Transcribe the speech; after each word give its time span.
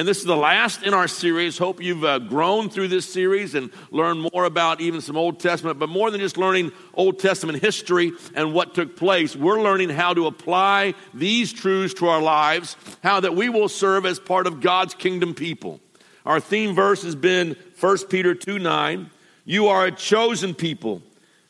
And 0.00 0.08
this 0.08 0.16
is 0.16 0.24
the 0.24 0.34
last 0.34 0.82
in 0.82 0.94
our 0.94 1.06
series. 1.06 1.58
Hope 1.58 1.82
you've 1.82 2.06
uh, 2.06 2.20
grown 2.20 2.70
through 2.70 2.88
this 2.88 3.04
series 3.04 3.54
and 3.54 3.68
learned 3.90 4.30
more 4.32 4.46
about 4.46 4.80
even 4.80 5.02
some 5.02 5.18
Old 5.18 5.40
Testament, 5.40 5.78
but 5.78 5.90
more 5.90 6.10
than 6.10 6.22
just 6.22 6.38
learning 6.38 6.72
Old 6.94 7.18
Testament 7.18 7.60
history 7.60 8.12
and 8.34 8.54
what 8.54 8.72
took 8.74 8.96
place, 8.96 9.36
we're 9.36 9.60
learning 9.60 9.90
how 9.90 10.14
to 10.14 10.26
apply 10.26 10.94
these 11.12 11.52
truths 11.52 11.92
to 11.92 12.08
our 12.08 12.22
lives, 12.22 12.78
how 13.02 13.20
that 13.20 13.36
we 13.36 13.50
will 13.50 13.68
serve 13.68 14.06
as 14.06 14.18
part 14.18 14.46
of 14.46 14.62
God's 14.62 14.94
kingdom 14.94 15.34
people. 15.34 15.80
Our 16.24 16.40
theme 16.40 16.74
verse 16.74 17.02
has 17.02 17.14
been 17.14 17.54
1 17.78 17.98
Peter 18.08 18.34
2 18.34 18.58
9. 18.58 19.10
You 19.44 19.66
are 19.66 19.84
a 19.84 19.92
chosen 19.92 20.54
people, 20.54 21.02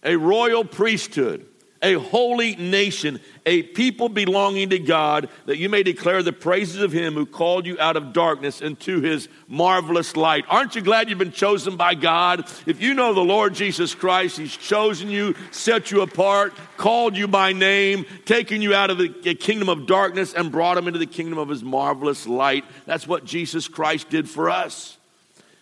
a 0.02 0.16
royal 0.16 0.64
priesthood 0.64 1.46
a 1.82 1.94
holy 1.94 2.56
nation, 2.56 3.20
a 3.46 3.62
people 3.62 4.08
belonging 4.08 4.70
to 4.70 4.78
God, 4.78 5.28
that 5.46 5.56
you 5.56 5.68
may 5.68 5.82
declare 5.82 6.22
the 6.22 6.32
praises 6.32 6.82
of 6.82 6.92
him 6.92 7.14
who 7.14 7.24
called 7.24 7.64
you 7.64 7.78
out 7.80 7.96
of 7.96 8.12
darkness 8.12 8.60
into 8.60 9.00
his 9.00 9.28
marvelous 9.48 10.14
light. 10.14 10.44
Aren't 10.48 10.74
you 10.74 10.82
glad 10.82 11.08
you've 11.08 11.18
been 11.18 11.32
chosen 11.32 11.76
by 11.76 11.94
God? 11.94 12.46
If 12.66 12.82
you 12.82 12.92
know 12.92 13.14
the 13.14 13.20
Lord 13.20 13.54
Jesus 13.54 13.94
Christ, 13.94 14.36
he's 14.36 14.56
chosen 14.56 15.08
you, 15.08 15.34
set 15.50 15.90
you 15.90 16.02
apart, 16.02 16.54
called 16.76 17.16
you 17.16 17.26
by 17.26 17.52
name, 17.54 18.04
taken 18.26 18.60
you 18.60 18.74
out 18.74 18.90
of 18.90 18.98
the 18.98 19.34
kingdom 19.34 19.70
of 19.70 19.86
darkness 19.86 20.34
and 20.34 20.52
brought 20.52 20.76
him 20.76 20.86
into 20.86 20.98
the 20.98 21.06
kingdom 21.06 21.38
of 21.38 21.48
his 21.48 21.62
marvelous 21.62 22.26
light. 22.26 22.64
That's 22.84 23.08
what 23.08 23.24
Jesus 23.24 23.68
Christ 23.68 24.10
did 24.10 24.28
for 24.28 24.50
us. 24.50 24.98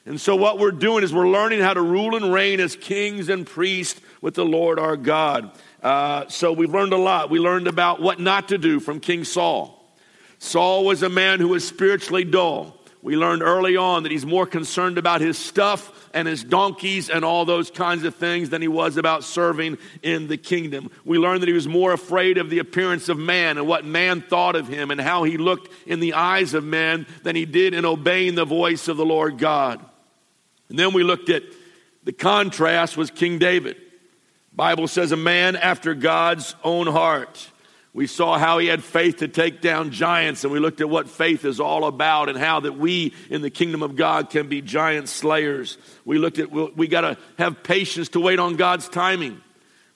And 0.08 0.18
so, 0.18 0.34
what 0.36 0.58
we're 0.58 0.70
doing 0.70 1.04
is 1.04 1.12
we're 1.12 1.28
learning 1.28 1.60
how 1.60 1.74
to 1.74 1.82
rule 1.82 2.16
and 2.16 2.32
reign 2.32 2.60
as 2.60 2.74
kings 2.76 3.28
and 3.28 3.46
priests 3.46 4.00
with 4.22 4.34
the 4.34 4.44
Lord 4.44 4.78
our 4.78 4.96
God. 4.96 5.52
Uh, 5.82 6.26
so 6.28 6.52
we've 6.52 6.72
learned 6.72 6.92
a 6.92 6.98
lot. 6.98 7.30
We 7.30 7.38
learned 7.38 7.68
about 7.68 8.00
what 8.00 8.18
not 8.18 8.48
to 8.48 8.58
do 8.58 8.80
from 8.80 9.00
King 9.00 9.24
Saul. 9.24 9.74
Saul 10.38 10.84
was 10.84 11.02
a 11.02 11.08
man 11.08 11.40
who 11.40 11.48
was 11.48 11.66
spiritually 11.66 12.24
dull. 12.24 12.78
We 13.00 13.16
learned 13.16 13.42
early 13.42 13.76
on 13.76 14.02
that 14.02 14.12
he's 14.12 14.26
more 14.26 14.46
concerned 14.46 14.98
about 14.98 15.20
his 15.20 15.38
stuff 15.38 16.10
and 16.12 16.26
his 16.26 16.42
donkeys 16.42 17.10
and 17.10 17.24
all 17.24 17.44
those 17.44 17.70
kinds 17.70 18.02
of 18.02 18.16
things 18.16 18.50
than 18.50 18.60
he 18.60 18.66
was 18.66 18.96
about 18.96 19.22
serving 19.22 19.78
in 20.02 20.26
the 20.26 20.36
kingdom. 20.36 20.90
We 21.04 21.18
learned 21.18 21.42
that 21.42 21.48
he 21.48 21.52
was 21.52 21.68
more 21.68 21.92
afraid 21.92 22.38
of 22.38 22.50
the 22.50 22.58
appearance 22.58 23.08
of 23.08 23.16
man 23.16 23.56
and 23.56 23.68
what 23.68 23.84
man 23.84 24.20
thought 24.20 24.56
of 24.56 24.66
him 24.66 24.90
and 24.90 25.00
how 25.00 25.22
he 25.22 25.36
looked 25.36 25.72
in 25.86 26.00
the 26.00 26.14
eyes 26.14 26.54
of 26.54 26.64
men 26.64 27.06
than 27.22 27.36
he 27.36 27.44
did 27.44 27.72
in 27.72 27.84
obeying 27.84 28.34
the 28.34 28.44
voice 28.44 28.88
of 28.88 28.96
the 28.96 29.06
Lord 29.06 29.38
God. 29.38 29.84
And 30.68 30.78
then 30.78 30.92
we 30.92 31.04
looked 31.04 31.30
at 31.30 31.44
the 32.02 32.12
contrast 32.12 32.96
was 32.96 33.10
King 33.10 33.38
David. 33.38 33.76
Bible 34.58 34.88
says 34.88 35.12
a 35.12 35.16
man 35.16 35.54
after 35.54 35.94
God's 35.94 36.56
own 36.64 36.88
heart. 36.88 37.48
We 37.92 38.08
saw 38.08 38.38
how 38.38 38.58
he 38.58 38.66
had 38.66 38.82
faith 38.82 39.18
to 39.18 39.28
take 39.28 39.60
down 39.60 39.92
giants, 39.92 40.42
and 40.42 40.52
we 40.52 40.58
looked 40.58 40.80
at 40.80 40.90
what 40.90 41.08
faith 41.08 41.44
is 41.44 41.60
all 41.60 41.84
about 41.84 42.28
and 42.28 42.36
how 42.36 42.58
that 42.58 42.76
we 42.76 43.14
in 43.30 43.40
the 43.40 43.50
kingdom 43.50 43.84
of 43.84 43.94
God 43.94 44.30
can 44.30 44.48
be 44.48 44.60
giant 44.60 45.08
slayers. 45.08 45.78
We 46.04 46.18
looked 46.18 46.40
at 46.40 46.50
we 46.50 46.88
got 46.88 47.02
to 47.02 47.16
have 47.38 47.62
patience 47.62 48.08
to 48.10 48.20
wait 48.20 48.40
on 48.40 48.56
God's 48.56 48.88
timing. 48.88 49.40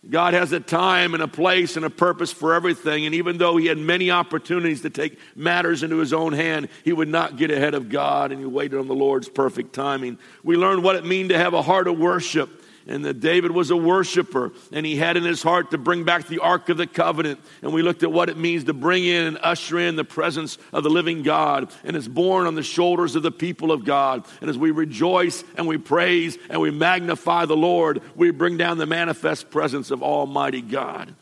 God 0.09 0.33
has 0.33 0.53
a 0.53 0.61
time 0.61 1.15
and 1.15 1.25
a 1.25 1.29
place 1.29 1.77
and 1.77 1.85
a 1.85 1.91
purpose 1.91 2.33
for 2.33 2.55
everything. 2.55 3.05
And 3.05 3.17
even 3.17 3.39
though 3.39 3.57
he 3.57 3.67
had 3.67 3.79
many 3.79 4.13
opportunities 4.13 4.83
to 4.83 4.91
take 4.91 5.19
matters 5.35 5.83
into 5.83 5.97
his 5.97 6.13
own 6.13 6.35
hand, 6.35 6.69
he 6.85 6.93
would 6.93 7.09
not 7.09 7.37
get 7.37 7.51
ahead 7.51 7.75
of 7.75 7.89
God 7.89 8.31
and 8.31 8.41
he 8.41 8.47
waited 8.47 8.79
on 8.79 8.87
the 8.87 8.95
Lord's 8.95 9.29
perfect 9.29 9.73
timing. 9.73 10.19
We 10.45 10.57
learned 10.57 10.85
what 10.85 10.95
it 10.95 11.05
means 11.05 11.31
to 11.31 11.39
have 11.39 11.53
a 11.53 11.63
heart 11.63 11.89
of 11.89 11.99
worship 11.99 12.62
and 12.87 13.05
that 13.05 13.21
David 13.21 13.51
was 13.51 13.71
a 13.71 13.77
worshiper, 13.77 14.53
and 14.73 14.85
he 14.85 14.97
had 14.97 15.17
in 15.17 15.25
his 15.25 15.43
heart 15.43 15.71
to 15.71 15.79
bring 15.79 16.05
back 16.05 16.27
the 16.27 16.41
Ark 16.41 16.69
of 16.69 16.77
the 16.77 16.87
Covenant. 16.87 17.41
And 17.63 17.73
we 17.73 17.83
looked 17.83 18.03
at 18.03 18.13
what 18.13 18.29
it 18.29 18.37
means 18.37 18.65
to 18.65 18.73
bring 18.73 19.05
in 19.05 19.27
and 19.27 19.39
usher 19.43 19.79
in 19.79 19.97
the 19.97 20.05
presence 20.05 20.59
of 20.73 20.83
the 20.83 20.91
living 20.91 21.23
God, 21.23 21.71
and 21.85 21.97
it's 21.97 22.09
born 22.09 22.47
on 22.47 22.55
the 22.55 22.63
shoulders 22.63 23.17
of 23.17 23.23
the 23.23 23.31
people 23.31 23.73
of 23.73 23.85
God. 23.85 24.25
And 24.41 24.51
as 24.51 24.59
we 24.59 24.71
rejoice 24.71 25.45
and 25.57 25.67
we 25.67 25.79
praise 25.79 26.39
and 26.51 26.61
we 26.61 26.71
magnify 26.71 27.47
the 27.47 27.57
Lord, 27.57 28.03
we 28.17 28.31
bring 28.31 28.57
down 28.57 28.79
the 28.79 28.87
manifest 28.87 29.51
presence 29.51 29.91
of 29.91 30.03
Almighty 30.03 30.63
God. 30.63 31.15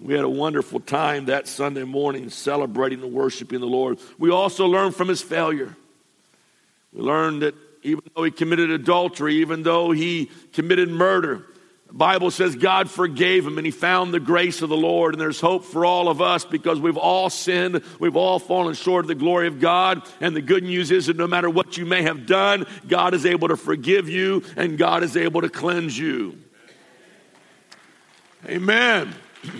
We 0.00 0.14
had 0.14 0.24
a 0.24 0.28
wonderful 0.28 0.80
time 0.80 1.26
that 1.26 1.46
Sunday 1.46 1.84
morning 1.84 2.28
celebrating 2.28 3.02
and 3.02 3.12
worshiping 3.12 3.60
the 3.60 3.66
Lord. 3.66 3.98
We 4.18 4.30
also 4.30 4.66
learned 4.66 4.96
from 4.96 5.08
his 5.08 5.22
failure. 5.22 5.76
We 6.92 7.00
learned 7.02 7.42
that 7.42 7.54
even 7.84 8.02
though 8.16 8.24
he 8.24 8.30
committed 8.30 8.70
adultery, 8.70 9.36
even 9.36 9.62
though 9.62 9.92
he 9.92 10.30
committed 10.52 10.88
murder. 10.88 11.46
The 11.86 11.94
Bible 11.94 12.30
says 12.30 12.56
God 12.56 12.90
forgave 12.90 13.46
him 13.46 13.58
and 13.58 13.66
he 13.66 13.70
found 13.70 14.12
the 14.12 14.18
grace 14.18 14.62
of 14.62 14.70
the 14.70 14.76
Lord. 14.76 15.14
And 15.14 15.20
there's 15.20 15.40
hope 15.40 15.64
for 15.64 15.84
all 15.84 16.08
of 16.08 16.20
us 16.20 16.44
because 16.44 16.80
we've 16.80 16.96
all 16.96 17.30
sinned. 17.30 17.82
We've 18.00 18.16
all 18.16 18.38
fallen 18.38 18.74
short 18.74 19.04
of 19.04 19.08
the 19.08 19.14
glory 19.14 19.46
of 19.46 19.60
God. 19.60 20.02
And 20.20 20.34
the 20.34 20.42
good 20.42 20.64
news 20.64 20.90
is 20.90 21.06
that 21.06 21.16
no 21.16 21.26
matter 21.26 21.48
what 21.48 21.76
you 21.76 21.84
may 21.84 22.02
have 22.02 22.26
done, 22.26 22.66
God 22.88 23.14
is 23.14 23.26
able 23.26 23.48
to 23.48 23.56
forgive 23.56 24.08
you 24.08 24.42
and 24.56 24.78
God 24.78 25.04
is 25.04 25.16
able 25.16 25.42
to 25.42 25.48
cleanse 25.50 25.96
you. 25.96 26.38
Amen. 28.46 29.14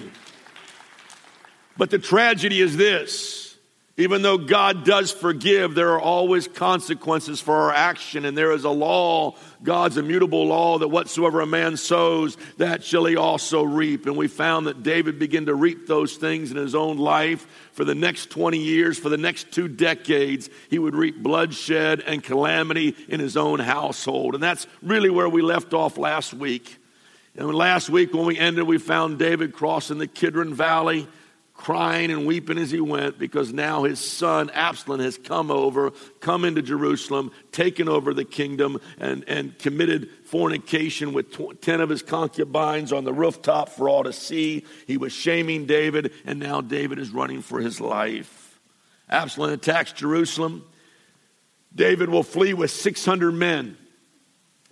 But 1.76 1.90
the 1.90 1.98
tragedy 1.98 2.60
is 2.60 2.76
this 2.76 3.43
even 3.96 4.22
though 4.22 4.38
God 4.38 4.84
does 4.84 5.12
forgive, 5.12 5.76
there 5.76 5.92
are 5.92 6.00
always 6.00 6.48
consequences 6.48 7.40
for 7.40 7.54
our 7.54 7.72
action, 7.72 8.24
and 8.24 8.36
there 8.36 8.50
is 8.50 8.64
a 8.64 8.70
law, 8.70 9.36
God's 9.62 9.98
immutable 9.98 10.46
law, 10.48 10.78
that 10.78 10.88
whatsoever 10.88 11.40
a 11.40 11.46
man 11.46 11.76
sows, 11.76 12.36
that 12.56 12.82
shall 12.82 13.04
he 13.04 13.16
also 13.16 13.62
reap. 13.62 14.06
And 14.06 14.16
we 14.16 14.26
found 14.26 14.66
that 14.66 14.82
David 14.82 15.20
began 15.20 15.46
to 15.46 15.54
reap 15.54 15.86
those 15.86 16.16
things 16.16 16.50
in 16.50 16.56
his 16.56 16.74
own 16.74 16.96
life. 16.96 17.46
For 17.72 17.84
the 17.84 17.94
next 17.94 18.30
20 18.30 18.58
years, 18.58 18.98
for 18.98 19.10
the 19.10 19.16
next 19.16 19.52
two 19.52 19.68
decades, 19.68 20.50
he 20.70 20.80
would 20.80 20.96
reap 20.96 21.22
bloodshed 21.22 22.00
and 22.00 22.20
calamity 22.20 22.96
in 23.08 23.20
his 23.20 23.36
own 23.36 23.60
household. 23.60 24.34
And 24.34 24.42
that's 24.42 24.66
really 24.82 25.10
where 25.10 25.28
we 25.28 25.40
left 25.40 25.72
off 25.72 25.98
last 25.98 26.34
week. 26.34 26.78
And 27.36 27.52
last 27.54 27.88
week, 27.88 28.12
when 28.12 28.26
we 28.26 28.38
ended, 28.38 28.64
we 28.64 28.78
found 28.78 29.20
David 29.20 29.52
crossing 29.52 29.98
the 29.98 30.08
Kidron 30.08 30.52
Valley 30.52 31.06
crying 31.64 32.10
and 32.10 32.26
weeping 32.26 32.58
as 32.58 32.70
he 32.70 32.78
went 32.78 33.18
because 33.18 33.50
now 33.50 33.84
his 33.84 33.98
son 33.98 34.50
Absalom 34.50 35.00
has 35.00 35.16
come 35.16 35.50
over, 35.50 35.92
come 36.20 36.44
into 36.44 36.60
Jerusalem, 36.60 37.32
taken 37.52 37.88
over 37.88 38.12
the 38.12 38.26
kingdom, 38.26 38.78
and, 38.98 39.24
and 39.26 39.58
committed 39.58 40.10
fornication 40.26 41.14
with 41.14 41.32
tw- 41.32 41.58
10 41.62 41.80
of 41.80 41.88
his 41.88 42.02
concubines 42.02 42.92
on 42.92 43.04
the 43.04 43.14
rooftop 43.14 43.70
for 43.70 43.88
all 43.88 44.04
to 44.04 44.12
see. 44.12 44.66
He 44.86 44.98
was 44.98 45.14
shaming 45.14 45.64
David, 45.64 46.12
and 46.26 46.38
now 46.38 46.60
David 46.60 46.98
is 46.98 47.12
running 47.12 47.40
for 47.40 47.60
his 47.60 47.80
life. 47.80 48.60
Absalom 49.08 49.54
attacks 49.54 49.92
Jerusalem. 49.92 50.66
David 51.74 52.10
will 52.10 52.22
flee 52.22 52.52
with 52.52 52.72
600 52.72 53.32
men. 53.32 53.78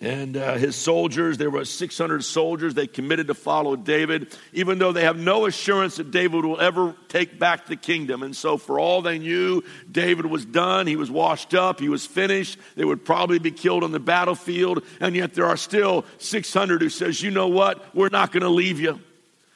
And 0.02 0.36
uh, 0.36 0.54
his 0.54 0.74
soldiers, 0.74 1.38
there 1.38 1.48
were 1.48 1.64
600 1.64 2.24
soldiers, 2.24 2.74
they 2.74 2.88
committed 2.88 3.28
to 3.28 3.34
follow 3.34 3.76
David, 3.76 4.36
even 4.52 4.78
though 4.78 4.90
they 4.90 5.04
have 5.04 5.16
no 5.16 5.46
assurance 5.46 5.94
that 5.96 6.10
David 6.10 6.44
will 6.44 6.60
ever 6.60 6.96
take 7.06 7.38
back 7.38 7.66
the 7.66 7.76
kingdom. 7.76 8.24
And 8.24 8.34
so, 8.34 8.58
for 8.58 8.80
all 8.80 9.00
they 9.00 9.20
knew, 9.20 9.62
David 9.88 10.26
was 10.26 10.44
done. 10.44 10.88
He 10.88 10.96
was 10.96 11.08
washed 11.08 11.54
up. 11.54 11.78
He 11.78 11.88
was 11.88 12.04
finished. 12.04 12.58
They 12.74 12.84
would 12.84 13.04
probably 13.04 13.38
be 13.38 13.52
killed 13.52 13.84
on 13.84 13.92
the 13.92 14.00
battlefield. 14.00 14.82
And 14.98 15.14
yet, 15.14 15.34
there 15.34 15.46
are 15.46 15.56
still 15.56 16.04
600 16.18 16.82
who 16.82 16.88
says, 16.88 17.22
you 17.22 17.30
know 17.30 17.46
what? 17.46 17.94
We're 17.94 18.08
not 18.08 18.32
going 18.32 18.42
to 18.42 18.48
leave 18.48 18.80
you. 18.80 18.98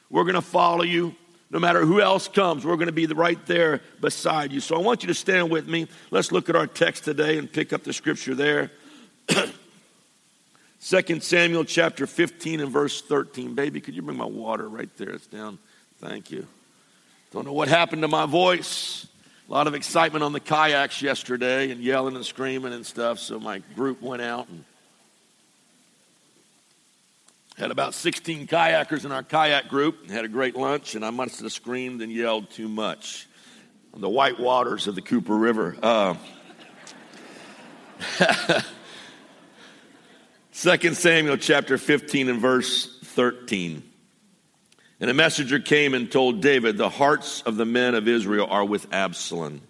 We're 0.09 0.23
going 0.23 0.35
to 0.35 0.41
follow 0.41 0.83
you. 0.83 1.13
No 1.51 1.59
matter 1.59 1.85
who 1.85 1.99
else 1.99 2.29
comes, 2.29 2.65
we're 2.65 2.75
going 2.75 2.87
to 2.87 2.93
be 2.93 3.05
right 3.05 3.45
there 3.47 3.81
beside 3.99 4.53
you. 4.53 4.61
So 4.61 4.77
I 4.77 4.79
want 4.79 5.03
you 5.03 5.07
to 5.07 5.13
stand 5.13 5.49
with 5.49 5.67
me. 5.67 5.89
Let's 6.09 6.31
look 6.31 6.47
at 6.47 6.55
our 6.55 6.67
text 6.67 7.03
today 7.03 7.37
and 7.37 7.51
pick 7.51 7.73
up 7.73 7.83
the 7.83 7.91
scripture 7.91 8.33
there. 8.33 8.71
2 10.83 11.19
Samuel 11.21 11.65
chapter 11.65 12.05
15 12.05 12.59
and 12.61 12.71
verse 12.71 13.01
13. 13.01 13.55
Baby, 13.55 13.81
could 13.81 13.95
you 13.95 14.01
bring 14.01 14.17
my 14.17 14.25
water 14.25 14.69
right 14.69 14.89
there? 14.97 15.09
It's 15.09 15.27
down. 15.27 15.57
Thank 15.99 16.31
you. 16.31 16.47
Don't 17.31 17.45
know 17.45 17.53
what 17.53 17.67
happened 17.67 18.03
to 18.03 18.07
my 18.07 18.25
voice. 18.25 19.07
A 19.49 19.51
lot 19.51 19.67
of 19.67 19.75
excitement 19.75 20.23
on 20.23 20.33
the 20.33 20.39
kayaks 20.39 21.01
yesterday 21.01 21.71
and 21.71 21.81
yelling 21.81 22.15
and 22.15 22.25
screaming 22.25 22.73
and 22.73 22.85
stuff. 22.85 23.19
So 23.19 23.39
my 23.39 23.59
group 23.75 24.01
went 24.01 24.21
out 24.21 24.47
and 24.49 24.63
had 27.57 27.71
about 27.71 27.95
16 27.95 28.45
kayakers 28.45 29.03
in 29.03 29.11
our 29.11 29.23
kayak 29.23 29.67
group. 29.69 30.09
Had 30.09 30.25
a 30.25 30.29
great 30.29 30.55
lunch, 30.55 30.95
and 30.95 31.03
I 31.03 31.09
must 31.09 31.41
have 31.41 31.51
screamed 31.51 32.01
and 32.01 32.11
yelled 32.11 32.51
too 32.51 32.67
much 32.67 33.27
on 33.93 34.01
the 34.01 34.09
white 34.09 34.39
waters 34.39 34.85
of 34.87 34.93
the 34.95 35.01
Cooper 35.01 35.35
River. 35.35 35.75
Uh, 35.81 36.15
2 40.59 40.95
Samuel 40.95 41.37
chapter 41.37 41.77
15 41.77 42.29
and 42.29 42.41
verse 42.41 42.97
13. 43.03 43.83
And 44.99 45.09
a 45.11 45.13
messenger 45.13 45.59
came 45.59 45.93
and 45.93 46.11
told 46.11 46.41
David, 46.41 46.77
The 46.77 46.89
hearts 46.89 47.43
of 47.43 47.57
the 47.57 47.65
men 47.65 47.93
of 47.93 48.07
Israel 48.07 48.47
are 48.49 48.65
with 48.65 48.91
Absalom. 48.91 49.61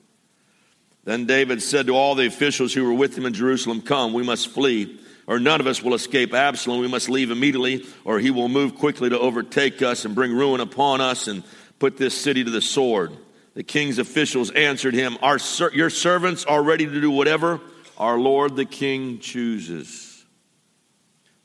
Then 1.04 1.26
David 1.26 1.62
said 1.62 1.88
to 1.88 1.96
all 1.98 2.16
the 2.16 2.26
officials 2.26 2.74
who 2.74 2.86
were 2.86 2.94
with 2.94 3.18
him 3.18 3.26
in 3.26 3.34
Jerusalem, 3.34 3.82
Come, 3.82 4.14
we 4.14 4.24
must 4.24 4.48
flee, 4.48 4.98
or 5.28 5.42
none 5.42 5.60
of 5.60 5.68
us 5.68 5.84
will 5.84 5.94
escape 5.94 6.34
Absalom. 6.34 6.80
We 6.80 6.88
must 6.88 7.10
leave 7.10 7.32
immediately, 7.32 7.86
or 8.06 8.20
he 8.20 8.32
will 8.32 8.48
move 8.48 8.76
quickly 8.76 9.10
to 9.10 9.20
overtake 9.20 9.82
us 9.82 10.06
and 10.06 10.16
bring 10.16 10.32
ruin 10.32 10.62
upon 10.62 11.02
us 11.02 11.28
and 11.28 11.44
put 11.80 11.98
this 11.98 12.18
city 12.18 12.46
to 12.46 12.50
the 12.50 12.62
sword. 12.62 13.12
The 13.56 13.64
king's 13.64 13.98
officials 13.98 14.52
answered 14.52 14.94
him, 14.94 15.18
Our, 15.22 15.38
Your 15.74 15.90
servants 15.90 16.46
are 16.46 16.64
ready 16.64 16.86
to 16.86 17.02
do 17.02 17.12
whatever 17.12 17.60
our 17.98 18.18
Lord 18.18 18.56
the 18.56 18.64
king 18.64 19.20
chooses. 19.20 20.07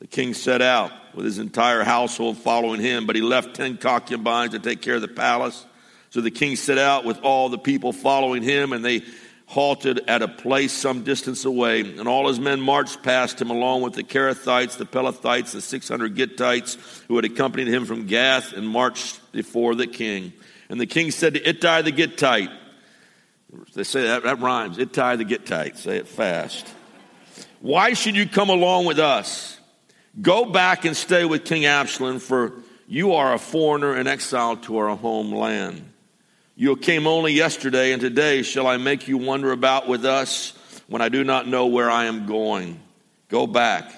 The 0.03 0.09
king 0.09 0.35
set 0.35 0.61
out 0.63 0.91
with 1.15 1.25
his 1.25 1.39
entire 1.39 1.85
household 1.85 2.37
following 2.37 2.81
him, 2.81 3.07
but 3.07 3.15
he 3.15 3.23
left 3.23 3.55
ten 3.55 3.77
concubines 3.77 4.51
to 4.51 4.59
take 4.59 4.83
care 4.83 4.97
of 4.97 5.01
the 5.01 5.07
palace. 5.07 5.65
So 6.11 6.21
the 6.21 6.33
king 6.33 6.57
set 6.57 6.77
out 6.77 7.05
with 7.05 7.21
all 7.21 7.49
the 7.49 7.57
people 7.57 7.93
following 7.93 8.43
him, 8.43 8.73
and 8.73 8.85
they 8.85 9.03
halted 9.47 10.01
at 10.09 10.21
a 10.21 10.27
place 10.27 10.73
some 10.73 11.05
distance 11.05 11.45
away. 11.45 11.83
And 11.83 12.09
all 12.09 12.27
his 12.27 12.41
men 12.41 12.61
marched 12.61 13.05
past 13.05 13.41
him, 13.41 13.51
along 13.51 13.83
with 13.83 13.93
the 13.93 14.03
Cherethites, 14.03 14.77
the 14.77 14.87
Pelethites, 14.87 15.53
the 15.53 15.61
600 15.61 16.17
Gittites 16.17 17.05
who 17.07 17.15
had 17.15 17.25
accompanied 17.25 17.69
him 17.69 17.85
from 17.85 18.07
Gath 18.07 18.55
and 18.55 18.69
marched 18.69 19.21
before 19.31 19.77
the 19.77 19.87
king. 19.87 20.33
And 20.69 20.81
the 20.81 20.87
king 20.87 21.13
said 21.13 21.35
to 21.35 21.49
Ittai 21.49 21.83
the 21.83 21.93
Gittite, 21.93 22.51
they 23.75 23.85
say 23.85 24.03
that, 24.03 24.25
that 24.25 24.41
rhymes, 24.41 24.79
Ittai 24.79 25.15
the 25.15 25.25
Gittite, 25.25 25.77
say 25.77 25.99
it 25.99 26.09
fast. 26.09 26.67
Why 27.61 27.93
should 27.93 28.17
you 28.17 28.27
come 28.27 28.49
along 28.51 28.87
with 28.87 28.99
us? 28.99 29.61
Go 30.21 30.45
back 30.45 30.85
and 30.85 30.97
stay 30.97 31.25
with 31.25 31.45
King 31.45 31.65
Absalom, 31.65 32.19
for 32.19 32.53
you 32.87 33.15
are 33.15 33.33
a 33.33 33.39
foreigner 33.39 33.95
and 33.95 34.07
exile 34.07 34.57
to 34.59 34.77
our 34.77 34.95
homeland. 34.95 35.91
You 36.55 36.77
came 36.77 37.07
only 37.07 37.33
yesterday, 37.33 37.93
and 37.93 38.01
today 38.01 38.43
shall 38.43 38.67
I 38.67 38.77
make 38.77 39.09
you 39.09 39.17
wander 39.17 39.53
about 39.53 39.89
with 39.89 40.05
us 40.05 40.53
when 40.87 41.01
I 41.01 41.09
do 41.09 41.25
not 41.25 41.49
know 41.49 41.67
where 41.67 41.91
I 41.91 42.05
am 42.05 42.27
going? 42.27 42.79
Go 43.29 43.47
back, 43.47 43.91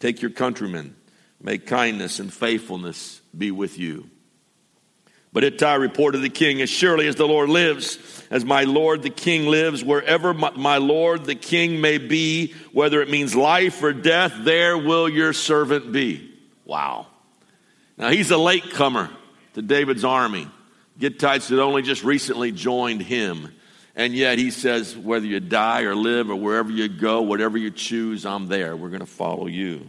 take 0.00 0.22
your 0.22 0.30
countrymen, 0.30 0.96
may 1.42 1.58
kindness 1.58 2.18
and 2.18 2.32
faithfulness 2.32 3.20
be 3.36 3.50
with 3.50 3.78
you. 3.78 4.08
But 5.38 5.44
Ittai 5.44 5.74
reported 5.76 6.18
to 6.18 6.22
the 6.22 6.30
king, 6.30 6.60
As 6.62 6.68
surely 6.68 7.06
as 7.06 7.14
the 7.14 7.24
Lord 7.24 7.48
lives, 7.48 8.24
as 8.28 8.44
my 8.44 8.64
Lord 8.64 9.04
the 9.04 9.08
king 9.08 9.46
lives, 9.46 9.84
wherever 9.84 10.34
my, 10.34 10.78
Lord 10.78 11.26
the 11.26 11.36
king 11.36 11.80
may 11.80 11.98
be, 11.98 12.54
whether 12.72 13.00
it 13.02 13.08
means 13.08 13.36
life 13.36 13.80
or 13.80 13.92
death, 13.92 14.34
there 14.40 14.76
will 14.76 15.08
your 15.08 15.32
servant 15.32 15.92
be. 15.92 16.28
Wow. 16.64 17.06
Now 17.96 18.10
he's 18.10 18.32
a 18.32 18.36
latecomer 18.36 19.10
to 19.54 19.62
David's 19.62 20.04
army. 20.04 20.48
Gittites 20.98 21.48
had 21.50 21.60
only 21.60 21.82
just 21.82 22.02
recently 22.02 22.50
joined 22.50 23.02
him. 23.02 23.54
And 23.94 24.14
yet 24.14 24.38
he 24.38 24.50
says, 24.50 24.96
whether 24.96 25.26
you 25.26 25.38
die 25.38 25.82
or 25.82 25.94
live 25.94 26.30
or 26.30 26.34
wherever 26.34 26.72
you 26.72 26.88
go, 26.88 27.22
whatever 27.22 27.56
you 27.56 27.70
choose, 27.70 28.26
I'm 28.26 28.48
there. 28.48 28.76
We're 28.76 28.88
going 28.88 29.02
to 29.02 29.06
follow 29.06 29.46
you. 29.46 29.88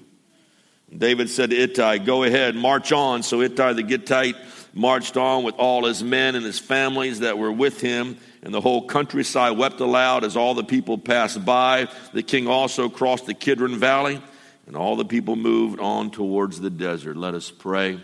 David 0.96 1.30
said 1.30 1.52
to 1.52 1.56
Ittai, 1.56 2.00
Go 2.00 2.24
ahead, 2.24 2.56
march 2.56 2.92
on. 2.92 3.24
So 3.24 3.42
Ittai 3.42 3.74
the 3.74 3.84
Gittite 3.84 4.36
marched 4.74 5.18
on 5.18 5.44
with 5.44 5.56
all 5.56 5.86
his 5.86 6.04
men 6.04 6.36
and 6.36 6.46
his 6.46 6.60
families 6.60 7.20
that 7.20 7.38
were 7.38 7.52
with 7.52 7.82
him, 7.82 8.18
and 8.42 8.54
the 8.54 8.62
whole 8.62 8.88
countryside 8.88 9.58
wept 9.58 9.80
aloud 9.80 10.24
as 10.24 10.38
all 10.38 10.54
the 10.54 10.64
people 10.64 10.98
passed 10.98 11.44
by. 11.44 11.88
The 12.14 12.24
king 12.24 12.48
also 12.48 12.90
crossed 12.90 13.26
the 13.26 13.34
Kidron 13.34 13.78
Valley, 13.78 14.22
and 14.68 14.76
all 14.76 14.96
the 14.96 15.06
people 15.06 15.36
moved 15.36 15.80
on 15.80 16.12
towards 16.12 16.60
the 16.60 16.70
desert. 16.70 17.18
Let 17.18 17.34
us 17.34 17.52
pray. 17.52 18.00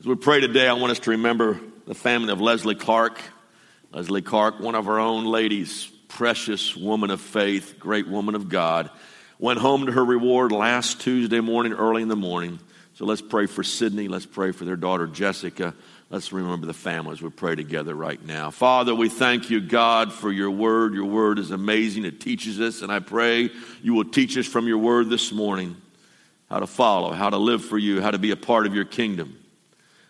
As 0.00 0.06
we 0.06 0.14
pray 0.16 0.40
today, 0.40 0.68
I 0.68 0.74
want 0.74 0.92
us 0.92 0.98
to 1.00 1.10
remember 1.10 1.60
the 1.86 1.94
family 1.94 2.32
of 2.32 2.40
Leslie 2.40 2.74
Clark. 2.74 3.20
Leslie 3.92 4.22
Clark, 4.22 4.60
one 4.60 4.74
of 4.74 4.88
our 4.88 4.98
own 4.98 5.26
ladies, 5.26 5.86
precious 6.08 6.76
woman 6.76 7.10
of 7.10 7.20
faith, 7.20 7.76
great 7.78 8.08
woman 8.08 8.34
of 8.34 8.48
God, 8.48 8.90
went 9.38 9.58
home 9.58 9.86
to 9.86 9.92
her 9.92 10.04
reward 10.04 10.52
last 10.52 11.00
Tuesday 11.00 11.40
morning, 11.40 11.72
early 11.72 12.02
in 12.02 12.08
the 12.08 12.16
morning. 12.16 12.58
So 13.02 13.06
let's 13.06 13.20
pray 13.20 13.46
for 13.46 13.64
Sydney. 13.64 14.06
Let's 14.06 14.26
pray 14.26 14.52
for 14.52 14.64
their 14.64 14.76
daughter 14.76 15.08
Jessica. 15.08 15.74
Let's 16.08 16.32
remember 16.32 16.68
the 16.68 16.72
families. 16.72 17.20
We 17.20 17.30
pray 17.30 17.56
together 17.56 17.96
right 17.96 18.24
now. 18.24 18.52
Father, 18.52 18.94
we 18.94 19.08
thank 19.08 19.50
you, 19.50 19.60
God, 19.60 20.12
for 20.12 20.30
your 20.30 20.52
word. 20.52 20.94
Your 20.94 21.06
word 21.06 21.40
is 21.40 21.50
amazing. 21.50 22.04
It 22.04 22.20
teaches 22.20 22.60
us, 22.60 22.80
and 22.80 22.92
I 22.92 23.00
pray 23.00 23.50
you 23.82 23.94
will 23.94 24.04
teach 24.04 24.38
us 24.38 24.46
from 24.46 24.68
your 24.68 24.78
word 24.78 25.10
this 25.10 25.32
morning 25.32 25.74
how 26.48 26.60
to 26.60 26.66
follow, 26.68 27.10
how 27.10 27.28
to 27.28 27.38
live 27.38 27.64
for 27.64 27.76
you, 27.76 28.00
how 28.00 28.12
to 28.12 28.20
be 28.20 28.30
a 28.30 28.36
part 28.36 28.66
of 28.66 28.74
your 28.76 28.84
kingdom. 28.84 29.36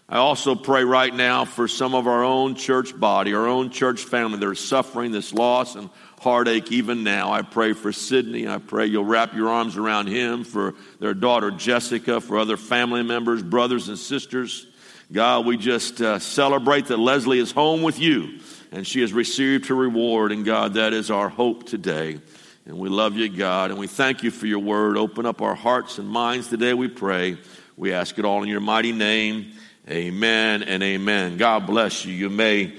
I 0.07 0.19
also 0.19 0.55
pray 0.55 0.85
right 0.85 1.15
now 1.15 1.47
for 1.47 1.69
some 1.69 1.95
of 1.95 2.07
our 2.07 2.23
own 2.23 2.57
church 2.57 2.95
body, 3.01 3.33
our 3.33 3.47
own 3.47 3.71
church 3.71 4.03
family 4.03 4.39
that 4.39 4.47
are 4.47 4.55
suffering 4.55 5.13
this 5.13 5.33
loss 5.33 5.77
and 5.77 5.89
heartache 6.23 6.71
even 6.71 7.03
now. 7.03 7.33
I 7.33 7.43
pray 7.43 7.73
for 7.73 7.93
Sydney. 7.93 8.47
I 8.47 8.59
pray 8.59 8.87
you'll 8.87 9.05
wrap 9.05 9.35
your 9.35 9.49
arms 9.49 9.77
around 9.77 10.07
him, 10.07 10.45
for 10.45 10.75
their 11.01 11.15
daughter 11.15 11.51
Jessica, 11.51 12.21
for 12.21 12.39
other 12.39 12.57
family 12.57 13.03
members, 13.03 13.43
brothers 13.43 13.89
and 13.89 13.99
sisters. 13.99 14.67
God, 15.11 15.45
we 15.45 15.57
just 15.57 16.01
uh, 16.01 16.19
celebrate 16.21 16.87
that 16.87 16.99
Leslie 16.99 17.41
is 17.41 17.51
home 17.51 17.83
with 17.83 17.99
you 17.99 18.39
and 18.71 18.87
she 18.87 19.03
has 19.03 19.13
received 19.13 19.67
her 19.67 19.75
reward. 19.75 20.33
And 20.33 20.45
God, 20.45 20.75
that 20.75 20.93
is 20.93 21.11
our 21.11 21.29
hope 21.29 21.67
today. 21.67 22.19
And 22.65 22.79
we 22.79 22.89
love 22.89 23.17
you, 23.17 23.29
God, 23.29 23.71
and 23.71 23.79
we 23.79 23.89
thank 23.89 24.23
you 24.23 24.31
for 24.31 24.47
your 24.47 24.61
word. 24.61 24.97
Open 24.97 25.27
up 25.27 25.43
our 25.43 25.55
hearts 25.55 25.99
and 25.99 26.09
minds 26.09 26.49
today, 26.49 26.73
we 26.73 26.89
pray. 26.89 27.37
We 27.77 27.93
ask 27.93 28.19
it 28.19 28.25
all 28.25 28.43
in 28.43 28.49
your 28.49 28.61
mighty 28.61 28.93
name. 28.93 29.53
Amen 29.91 30.63
and 30.63 30.83
amen. 30.83 31.37
God 31.37 31.67
bless 31.67 32.05
you. 32.05 32.15
You 32.15 32.31
may 32.31 32.73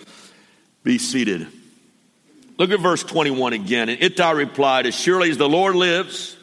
be 0.83 0.97
seated. 0.97 1.47
Look 2.57 2.71
at 2.71 2.79
verse 2.79 3.03
21 3.03 3.53
again. 3.53 3.89
And 3.89 4.01
Ittai 4.01 4.31
replied, 4.31 4.85
As 4.85 4.95
surely 4.95 5.29
as 5.29 5.37
the 5.37 5.49
Lord 5.49 5.75
lives, 5.75 6.37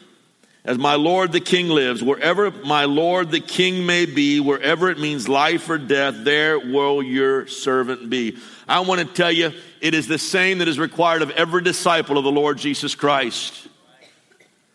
as 0.63 0.77
my 0.77 0.95
Lord 0.95 1.31
the 1.31 1.39
King 1.39 1.69
lives, 1.69 2.03
wherever 2.03 2.51
my 2.51 2.85
Lord 2.85 3.31
the 3.31 3.39
King 3.39 3.85
may 3.85 4.05
be, 4.05 4.39
wherever 4.39 4.89
it 4.89 4.99
means 4.99 5.27
life 5.27 5.69
or 5.69 5.77
death, 5.77 6.15
there 6.19 6.59
will 6.59 7.01
your 7.01 7.47
servant 7.47 8.09
be. 8.09 8.37
I 8.67 8.81
want 8.81 9.01
to 9.01 9.07
tell 9.07 9.31
you, 9.31 9.53
it 9.79 9.93
is 9.93 10.07
the 10.07 10.19
same 10.19 10.59
that 10.59 10.67
is 10.67 10.77
required 10.77 11.23
of 11.23 11.31
every 11.31 11.63
disciple 11.63 12.17
of 12.17 12.23
the 12.23 12.31
Lord 12.31 12.57
Jesus 12.57 12.93
Christ. 12.93 13.67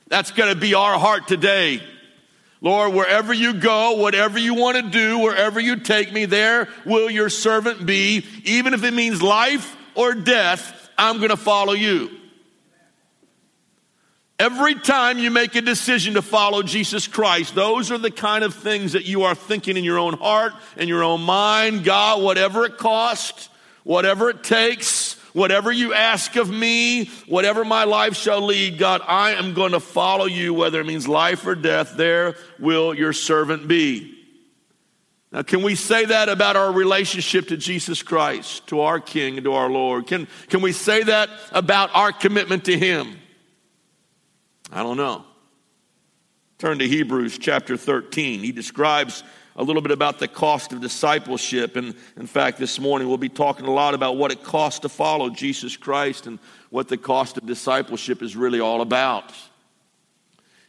That's 0.09 0.31
going 0.33 0.53
to 0.53 0.61
be 0.61 0.75
our 0.75 0.99
heart 0.99 1.29
today. 1.29 1.83
Lord, 2.61 2.95
wherever 2.95 3.33
you 3.33 3.55
go, 3.55 3.97
whatever 3.97 4.39
you 4.39 4.55
want 4.55 4.77
to 4.77 4.91
do, 4.91 5.19
wherever 5.19 5.61
you 5.61 5.77
take 5.77 6.13
me, 6.13 6.25
there 6.25 6.69
will 6.85 7.11
your 7.11 7.29
servant 7.29 7.87
be, 7.87 8.25
even 8.45 8.75
if 8.75 8.83
it 8.83 8.95
means 8.95 9.23
life 9.23 9.77
or 9.95 10.15
death. 10.15 10.76
I'm 10.99 11.19
going 11.19 11.31
to 11.31 11.37
follow 11.37 11.73
you. 11.73 12.11
Every 14.39 14.75
time 14.75 15.19
you 15.19 15.31
make 15.31 15.55
a 15.55 15.63
decision 15.63 16.15
to 16.15 16.23
follow 16.23 16.63
Jesus 16.63 17.07
Christ, 17.07 17.55
those 17.55 17.91
are 17.91 17.97
the 17.97 18.11
kind 18.11 18.45
of 18.45 18.55
things 18.55 18.93
that 18.93 19.07
you 19.07 19.23
are 19.23 19.35
thinking 19.35 19.79
in 19.79 19.85
your 19.85 19.99
own 19.99 20.13
heart 20.13 20.53
and 20.77 20.91
your 20.91 21.03
own 21.03 21.23
mind. 21.23 21.85
God, 21.85 22.23
whatever 22.23 22.67
it 22.67 22.77
costs, 22.77 23.49
whatever 23.83 24.29
it 24.29 24.45
takes, 24.45 25.15
whatever 25.33 25.73
you 25.73 25.95
ask 25.95 26.37
of 26.37 26.51
me, 26.51 27.07
whatever 27.29 27.65
my 27.65 27.85
life 27.85 28.15
shall 28.15 28.43
lead, 28.43 28.77
God, 28.77 29.01
I 29.07 29.33
am 29.33 29.55
going 29.55 29.73
to 29.73 29.81
follow 29.81 30.27
you, 30.27 30.53
whether 30.53 30.81
it 30.81 30.87
means 30.87 31.09
life 31.09 31.47
or 31.47 31.55
death. 31.55 31.95
There 31.97 32.37
will 32.59 32.93
your 32.93 33.15
servant 33.15 33.67
be. 33.69 34.16
Now, 35.37 35.43
can 35.43 35.63
we 35.63 35.75
say 35.75 36.07
that 36.07 36.31
about 36.31 36.57
our 36.57 36.73
relationship 36.73 37.49
to 37.49 37.59
Jesus 37.59 38.03
Christ, 38.03 38.67
to 38.69 38.81
our 38.81 38.99
King 38.99 39.37
and 39.37 39.45
to 39.45 39.53
our 39.53 39.69
Lord? 39.69 40.07
Can, 40.07 40.29
can 40.49 40.63
we 40.63 40.73
say 40.73 41.03
that 41.03 41.29
about 41.53 41.95
our 41.95 42.11
commitment 42.11 42.65
to 42.65 42.79
Him? 42.79 43.19
I 44.73 44.83
don't 44.83 44.97
know. 44.97 45.27
Turn 46.57 46.79
to 46.79 46.89
Hebrews 46.89 47.37
chapter 47.37 47.77
13. 47.77 48.41
He 48.41 48.51
describes 48.51 49.23
a 49.57 49.63
little 49.63 49.83
bit 49.83 49.93
about 49.93 50.21
the 50.21 50.27
cost 50.27 50.73
of 50.73 50.81
discipleship. 50.81 51.77
And 51.77 51.95
in 52.17 52.27
fact, 52.27 52.57
this 52.57 52.81
morning 52.81 53.07
we'll 53.07 53.19
be 53.19 53.29
talking 53.29 53.67
a 53.67 53.71
lot 53.71 53.93
about 53.93 54.17
what 54.17 54.33
it 54.33 54.43
costs 54.43 54.81
to 54.81 54.89
follow 54.89 55.29
Jesus 55.29 55.77
Christ 55.77 56.27
and 56.27 56.39
what 56.71 56.89
the 56.89 56.97
cost 56.97 57.37
of 57.37 57.45
discipleship 57.45 58.23
is 58.23 58.37
really 58.37 58.61
all 58.61 58.81
about. 58.81 59.35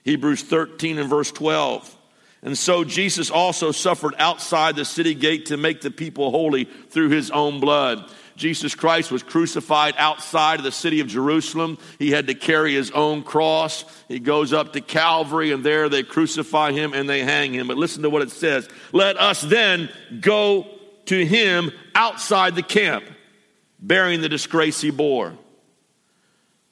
Hebrews 0.04 0.44
13 0.44 1.00
and 1.00 1.10
verse 1.10 1.32
12. 1.32 1.97
And 2.42 2.58
so 2.58 2.84
Jesus 2.84 3.32
also 3.32 3.72
suffered 3.72 4.14
outside 4.18 4.76
the 4.76 4.86
city 4.86 5.16
gate 5.16 5.48
to 5.48 5.58
make 5.58 5.82
the 5.82 5.92
people 5.92 6.32
holy 6.32 6.66
through 6.66 7.10
his 7.10 7.32
own 7.32 7.60
blood. 7.60 8.10
Jesus 8.36 8.76
Christ 8.76 9.12
was 9.12 9.24
crucified 9.24 9.96
outside 9.98 10.60
of 10.60 10.64
the 10.64 10.72
city 10.72 11.00
of 11.00 11.08
Jerusalem. 11.08 11.80
He 11.98 12.12
had 12.12 12.28
to 12.28 12.36
carry 12.36 12.76
his 12.76 12.92
own 12.92 13.24
cross. 13.24 13.84
He 14.08 14.20
goes 14.20 14.54
up 14.54 14.74
to 14.74 14.82
Calvary, 14.82 15.52
and 15.52 15.64
there 15.64 15.90
they 15.90 16.04
crucify 16.04 16.72
him 16.72 16.94
and 16.94 17.10
they 17.10 17.24
hang 17.24 17.54
him. 17.54 17.68
But 17.68 17.78
listen 17.78 18.04
to 18.04 18.12
what 18.12 18.22
it 18.22 18.32
says 18.32 18.70
Let 18.94 19.18
us 19.18 19.42
then 19.42 19.90
go 20.22 20.68
to 21.06 21.26
him 21.26 21.72
outside 21.96 22.56
the 22.56 22.64
camp, 22.64 23.06
bearing 23.80 24.22
the 24.22 24.30
disgrace 24.30 24.80
he 24.80 24.92
bore. 24.92 25.34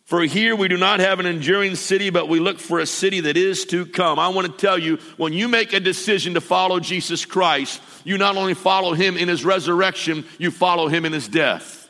For 0.05 0.21
here 0.21 0.55
we 0.55 0.67
do 0.67 0.77
not 0.77 0.99
have 0.99 1.19
an 1.19 1.25
enduring 1.25 1.75
city, 1.75 2.11
but 2.11 2.29
we 2.29 2.39
look 2.39 2.59
for 2.59 2.79
a 2.79 2.85
city 2.85 3.21
that 3.21 3.37
is 3.37 3.65
to 3.65 3.87
come. 3.87 4.19
I 4.19 4.27
want 4.29 4.45
to 4.45 4.53
tell 4.53 4.77
you, 4.77 4.97
when 5.17 5.33
you 5.33 5.47
make 5.47 5.73
a 5.73 5.79
decision 5.79 6.35
to 6.35 6.41
follow 6.41 6.79
Jesus 6.79 7.25
Christ, 7.25 7.81
you 8.03 8.19
not 8.19 8.37
only 8.37 8.53
follow 8.53 8.93
him 8.93 9.17
in 9.17 9.27
his 9.27 9.43
resurrection, 9.43 10.23
you 10.37 10.51
follow 10.51 10.87
him 10.87 11.05
in 11.05 11.13
his 11.13 11.27
death. 11.27 11.89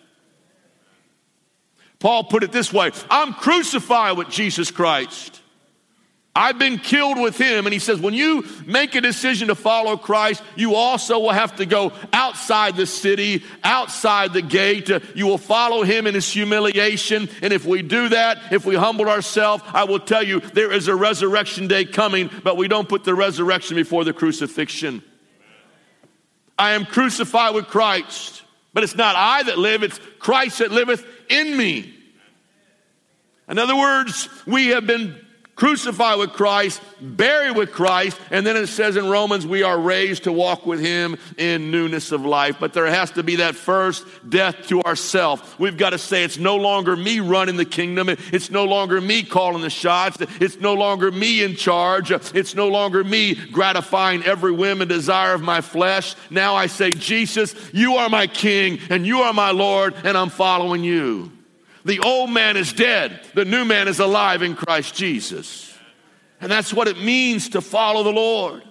Paul 1.99 2.23
put 2.23 2.43
it 2.43 2.53
this 2.53 2.71
way 2.71 2.91
I'm 3.09 3.33
crucified 3.33 4.17
with 4.17 4.29
Jesus 4.29 4.71
Christ. 4.71 5.41
I've 6.37 6.59
been 6.59 6.79
killed 6.79 7.17
with 7.17 7.37
him. 7.37 7.65
And 7.65 7.71
he 7.71 7.79
says, 7.79 7.99
when 7.99 8.13
you 8.13 8.45
make 8.65 8.93
a 8.95 9.01
decision 9.01 9.47
to 9.47 9.55
follow 9.55 9.95
Christ, 9.95 10.43
you 10.57 10.75
also 10.75 11.17
will 11.19 11.31
have 11.31 11.55
to 11.55 11.65
go 11.65 11.93
outside 12.11 12.75
the 12.75 12.85
city, 12.85 13.43
outside 13.63 14.33
the 14.33 14.41
gate. 14.41 14.89
You 15.15 15.27
will 15.27 15.37
follow 15.37 15.83
him 15.83 16.07
in 16.07 16.13
his 16.13 16.29
humiliation. 16.29 17.29
And 17.41 17.53
if 17.53 17.65
we 17.65 17.81
do 17.81 18.09
that, 18.09 18.51
if 18.51 18.65
we 18.65 18.75
humble 18.75 19.07
ourselves, 19.07 19.63
I 19.67 19.85
will 19.85 19.99
tell 19.99 20.23
you 20.23 20.41
there 20.41 20.73
is 20.73 20.89
a 20.89 20.95
resurrection 20.95 21.67
day 21.67 21.85
coming, 21.85 22.29
but 22.43 22.57
we 22.57 22.67
don't 22.67 22.89
put 22.89 23.05
the 23.05 23.15
resurrection 23.15 23.77
before 23.77 24.03
the 24.03 24.13
crucifixion. 24.13 25.01
I 26.59 26.71
am 26.71 26.85
crucified 26.85 27.55
with 27.55 27.67
Christ, 27.67 28.43
but 28.73 28.83
it's 28.83 28.95
not 28.95 29.15
I 29.15 29.43
that 29.43 29.57
live, 29.57 29.83
it's 29.83 29.99
Christ 30.19 30.59
that 30.59 30.71
liveth 30.71 31.05
in 31.29 31.55
me. 31.55 31.93
In 33.47 33.57
other 33.57 33.75
words, 33.75 34.27
we 34.45 34.67
have 34.67 34.85
been 34.85 35.24
crucified 35.55 36.19
with 36.19 36.33
Christ, 36.33 36.81
buried 37.01 37.55
with 37.55 37.71
Christ, 37.71 38.19
and 38.29 38.45
then 38.45 38.57
it 38.57 38.67
says 38.67 38.97
in 38.97 39.09
Romans, 39.09 39.47
we 39.47 39.63
are 39.63 39.79
raised 39.79 40.25
to 40.25 40.31
walk 40.31 40.65
with 40.65 40.79
Him 40.79 41.17
in 41.37 41.71
newness 41.71 42.11
of 42.11 42.25
life. 42.25 42.57
But 42.59 42.73
there 42.73 42.85
has 42.87 43.11
to 43.11 43.23
be 43.23 43.37
that 43.37 43.55
first 43.55 44.05
death 44.29 44.67
to 44.67 44.81
ourself. 44.83 45.57
We've 45.59 45.77
got 45.77 45.91
to 45.91 45.97
say, 45.97 46.23
it's 46.23 46.37
no 46.37 46.57
longer 46.57 46.95
me 46.95 47.19
running 47.19 47.55
the 47.55 47.65
kingdom. 47.65 48.09
It's 48.09 48.51
no 48.51 48.65
longer 48.65 48.99
me 48.99 49.23
calling 49.23 49.61
the 49.61 49.69
shots. 49.69 50.17
It's 50.41 50.59
no 50.59 50.73
longer 50.73 51.11
me 51.11 51.43
in 51.43 51.55
charge. 51.55 52.11
It's 52.11 52.55
no 52.55 52.67
longer 52.67 53.03
me 53.03 53.35
gratifying 53.35 54.23
every 54.23 54.51
whim 54.51 54.81
and 54.81 54.89
desire 54.89 55.33
of 55.33 55.41
my 55.41 55.61
flesh. 55.61 56.15
Now 56.29 56.55
I 56.55 56.67
say, 56.67 56.91
Jesus, 56.91 57.55
you 57.73 57.95
are 57.95 58.09
my 58.09 58.27
King 58.27 58.79
and 58.89 59.05
you 59.07 59.21
are 59.21 59.33
my 59.33 59.51
Lord, 59.51 59.95
and 60.03 60.17
I'm 60.17 60.29
following 60.29 60.83
you. 60.83 61.31
The 61.85 61.99
old 61.99 62.31
man 62.31 62.57
is 62.57 62.73
dead, 62.73 63.21
the 63.35 63.45
new 63.45 63.63
man 63.63 63.87
is 63.87 63.99
alive 63.99 64.41
in 64.41 64.55
Christ 64.55 64.95
Jesus. 64.95 65.71
And 66.41 66.51
that's 66.51 66.73
what 66.73 66.87
it 66.87 66.99
means 66.99 67.49
to 67.49 67.61
follow 67.61 68.03
the 68.03 68.11
Lord. 68.11 68.63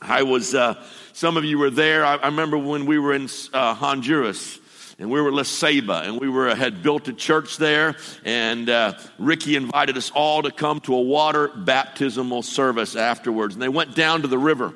I 0.00 0.22
was, 0.22 0.54
uh, 0.54 0.82
some 1.14 1.38
of 1.38 1.44
you 1.44 1.58
were 1.58 1.70
there. 1.70 2.04
I, 2.04 2.16
I 2.16 2.26
remember 2.26 2.58
when 2.58 2.86
we 2.86 2.98
were 2.98 3.14
in 3.14 3.28
uh, 3.52 3.74
Honduras 3.74 4.58
and 4.98 5.10
we 5.10 5.20
were 5.20 5.30
La 5.30 5.42
Ceiba, 5.42 6.06
and 6.06 6.18
we 6.18 6.28
were 6.28 6.54
had 6.54 6.82
built 6.82 7.06
a 7.08 7.12
church 7.12 7.58
there. 7.58 7.96
And 8.24 8.68
uh, 8.70 8.98
Ricky 9.18 9.56
invited 9.56 9.96
us 9.96 10.10
all 10.10 10.42
to 10.42 10.50
come 10.50 10.80
to 10.80 10.94
a 10.94 11.00
water 11.00 11.48
baptismal 11.48 12.42
service 12.42 12.96
afterwards. 12.96 13.54
And 13.54 13.62
they 13.62 13.68
went 13.68 13.94
down 13.94 14.22
to 14.22 14.28
the 14.28 14.38
river, 14.38 14.72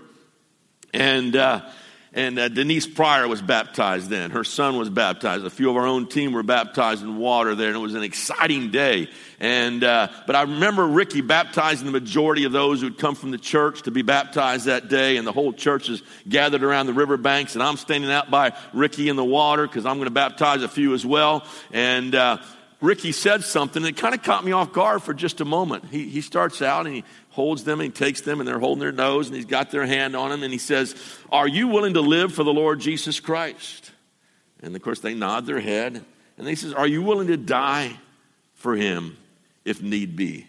and 0.93 1.37
uh, 1.37 1.63
and 2.13 2.39
uh, 2.39 2.49
Denise 2.49 2.89
Pryor 2.89 3.29
was 3.29 3.41
baptized 3.41 4.11
then. 4.11 4.33
Her 4.33 4.43
son 4.43 4.77
was 4.77 4.91
baptized. 4.91 5.45
A 5.45 5.51
few 5.51 5.71
of 5.71 5.77
our 5.77 5.87
own 5.87 6.09
team 6.09 6.33
were 6.33 6.43
baptized 6.43 7.03
in 7.03 7.19
water 7.19 7.55
there, 7.55 7.69
and 7.69 7.77
it 7.77 7.81
was 7.81 7.95
an 7.95 8.03
exciting 8.03 8.71
day. 8.71 9.09
And 9.39 9.85
uh, 9.85 10.09
but 10.27 10.35
I 10.35 10.43
remember 10.43 10.87
Ricky 10.87 11.21
baptizing 11.21 11.87
the 11.87 11.93
majority 11.93 12.45
of 12.45 12.53
those 12.53 12.81
who'd 12.81 12.99
come 12.99 13.15
from 13.15 13.31
the 13.31 13.39
church 13.39 13.83
to 13.83 13.93
be 13.93 14.03
baptized 14.03 14.67
that 14.67 14.89
day, 14.89 15.19
and 15.19 15.27
the 15.27 15.33
whole 15.33 15.53
church 15.53 15.89
is 15.89 16.03
gathered 16.29 16.65
around 16.65 16.87
the 16.87 16.93
river 16.93 17.17
banks, 17.17 17.55
and 17.55 17.63
I'm 17.63 17.77
standing 17.77 18.11
out 18.11 18.31
by 18.31 18.55
Ricky 18.73 19.09
in 19.09 19.15
the 19.15 19.25
water 19.25 19.67
because 19.67 19.87
I'm 19.87 19.97
going 19.97 20.07
to 20.09 20.11
baptize 20.11 20.63
a 20.63 20.69
few 20.69 20.95
as 20.95 21.07
well. 21.07 21.47
And 21.73 22.15
uh, 22.15 22.39
Ricky 22.81 23.13
said 23.13 23.45
something 23.45 23.83
that 23.83 23.97
kind 23.97 24.15
of 24.15 24.23
caught 24.23 24.45
me 24.45 24.53
off 24.53 24.73
guard 24.73 25.03
for 25.03 25.13
just 25.13 25.41
a 25.41 25.45
moment. 25.45 25.87
He, 25.91 26.09
he 26.09 26.23
starts 26.23 26.63
out 26.63 26.87
and 26.87 26.95
he 26.95 27.05
holds 27.29 27.65
them 27.65 27.81
and 27.81 27.93
he 27.93 27.93
takes 27.93 28.23
them 28.23 28.41
and 28.41 28.49
they're 28.49 28.59
holding 28.59 28.81
their 28.81 28.93
nose 28.93 29.27
and 29.27 29.37
he's 29.37 29.45
got 29.45 29.71
their 29.71 29.87
hand 29.87 30.17
on 30.17 30.31
them 30.31 30.43
and 30.43 30.53
he 30.53 30.59
says, 30.59 30.95
Are 31.31 31.47
you 31.47 31.69
willing 31.69 31.95
to 31.95 32.01
live 32.01 32.33
for 32.33 32.43
the 32.43 32.53
Lord 32.53 32.81
Jesus 32.81 33.21
Christ? 33.21 33.93
And 34.63 34.75
of 34.75 34.83
course 34.83 35.01
they 35.01 35.15
nod 35.15 35.47
their 35.47 35.61
head 35.61 36.05
and 36.39 36.49
he 36.49 36.55
says, 36.55 36.73
Are 36.73 36.87
you 36.87 37.03
willing 37.03 37.27
to 37.27 37.37
die 37.37 37.99
for 38.55 38.75
him 38.75 39.17
if 39.65 39.83
need 39.83 40.17
be? 40.17 40.47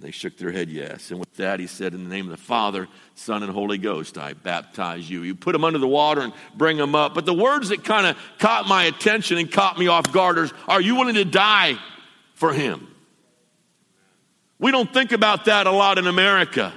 They 0.00 0.10
shook 0.12 0.36
their 0.36 0.52
head, 0.52 0.70
yes. 0.70 1.10
And 1.10 1.18
with 1.18 1.34
that, 1.36 1.58
he 1.58 1.66
said, 1.66 1.92
In 1.92 2.04
the 2.04 2.10
name 2.10 2.26
of 2.26 2.30
the 2.30 2.42
Father, 2.42 2.86
Son, 3.14 3.42
and 3.42 3.52
Holy 3.52 3.78
Ghost, 3.78 4.16
I 4.16 4.32
baptize 4.32 5.08
you. 5.10 5.22
You 5.22 5.34
put 5.34 5.52
them 5.52 5.64
under 5.64 5.78
the 5.78 5.88
water 5.88 6.20
and 6.20 6.32
bring 6.56 6.76
them 6.76 6.94
up. 6.94 7.14
But 7.14 7.26
the 7.26 7.34
words 7.34 7.70
that 7.70 7.84
kind 7.84 8.06
of 8.06 8.16
caught 8.38 8.68
my 8.68 8.84
attention 8.84 9.38
and 9.38 9.50
caught 9.50 9.78
me 9.78 9.88
off 9.88 10.12
guard 10.12 10.38
are, 10.38 10.50
Are 10.68 10.80
you 10.80 10.94
willing 10.94 11.14
to 11.14 11.24
die 11.24 11.78
for 12.34 12.52
him? 12.52 12.86
We 14.58 14.70
don't 14.70 14.92
think 14.92 15.12
about 15.12 15.46
that 15.46 15.66
a 15.66 15.72
lot 15.72 15.98
in 15.98 16.06
America. 16.06 16.72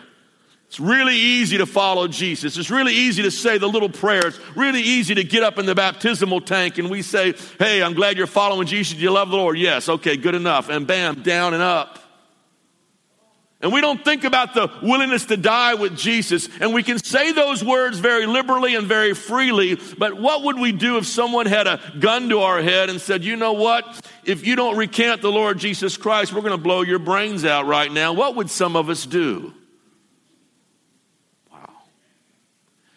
It's 0.68 0.80
really 0.80 1.18
easy 1.18 1.58
to 1.58 1.66
follow 1.66 2.08
Jesus. 2.08 2.58
It's 2.58 2.72
really 2.72 2.94
easy 2.94 3.24
to 3.24 3.32
say 3.32 3.58
the 3.58 3.68
little 3.68 3.90
prayers. 3.90 4.40
really 4.56 4.82
easy 4.82 5.13
to 5.16 5.24
get 5.24 5.44
up 5.44 5.60
in 5.60 5.66
the 5.66 5.75
baptismal 5.75 6.42
tank 6.42 6.78
and 6.78 6.90
we 6.90 7.01
say, 7.01 7.34
Hey, 7.60 7.84
I'm 7.84 7.94
glad 7.94 8.18
you're 8.18 8.25
following 8.25 8.68
Jesus. 8.68 8.96
Do 8.96 9.04
you 9.04 9.12
love 9.12 9.30
the 9.30 9.36
Lord? 9.36 9.58
Yes. 9.58 9.90
Okay, 9.90 10.16
good 10.16 10.34
enough. 10.34 10.70
And 10.70 10.88
bam, 10.88 11.24
down 11.24 11.54
and 11.54 11.62
up. 11.62 12.00
And 13.62 13.72
we 13.72 13.80
don't 13.80 14.03
think 14.03 14.24
about 14.24 14.53
the 14.53 14.72
willingness 14.82 15.25
to 15.25 15.38
die 15.38 15.75
with 15.75 15.96
Jesus. 15.96 16.50
And 16.60 16.74
we 16.74 16.82
can 16.82 16.98
say 16.98 17.32
those 17.32 17.63
words 17.63 18.00
very 18.00 18.25
liberally 18.25 18.75
and 18.75 18.88
very 18.88 19.13
freely. 19.13 19.75
But 19.98 20.20
what 20.20 20.44
would 20.44 20.60
we 20.60 20.72
do 20.72 20.98
if 20.98 21.06
someone 21.06 21.46
had 21.46 21.68
a 21.68 21.80
gun 22.00 22.30
to 22.30 22.39
our 22.39 22.62
head 22.62 22.89
and 22.89 23.00
said, 23.00 23.24
you 23.24 23.36
know 23.36 23.53
what? 23.53 24.03
If 24.24 24.46
you 24.46 24.56
don't 24.56 24.77
recant 24.77 25.22
the 25.22 25.32
Lord 25.32 25.60
Jesus 25.60 25.96
Christ, 25.96 26.34
we're 26.34 26.41
going 26.41 26.51
to 26.51 26.58
blow 26.58 26.82
your 26.82 27.00
brains 27.00 27.46
out 27.46 27.68
right 27.68 27.91
now. 27.91 28.13
What 28.13 28.36
would 28.36 28.50
some 28.50 28.75
of 28.75 28.89
us 28.89 29.06
do? 29.06 29.53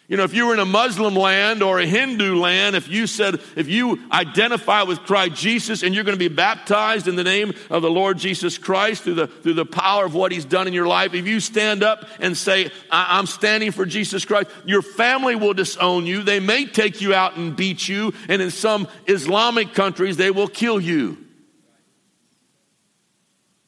You 0.06 0.18
know, 0.18 0.24
if 0.24 0.34
you 0.34 0.46
were 0.46 0.52
in 0.52 0.60
a 0.60 0.66
Muslim 0.66 1.14
land 1.14 1.62
or 1.62 1.78
a 1.78 1.86
Hindu 1.86 2.36
land, 2.36 2.76
if 2.76 2.88
you 2.88 3.06
said, 3.06 3.40
if 3.56 3.68
you 3.68 4.02
identify 4.12 4.82
with 4.82 4.98
Christ 5.00 5.34
Jesus 5.36 5.82
and 5.82 5.94
you're 5.94 6.04
going 6.04 6.18
to 6.18 6.18
be 6.18 6.34
baptized 6.34 7.08
in 7.08 7.16
the 7.16 7.24
name 7.24 7.54
of 7.70 7.80
the 7.80 7.90
Lord 7.90 8.18
Jesus 8.18 8.58
Christ 8.58 9.04
through 9.04 9.14
the, 9.14 9.28
through 9.28 9.54
the 9.54 9.64
power 9.64 10.04
of 10.04 10.14
what 10.14 10.30
he's 10.30 10.44
done 10.44 10.68
in 10.68 10.74
your 10.74 10.86
life, 10.86 11.14
if 11.14 11.26
you 11.26 11.40
stand 11.40 11.82
up 11.82 12.06
and 12.20 12.36
say, 12.36 12.70
I'm 12.90 13.24
standing 13.24 13.72
for 13.72 13.86
Jesus 13.86 14.26
Christ, 14.26 14.50
your 14.66 14.82
family 14.82 15.36
will 15.36 15.54
disown 15.54 16.04
you. 16.04 16.22
They 16.22 16.38
may 16.40 16.66
take 16.66 17.00
you 17.00 17.14
out 17.14 17.38
and 17.38 17.56
beat 17.56 17.88
you. 17.88 18.12
And 18.28 18.42
in 18.42 18.50
some 18.50 18.88
Islamic 19.06 19.72
countries, 19.72 20.18
they 20.18 20.30
will 20.30 20.48
kill 20.48 20.78
you. 20.80 21.16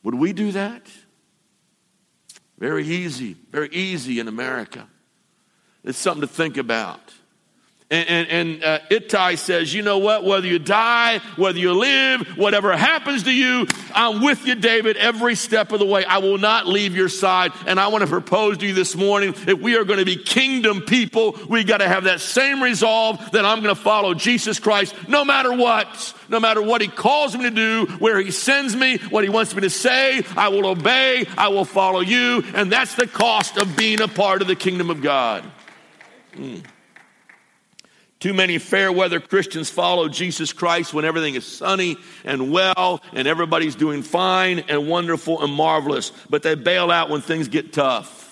Would 0.02 0.16
we 0.16 0.34
do 0.34 0.52
that? 0.52 0.86
Very 2.58 2.84
easy, 2.84 3.36
very 3.50 3.70
easy 3.70 4.20
in 4.20 4.28
America. 4.28 4.86
It's 5.86 5.98
something 5.98 6.20
to 6.20 6.26
think 6.26 6.58
about. 6.58 7.00
And, 7.88 8.08
and, 8.08 8.28
and 8.28 8.64
uh, 8.64 8.78
Ittai 8.90 9.36
says, 9.36 9.72
you 9.72 9.80
know 9.80 9.98
what? 9.98 10.24
Whether 10.24 10.48
you 10.48 10.58
die, 10.58 11.20
whether 11.36 11.56
you 11.56 11.72
live, 11.72 12.26
whatever 12.36 12.76
happens 12.76 13.22
to 13.22 13.32
you, 13.32 13.68
I'm 13.94 14.24
with 14.24 14.44
you, 14.44 14.56
David, 14.56 14.96
every 14.96 15.36
step 15.36 15.70
of 15.70 15.78
the 15.78 15.86
way. 15.86 16.04
I 16.04 16.18
will 16.18 16.38
not 16.38 16.66
leave 16.66 16.96
your 16.96 17.08
side. 17.08 17.52
And 17.64 17.78
I 17.78 17.86
want 17.86 18.02
to 18.02 18.08
propose 18.08 18.58
to 18.58 18.66
you 18.66 18.74
this 18.74 18.96
morning 18.96 19.34
if 19.46 19.60
we 19.60 19.76
are 19.76 19.84
going 19.84 20.00
to 20.00 20.04
be 20.04 20.16
kingdom 20.16 20.80
people, 20.80 21.38
we 21.48 21.62
got 21.62 21.78
to 21.78 21.86
have 21.86 22.04
that 22.04 22.20
same 22.20 22.60
resolve 22.60 23.30
that 23.30 23.44
I'm 23.44 23.62
going 23.62 23.72
to 23.72 23.80
follow 23.80 24.14
Jesus 24.14 24.58
Christ 24.58 24.92
no 25.08 25.24
matter 25.24 25.52
what. 25.52 26.14
No 26.28 26.40
matter 26.40 26.60
what 26.60 26.80
he 26.80 26.88
calls 26.88 27.36
me 27.36 27.44
to 27.44 27.50
do, 27.52 27.86
where 28.00 28.18
he 28.18 28.32
sends 28.32 28.74
me, 28.74 28.98
what 29.10 29.22
he 29.22 29.30
wants 29.30 29.54
me 29.54 29.60
to 29.60 29.70
say, 29.70 30.24
I 30.36 30.48
will 30.48 30.66
obey, 30.66 31.24
I 31.38 31.48
will 31.48 31.64
follow 31.64 32.00
you. 32.00 32.42
And 32.52 32.72
that's 32.72 32.96
the 32.96 33.06
cost 33.06 33.58
of 33.58 33.76
being 33.76 34.00
a 34.00 34.08
part 34.08 34.42
of 34.42 34.48
the 34.48 34.56
kingdom 34.56 34.90
of 34.90 35.02
God. 35.02 35.44
Mm. 36.36 36.64
Too 38.18 38.32
many 38.32 38.58
fair 38.58 38.90
weather 38.90 39.20
Christians 39.20 39.68
follow 39.68 40.08
Jesus 40.08 40.52
Christ 40.52 40.94
when 40.94 41.04
everything 41.04 41.34
is 41.34 41.46
sunny 41.46 41.96
and 42.24 42.50
well 42.50 43.02
and 43.12 43.28
everybody's 43.28 43.74
doing 43.74 44.02
fine 44.02 44.60
and 44.68 44.88
wonderful 44.88 45.42
and 45.42 45.52
marvelous, 45.52 46.12
but 46.30 46.42
they 46.42 46.54
bail 46.54 46.90
out 46.90 47.10
when 47.10 47.20
things 47.20 47.48
get 47.48 47.72
tough. 47.72 48.24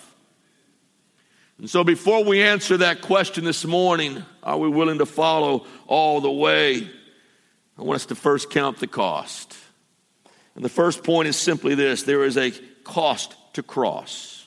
And 1.59 1.69
so, 1.69 1.85
before 1.85 2.25
we 2.25 2.43
answer 2.43 2.79
that 2.79 3.03
question 3.03 3.45
this 3.45 3.65
morning, 3.65 4.25
are 4.43 4.59
we 4.59 4.69
willing 4.69 4.99
to 4.99 5.07
follow 5.07 5.67
all 5.87 6.21
the 6.21 6.31
way? 6.31 6.91
I 7.79 7.83
want 7.83 7.97
us 7.97 8.07
to 8.07 8.15
first 8.15 8.51
count 8.51 8.79
the 8.79 8.87
cost. 8.87 9.57
And 10.55 10.65
the 10.65 10.69
first 10.69 11.05
point 11.05 11.29
is 11.29 11.37
simply 11.37 11.75
this 11.75 12.03
there 12.05 12.25
is 12.25 12.37
a 12.37 12.51
cost 12.85 13.35
to 13.53 13.63
cross. 13.63 14.44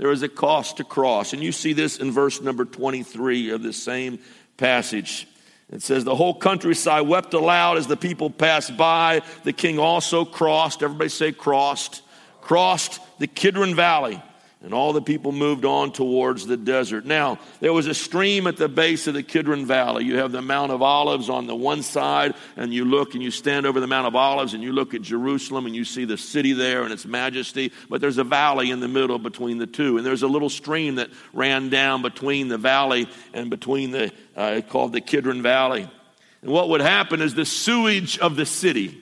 There 0.00 0.10
is 0.10 0.22
a 0.22 0.30
cost 0.30 0.78
to 0.78 0.84
cross. 0.84 1.34
And 1.34 1.42
you 1.42 1.52
see 1.52 1.74
this 1.74 1.98
in 1.98 2.10
verse 2.10 2.40
number 2.40 2.64
23 2.64 3.50
of 3.50 3.62
the 3.62 3.74
same 3.74 4.18
passage. 4.56 5.28
It 5.70 5.82
says, 5.82 6.04
The 6.04 6.14
whole 6.14 6.32
countryside 6.32 7.06
wept 7.06 7.34
aloud 7.34 7.76
as 7.76 7.86
the 7.86 7.98
people 7.98 8.30
passed 8.30 8.78
by. 8.78 9.20
The 9.44 9.52
king 9.52 9.78
also 9.78 10.24
crossed, 10.24 10.82
everybody 10.82 11.10
say 11.10 11.32
crossed, 11.32 12.00
crossed 12.40 12.98
the 13.18 13.26
Kidron 13.26 13.74
Valley. 13.74 14.22
And 14.62 14.74
all 14.74 14.92
the 14.92 15.00
people 15.00 15.32
moved 15.32 15.64
on 15.64 15.90
towards 15.90 16.46
the 16.46 16.58
desert. 16.58 17.06
Now, 17.06 17.38
there 17.60 17.72
was 17.72 17.86
a 17.86 17.94
stream 17.94 18.46
at 18.46 18.58
the 18.58 18.68
base 18.68 19.06
of 19.06 19.14
the 19.14 19.22
Kidron 19.22 19.64
Valley. 19.64 20.04
You 20.04 20.18
have 20.18 20.32
the 20.32 20.42
Mount 20.42 20.70
of 20.70 20.82
Olives 20.82 21.30
on 21.30 21.46
the 21.46 21.56
one 21.56 21.82
side, 21.82 22.34
and 22.58 22.72
you 22.72 22.84
look 22.84 23.14
and 23.14 23.22
you 23.22 23.30
stand 23.30 23.64
over 23.64 23.80
the 23.80 23.86
Mount 23.86 24.06
of 24.06 24.14
Olives 24.14 24.52
and 24.52 24.62
you 24.62 24.72
look 24.72 24.92
at 24.92 25.00
Jerusalem 25.00 25.64
and 25.64 25.74
you 25.74 25.86
see 25.86 26.04
the 26.04 26.18
city 26.18 26.52
there 26.52 26.82
and 26.82 26.92
its 26.92 27.06
majesty. 27.06 27.72
But 27.88 28.02
there's 28.02 28.18
a 28.18 28.24
valley 28.24 28.70
in 28.70 28.80
the 28.80 28.88
middle 28.88 29.18
between 29.18 29.56
the 29.56 29.66
two. 29.66 29.96
And 29.96 30.04
there's 30.04 30.22
a 30.22 30.28
little 30.28 30.50
stream 30.50 30.96
that 30.96 31.08
ran 31.32 31.70
down 31.70 32.02
between 32.02 32.48
the 32.48 32.58
valley 32.58 33.08
and 33.32 33.48
between 33.48 33.92
the, 33.92 34.12
uh, 34.36 34.60
called 34.68 34.92
the 34.92 35.00
Kidron 35.00 35.40
Valley. 35.40 35.88
And 36.42 36.50
what 36.50 36.68
would 36.68 36.82
happen 36.82 37.22
is 37.22 37.34
the 37.34 37.46
sewage 37.46 38.18
of 38.18 38.36
the 38.36 38.46
city 38.46 39.00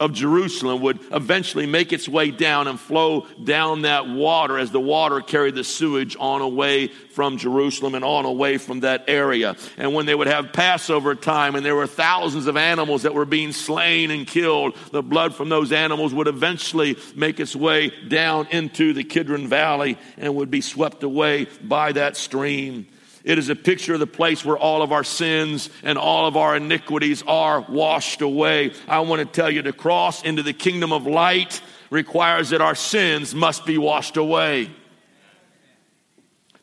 of 0.00 0.12
Jerusalem 0.12 0.82
would 0.82 0.98
eventually 1.12 1.66
make 1.66 1.92
its 1.92 2.08
way 2.08 2.32
down 2.32 2.66
and 2.66 2.80
flow 2.80 3.26
down 3.42 3.82
that 3.82 4.08
water 4.08 4.58
as 4.58 4.72
the 4.72 4.80
water 4.80 5.20
carried 5.20 5.54
the 5.54 5.62
sewage 5.62 6.16
on 6.18 6.40
away 6.40 6.88
from 6.88 7.38
Jerusalem 7.38 7.94
and 7.94 8.04
on 8.04 8.24
away 8.24 8.58
from 8.58 8.80
that 8.80 9.04
area. 9.06 9.54
And 9.76 9.94
when 9.94 10.06
they 10.06 10.14
would 10.14 10.26
have 10.26 10.52
Passover 10.52 11.14
time 11.14 11.54
and 11.54 11.64
there 11.64 11.76
were 11.76 11.86
thousands 11.86 12.48
of 12.48 12.56
animals 12.56 13.04
that 13.04 13.14
were 13.14 13.24
being 13.24 13.52
slain 13.52 14.10
and 14.10 14.26
killed, 14.26 14.76
the 14.90 15.02
blood 15.02 15.32
from 15.32 15.48
those 15.48 15.70
animals 15.70 16.12
would 16.12 16.26
eventually 16.26 16.96
make 17.14 17.38
its 17.38 17.54
way 17.54 17.92
down 18.08 18.48
into 18.50 18.94
the 18.94 19.04
Kidron 19.04 19.46
Valley 19.46 19.96
and 20.16 20.34
would 20.34 20.50
be 20.50 20.60
swept 20.60 21.04
away 21.04 21.46
by 21.62 21.92
that 21.92 22.16
stream. 22.16 22.88
It 23.24 23.38
is 23.38 23.48
a 23.48 23.56
picture 23.56 23.94
of 23.94 24.00
the 24.00 24.06
place 24.06 24.44
where 24.44 24.58
all 24.58 24.82
of 24.82 24.92
our 24.92 25.02
sins 25.02 25.70
and 25.82 25.96
all 25.96 26.26
of 26.26 26.36
our 26.36 26.56
iniquities 26.56 27.24
are 27.26 27.62
washed 27.62 28.20
away. 28.20 28.74
I 28.86 29.00
want 29.00 29.20
to 29.20 29.26
tell 29.26 29.50
you 29.50 29.62
to 29.62 29.72
cross 29.72 30.22
into 30.22 30.42
the 30.42 30.52
kingdom 30.52 30.92
of 30.92 31.06
light 31.06 31.62
requires 31.88 32.50
that 32.50 32.60
our 32.60 32.74
sins 32.74 33.34
must 33.34 33.64
be 33.64 33.78
washed 33.78 34.18
away. 34.18 34.70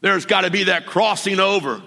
There's 0.01 0.27
got 0.27 0.41
to 0.41 0.51
be 0.51 0.65
that 0.65 0.85
crossing 0.85 1.39
over 1.39 1.81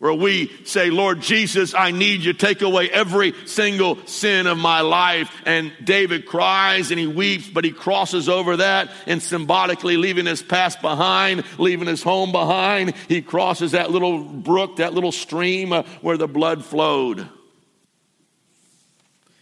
where 0.00 0.14
we 0.14 0.50
say, 0.64 0.88
Lord 0.88 1.20
Jesus, 1.20 1.74
I 1.74 1.90
need 1.90 2.22
you. 2.22 2.32
Take 2.32 2.62
away 2.62 2.88
every 2.88 3.34
single 3.44 3.98
sin 4.06 4.46
of 4.46 4.56
my 4.56 4.80
life. 4.80 5.30
And 5.44 5.72
David 5.84 6.24
cries 6.24 6.90
and 6.90 6.98
he 6.98 7.06
weeps, 7.06 7.50
but 7.50 7.64
he 7.64 7.70
crosses 7.70 8.26
over 8.26 8.56
that 8.56 8.90
and 9.06 9.22
symbolically 9.22 9.98
leaving 9.98 10.24
his 10.24 10.42
past 10.42 10.80
behind, 10.80 11.44
leaving 11.58 11.86
his 11.86 12.02
home 12.02 12.32
behind. 12.32 12.94
He 13.08 13.20
crosses 13.20 13.72
that 13.72 13.90
little 13.90 14.24
brook, 14.24 14.76
that 14.76 14.94
little 14.94 15.12
stream 15.12 15.74
uh, 15.74 15.82
where 16.00 16.16
the 16.16 16.26
blood 16.26 16.64
flowed. 16.64 17.28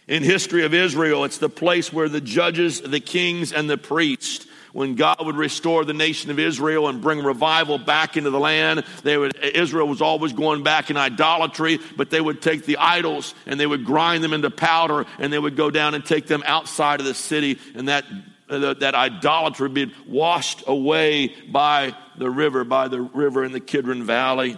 In 0.09 0.23
history 0.23 0.65
of 0.65 0.73
Israel, 0.73 1.23
it's 1.23 1.37
the 1.37 1.47
place 1.47 1.93
where 1.93 2.09
the 2.09 2.19
judges, 2.19 2.81
the 2.81 2.99
kings, 2.99 3.53
and 3.53 3.69
the 3.69 3.77
priests 3.77 4.45
when 4.73 4.95
God 4.95 5.25
would 5.25 5.35
restore 5.35 5.85
the 5.85 5.93
nation 5.93 6.31
of 6.31 6.39
Israel 6.39 6.87
and 6.87 7.01
bring 7.01 7.23
revival 7.23 7.77
back 7.77 8.17
into 8.17 8.29
the 8.29 8.39
land. 8.39 8.83
They 9.03 9.17
would, 9.17 9.35
Israel 9.37 9.87
was 9.87 10.01
always 10.01 10.33
going 10.33 10.63
back 10.63 10.89
in 10.89 10.97
idolatry, 10.97 11.79
but 11.97 12.09
they 12.09 12.21
would 12.21 12.41
take 12.41 12.65
the 12.65 12.77
idols 12.77 13.33
and 13.45 13.59
they 13.59 13.67
would 13.67 13.85
grind 13.85 14.23
them 14.23 14.33
into 14.33 14.49
powder 14.49 15.05
and 15.17 15.31
they 15.31 15.39
would 15.39 15.55
go 15.55 15.69
down 15.69 15.93
and 15.93 16.05
take 16.05 16.27
them 16.27 16.43
outside 16.45 16.99
of 16.99 17.05
the 17.05 17.13
city 17.13 17.59
and 17.75 17.87
that, 17.87 18.05
uh, 18.49 18.73
that 18.75 18.95
idolatry 18.95 19.65
would 19.65 19.73
be 19.73 19.93
washed 20.07 20.63
away 20.67 21.33
by 21.51 21.95
the 22.17 22.29
river, 22.29 22.63
by 22.63 22.87
the 22.87 23.01
river 23.01 23.43
in 23.43 23.51
the 23.51 23.59
Kidron 23.59 24.03
Valley. 24.03 24.57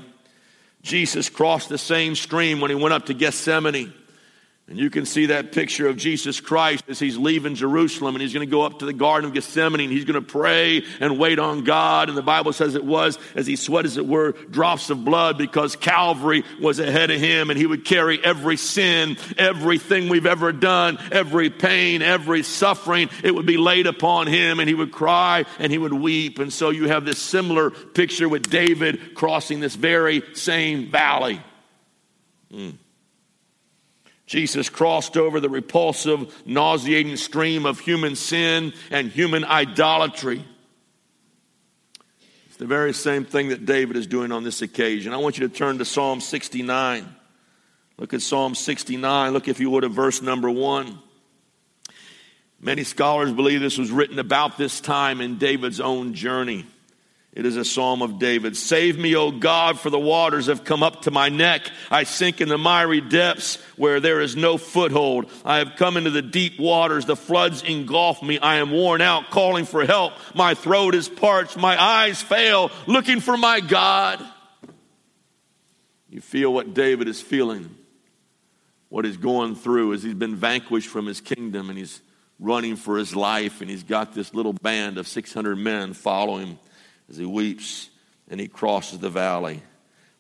Jesus 0.82 1.30
crossed 1.30 1.70
the 1.70 1.78
same 1.78 2.16
stream 2.16 2.60
when 2.60 2.72
he 2.72 2.76
went 2.76 2.94
up 2.94 3.06
to 3.06 3.14
Gethsemane. 3.14 3.94
And 4.68 4.80
you 4.80 4.90
can 4.90 5.06
see 5.06 5.26
that 5.26 5.52
picture 5.52 5.90
of 5.90 5.98
Jesus 5.98 6.40
Christ 6.40 6.86
as 6.88 6.98
he's 6.98 7.18
leaving 7.18 7.56
Jerusalem 7.56 8.16
and 8.16 8.22
he's 8.22 8.34
going 8.34 8.48
to 8.48 8.50
go 8.50 8.62
up 8.62 8.80
to 8.80 8.86
the 8.86 8.94
Garden 8.94 9.28
of 9.28 9.34
Gethsemane 9.34 9.82
and 9.82 9.92
he's 9.92 10.06
going 10.06 10.24
to 10.24 10.26
pray 10.26 10.86
and 11.02 11.20
wait 11.20 11.40
on 11.40 11.66
God. 11.66 12.08
And 12.08 12.18
the 12.18 12.22
Bible 12.22 12.54
says 12.54 12.76
it 12.76 12.86
was 12.86 13.20
as 13.36 13.46
he 13.46 13.58
sweat, 13.58 13.84
as 13.84 13.98
it 13.98 14.08
were, 14.08 14.32
drops 14.32 14.90
of 14.90 15.04
blood 15.04 15.38
because 15.38 15.76
Calvary 15.76 16.46
was 16.62 16.80
ahead 16.80 17.12
of 17.12 17.20
him 17.20 17.50
and 17.50 17.60
he 17.60 17.66
would 17.66 17.84
carry 17.84 18.24
every 18.24 18.56
sin, 18.56 19.18
everything 19.38 20.08
we've 20.08 20.26
ever 20.26 20.54
done, 20.54 20.98
every 21.12 21.50
pain, 21.50 22.02
every 22.02 22.42
suffering. 22.42 23.10
It 23.26 23.36
would 23.36 23.46
be 23.46 23.58
laid 23.58 23.88
upon 23.88 24.28
him 24.28 24.62
and 24.62 24.70
he 24.70 24.76
would 24.76 24.94
cry 24.94 25.44
and 25.60 25.70
he 25.70 25.80
would 25.80 25.94
weep. 25.94 26.40
And 26.40 26.54
so 26.54 26.70
you 26.70 26.88
have 26.88 27.04
this 27.04 27.20
similar 27.20 27.72
picture 27.72 28.30
with 28.30 28.50
David 28.50 29.16
crossing 29.16 29.60
this 29.60 29.76
very 29.76 30.24
same 30.34 30.90
valley. 30.90 31.42
Mm. 32.54 32.78
Jesus 34.32 34.70
crossed 34.70 35.18
over 35.18 35.42
the 35.42 35.50
repulsive, 35.50 36.34
nauseating 36.46 37.18
stream 37.18 37.66
of 37.66 37.82
human 37.82 38.16
sin 38.16 38.72
and 38.90 39.12
human 39.12 39.44
idolatry. 39.44 40.42
It's 42.48 42.56
the 42.56 42.66
very 42.66 42.94
same 42.94 43.26
thing 43.26 43.50
that 43.50 43.66
David 43.66 43.98
is 43.98 44.08
doing 44.08 44.32
on 44.32 44.46
this 44.46 44.62
occasion. 44.62 45.12
I 45.12 45.18
want 45.18 45.38
you 45.38 45.50
to 45.50 45.54
turn 45.54 45.80
to 45.80 45.86
Psalm 45.86 46.22
69. 46.22 47.14
Look 47.98 48.14
at 48.14 48.22
Psalm 48.22 48.56
69. 48.56 49.34
Look, 49.34 49.50
if 49.50 49.60
you 49.60 49.70
would, 49.70 49.84
at 49.84 49.92
verse 49.92 50.22
number 50.22 50.50
one. 50.50 51.00
Many 52.62 52.86
scholars 52.86 53.34
believe 53.34 53.60
this 53.60 53.78
was 53.78 53.92
written 53.92 54.18
about 54.18 54.58
this 54.58 54.80
time 54.80 55.20
in 55.20 55.40
David's 55.40 55.82
own 55.82 56.14
journey. 56.14 56.66
It 57.34 57.46
is 57.46 57.56
a 57.56 57.64
psalm 57.64 58.02
of 58.02 58.20
David. 58.20 58.58
Save 58.58 59.00
me, 59.00 59.16
O 59.16 59.32
God, 59.32 59.80
for 59.80 59.90
the 59.90 60.00
waters 60.00 60.48
have 60.48 60.66
come 60.66 60.84
up 60.84 61.04
to 61.04 61.12
my 61.12 61.30
neck. 61.30 61.72
I 61.90 62.04
sink 62.04 62.42
in 62.42 62.50
the 62.50 62.58
miry 62.58 63.00
depths 63.00 63.56
where 63.78 64.02
there 64.02 64.20
is 64.20 64.36
no 64.36 64.58
foothold. 64.58 65.32
I 65.46 65.60
have 65.60 65.78
come 65.78 65.96
into 65.96 66.10
the 66.10 66.22
deep 66.22 66.60
waters. 66.60 67.06
The 67.06 67.16
floods 67.16 67.64
engulf 67.64 68.22
me. 68.22 68.38
I 68.38 68.58
am 68.58 68.72
worn 68.72 69.00
out, 69.00 69.30
calling 69.30 69.64
for 69.64 69.86
help. 69.86 70.12
My 70.36 70.56
throat 70.56 70.94
is 70.94 71.08
parched. 71.08 71.56
My 71.56 71.82
eyes 71.82 72.22
fail, 72.22 72.70
looking 72.86 73.22
for 73.22 73.38
my 73.38 73.62
God. 73.62 74.22
You 76.10 76.20
feel 76.20 76.54
what 76.54 76.74
David 76.74 77.08
is 77.08 77.22
feeling, 77.22 77.74
what 78.90 79.06
he's 79.06 79.16
going 79.16 79.56
through 79.56 79.94
as 79.94 80.04
he's 80.04 80.16
been 80.16 80.36
vanquished 80.36 80.90
from 80.90 81.06
his 81.06 81.22
kingdom 81.22 81.70
and 81.70 81.78
he's 81.78 82.02
running 82.42 82.76
for 82.76 82.98
his 82.98 83.16
life, 83.16 83.62
and 83.62 83.70
he's 83.70 83.84
got 83.84 84.14
this 84.14 84.34
little 84.34 84.52
band 84.52 84.98
of 84.98 85.08
600 85.08 85.56
men 85.56 85.94
following 85.94 86.48
him 86.48 86.60
as 87.12 87.18
he 87.18 87.26
weeps 87.26 87.90
and 88.30 88.40
he 88.40 88.48
crosses 88.48 89.00
the 89.00 89.10
valley. 89.10 89.62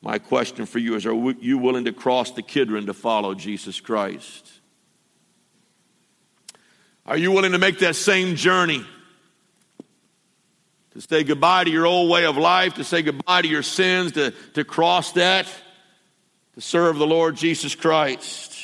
My 0.01 0.19
question 0.19 0.65
for 0.65 0.77
you 0.77 0.95
is 0.95 1.05
Are 1.05 1.13
you 1.39 1.57
willing 1.57 1.85
to 1.85 1.93
cross 1.93 2.31
the 2.31 2.41
Kidron 2.41 2.87
to 2.87 2.93
follow 2.93 3.33
Jesus 3.33 3.79
Christ? 3.79 4.51
Are 7.05 7.17
you 7.17 7.31
willing 7.31 7.53
to 7.53 7.57
make 7.57 7.79
that 7.79 7.95
same 7.95 8.35
journey? 8.35 8.85
To 10.91 11.01
say 11.01 11.23
goodbye 11.23 11.63
to 11.63 11.69
your 11.71 11.85
old 11.85 12.11
way 12.11 12.25
of 12.25 12.35
life, 12.35 12.75
to 12.75 12.83
say 12.83 13.01
goodbye 13.01 13.41
to 13.41 13.47
your 13.47 13.63
sins, 13.63 14.11
to, 14.13 14.31
to 14.53 14.65
cross 14.65 15.13
that, 15.13 15.47
to 16.55 16.61
serve 16.61 16.97
the 16.97 17.07
Lord 17.07 17.37
Jesus 17.37 17.73
Christ. 17.73 18.57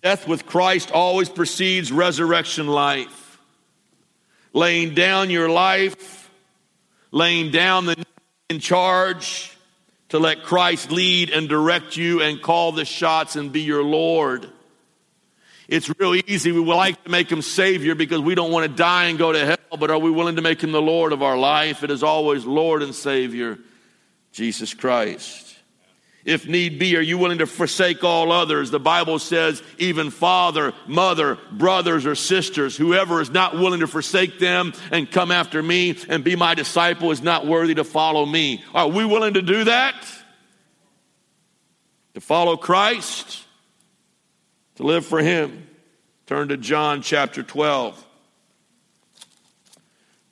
Death 0.00 0.28
with 0.28 0.46
Christ 0.46 0.92
always 0.92 1.28
precedes 1.28 1.90
resurrection 1.90 2.68
life. 2.68 3.40
Laying 4.52 4.94
down 4.94 5.30
your 5.30 5.48
life 5.48 6.23
laying 7.14 7.52
down 7.52 7.86
the 7.86 8.04
in 8.50 8.58
charge 8.58 9.56
to 10.08 10.18
let 10.18 10.42
Christ 10.42 10.90
lead 10.90 11.30
and 11.30 11.48
direct 11.48 11.96
you 11.96 12.20
and 12.20 12.42
call 12.42 12.72
the 12.72 12.84
shots 12.84 13.36
and 13.36 13.52
be 13.52 13.62
your 13.62 13.84
Lord. 13.84 14.50
It's 15.68 15.88
real 15.98 16.14
easy. 16.26 16.50
We 16.50 16.60
like 16.60 17.02
to 17.04 17.10
make 17.10 17.30
him 17.30 17.40
Savior 17.40 17.94
because 17.94 18.20
we 18.20 18.34
don't 18.34 18.50
want 18.50 18.68
to 18.68 18.76
die 18.76 19.04
and 19.04 19.16
go 19.16 19.32
to 19.32 19.46
hell, 19.46 19.78
but 19.78 19.90
are 19.90 19.98
we 19.98 20.10
willing 20.10 20.36
to 20.36 20.42
make 20.42 20.60
him 20.60 20.72
the 20.72 20.82
Lord 20.82 21.12
of 21.12 21.22
our 21.22 21.38
life? 21.38 21.84
It 21.84 21.90
is 21.90 22.02
always 22.02 22.44
Lord 22.44 22.82
and 22.82 22.94
Savior, 22.94 23.58
Jesus 24.32 24.74
Christ. 24.74 25.43
If 26.24 26.48
need 26.48 26.78
be, 26.78 26.96
are 26.96 27.02
you 27.02 27.18
willing 27.18 27.38
to 27.38 27.46
forsake 27.46 28.02
all 28.02 28.32
others? 28.32 28.70
The 28.70 28.80
Bible 28.80 29.18
says, 29.18 29.62
even 29.76 30.10
father, 30.10 30.72
mother, 30.86 31.38
brothers, 31.52 32.06
or 32.06 32.14
sisters, 32.14 32.76
whoever 32.76 33.20
is 33.20 33.30
not 33.30 33.54
willing 33.54 33.80
to 33.80 33.86
forsake 33.86 34.38
them 34.38 34.72
and 34.90 35.10
come 35.10 35.30
after 35.30 35.62
me 35.62 35.98
and 36.08 36.24
be 36.24 36.34
my 36.34 36.54
disciple 36.54 37.10
is 37.10 37.22
not 37.22 37.46
worthy 37.46 37.74
to 37.74 37.84
follow 37.84 38.24
me. 38.24 38.64
Are 38.74 38.88
we 38.88 39.04
willing 39.04 39.34
to 39.34 39.42
do 39.42 39.64
that? 39.64 39.94
To 42.14 42.20
follow 42.22 42.56
Christ? 42.56 43.44
To 44.76 44.82
live 44.82 45.04
for 45.04 45.20
Him? 45.20 45.66
Turn 46.26 46.48
to 46.48 46.56
John 46.56 47.02
chapter 47.02 47.42
12. 47.42 48.02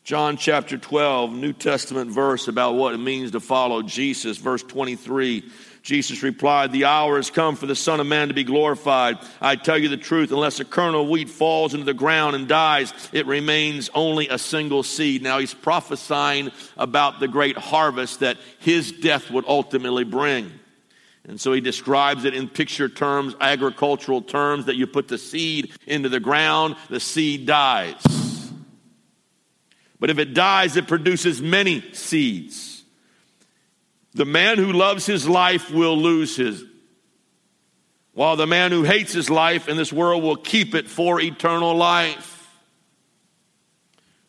John 0.04 0.36
chapter 0.36 0.78
12, 0.78 1.32
New 1.32 1.52
Testament 1.52 2.10
verse 2.10 2.48
about 2.48 2.74
what 2.74 2.94
it 2.94 2.98
means 2.98 3.32
to 3.32 3.40
follow 3.40 3.82
Jesus, 3.82 4.36
verse 4.36 4.62
23. 4.62 5.44
Jesus 5.82 6.22
replied, 6.22 6.70
The 6.70 6.84
hour 6.84 7.16
has 7.16 7.30
come 7.30 7.56
for 7.56 7.66
the 7.66 7.74
Son 7.74 7.98
of 7.98 8.06
Man 8.06 8.28
to 8.28 8.34
be 8.34 8.44
glorified. 8.44 9.18
I 9.40 9.56
tell 9.56 9.76
you 9.76 9.88
the 9.88 9.96
truth, 9.96 10.30
unless 10.30 10.60
a 10.60 10.64
kernel 10.64 11.02
of 11.02 11.08
wheat 11.08 11.28
falls 11.28 11.74
into 11.74 11.84
the 11.84 11.94
ground 11.94 12.36
and 12.36 12.46
dies, 12.46 12.94
it 13.12 13.26
remains 13.26 13.90
only 13.92 14.28
a 14.28 14.38
single 14.38 14.84
seed. 14.84 15.22
Now 15.22 15.40
he's 15.40 15.54
prophesying 15.54 16.52
about 16.76 17.18
the 17.18 17.26
great 17.26 17.56
harvest 17.56 18.20
that 18.20 18.38
his 18.60 18.92
death 18.92 19.30
would 19.30 19.44
ultimately 19.48 20.04
bring. 20.04 20.52
And 21.24 21.40
so 21.40 21.52
he 21.52 21.60
describes 21.60 22.24
it 22.24 22.34
in 22.34 22.48
picture 22.48 22.88
terms, 22.88 23.34
agricultural 23.40 24.22
terms, 24.22 24.66
that 24.66 24.76
you 24.76 24.86
put 24.86 25.08
the 25.08 25.18
seed 25.18 25.72
into 25.86 26.08
the 26.08 26.20
ground, 26.20 26.76
the 26.90 27.00
seed 27.00 27.46
dies. 27.46 28.00
but 29.98 30.10
if 30.10 30.18
it 30.18 30.32
dies, 30.32 30.76
it 30.76 30.86
produces 30.86 31.42
many 31.42 31.92
seeds. 31.92 32.71
The 34.14 34.24
man 34.24 34.58
who 34.58 34.72
loves 34.72 35.06
his 35.06 35.28
life 35.28 35.70
will 35.70 35.96
lose 35.96 36.36
his, 36.36 36.64
while 38.12 38.36
the 38.36 38.46
man 38.46 38.70
who 38.70 38.82
hates 38.82 39.12
his 39.12 39.30
life 39.30 39.68
in 39.68 39.76
this 39.76 39.92
world 39.92 40.22
will 40.22 40.36
keep 40.36 40.74
it 40.74 40.88
for 40.88 41.20
eternal 41.20 41.74
life. 41.74 42.28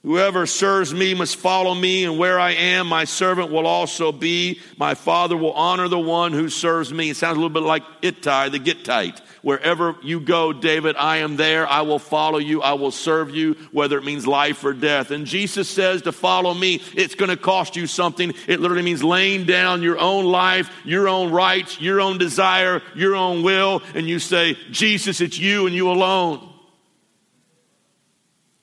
Whoever 0.03 0.45
serves 0.45 0.93
me 0.93 1.13
must 1.13 1.37
follow 1.37 1.73
me, 1.73 2.03
and 2.03 2.17
where 2.17 2.37
I 2.37 2.51
am, 2.51 2.87
my 2.87 3.05
servant 3.05 3.51
will 3.51 3.65
also 3.65 4.11
be. 4.11 4.59
My 4.77 4.95
Father 4.95 5.37
will 5.37 5.53
honor 5.53 5.87
the 5.87 5.99
one 5.99 6.33
who 6.33 6.49
serves 6.49 6.93
me. 6.93 7.09
It 7.09 7.15
sounds 7.17 7.37
a 7.37 7.39
little 7.39 7.49
bit 7.49 7.63
like 7.63 7.83
Ittai, 8.01 8.49
the 8.49 8.59
Gittite. 8.59 9.21
Wherever 9.43 9.97
you 10.01 10.21
go, 10.21 10.53
David, 10.53 10.95
I 10.97 11.17
am 11.17 11.35
there. 11.35 11.67
I 11.67 11.81
will 11.81 11.99
follow 11.99 12.37
you. 12.37 12.61
I 12.61 12.73
will 12.73 12.91
serve 12.91 13.35
you, 13.35 13.57
whether 13.73 13.97
it 13.97 14.05
means 14.05 14.25
life 14.25 14.63
or 14.63 14.71
death. 14.71 15.11
And 15.11 15.25
Jesus 15.25 15.67
says 15.67 16.03
to 16.03 16.13
follow 16.13 16.53
me, 16.53 16.81
it's 16.95 17.15
going 17.15 17.29
to 17.29 17.35
cost 17.35 17.75
you 17.75 17.85
something. 17.85 18.33
It 18.47 18.61
literally 18.61 18.83
means 18.83 19.03
laying 19.03 19.45
down 19.45 19.81
your 19.81 19.99
own 19.99 20.23
life, 20.23 20.71
your 20.85 21.09
own 21.09 21.29
rights, 21.29 21.81
your 21.81 21.99
own 21.99 22.17
desire, 22.17 22.81
your 22.95 23.15
own 23.15 23.43
will. 23.43 23.81
And 23.93 24.07
you 24.07 24.19
say, 24.19 24.57
Jesus, 24.71 25.19
it's 25.19 25.37
you 25.37 25.67
and 25.67 25.75
you 25.75 25.91
alone. 25.91 26.49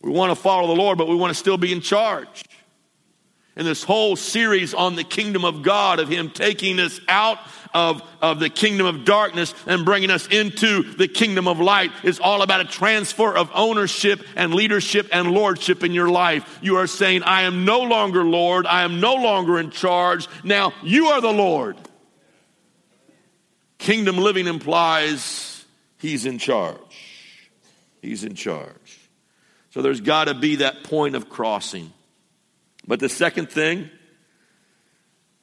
We 0.01 0.11
want 0.11 0.31
to 0.31 0.37
follow 0.37 0.67
the 0.67 0.81
Lord, 0.81 0.97
but 0.97 1.09
we 1.09 1.15
want 1.15 1.31
to 1.31 1.39
still 1.39 1.59
be 1.59 1.75
in 1.75 1.83
charge. 1.83 2.45
And 3.61 3.69
this 3.69 3.85
whole 3.85 4.17
series 4.17 4.73
on 4.73 4.97
the 4.97 5.05
kingdom 5.05 5.45
of 5.45 5.63
God, 5.63 5.99
of 5.99 6.09
Him 6.09 6.31
taking 6.31 6.81
us 6.81 6.99
out 7.07 7.37
of, 7.75 8.03
of 8.23 8.41
the 8.41 8.49
kingdom 8.49 8.87
of 8.87 9.05
darkness 9.05 9.53
and 9.67 9.85
bringing 9.85 10.09
us 10.09 10.27
into 10.29 10.83
the 10.95 11.07
kingdom 11.07 11.47
of 11.47 11.61
light, 11.61 11.91
is 12.03 12.21
all 12.21 12.41
about 12.41 12.63
a 12.63 12.65
transfer 12.65 13.37
of 13.37 13.51
ownership 13.53 14.23
and 14.35 14.55
leadership 14.55 15.11
and 15.13 15.31
lordship 15.31 15.85
in 15.85 15.93
your 15.93 16.09
life. 16.09 16.59
You 16.63 16.77
are 16.77 16.87
saying, 16.87 17.23
I 17.23 17.43
am 17.43 17.67
no 17.67 17.83
longer 17.83 18.25
Lord, 18.25 18.65
I 18.65 18.83
am 18.83 18.99
no 18.99 19.17
longer 19.17 19.59
in 19.59 19.71
charge. 19.71 20.27
Now 20.43 20.73
you 20.83 21.09
are 21.09 21.21
the 21.21 21.29
Lord. 21.31 21.77
Kingdom 23.77 24.17
living 24.17 24.47
implies 24.47 25.67
He's 25.99 26.25
in 26.25 26.39
charge. 26.39 26.79
He's 28.01 28.25
in 28.25 28.37
charge. 28.37 29.01
So 29.69 29.83
there's 29.83 30.01
got 30.01 30.29
to 30.29 30.35
be 30.35 30.57
that 30.57 30.83
point 30.83 31.15
of 31.15 31.29
crossing. 31.29 31.93
But 32.91 32.99
the 32.99 33.09
second 33.09 33.51
thing, 33.51 33.89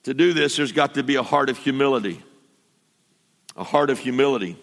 to 0.03 0.13
do 0.13 0.33
this, 0.33 0.57
there's 0.57 0.73
got 0.73 0.95
to 0.95 1.03
be 1.03 1.15
a 1.15 1.23
heart 1.23 1.49
of 1.49 1.57
humility. 1.57 2.21
A 3.55 3.63
heart 3.63 3.89
of 3.89 3.99
humility. 3.99 4.57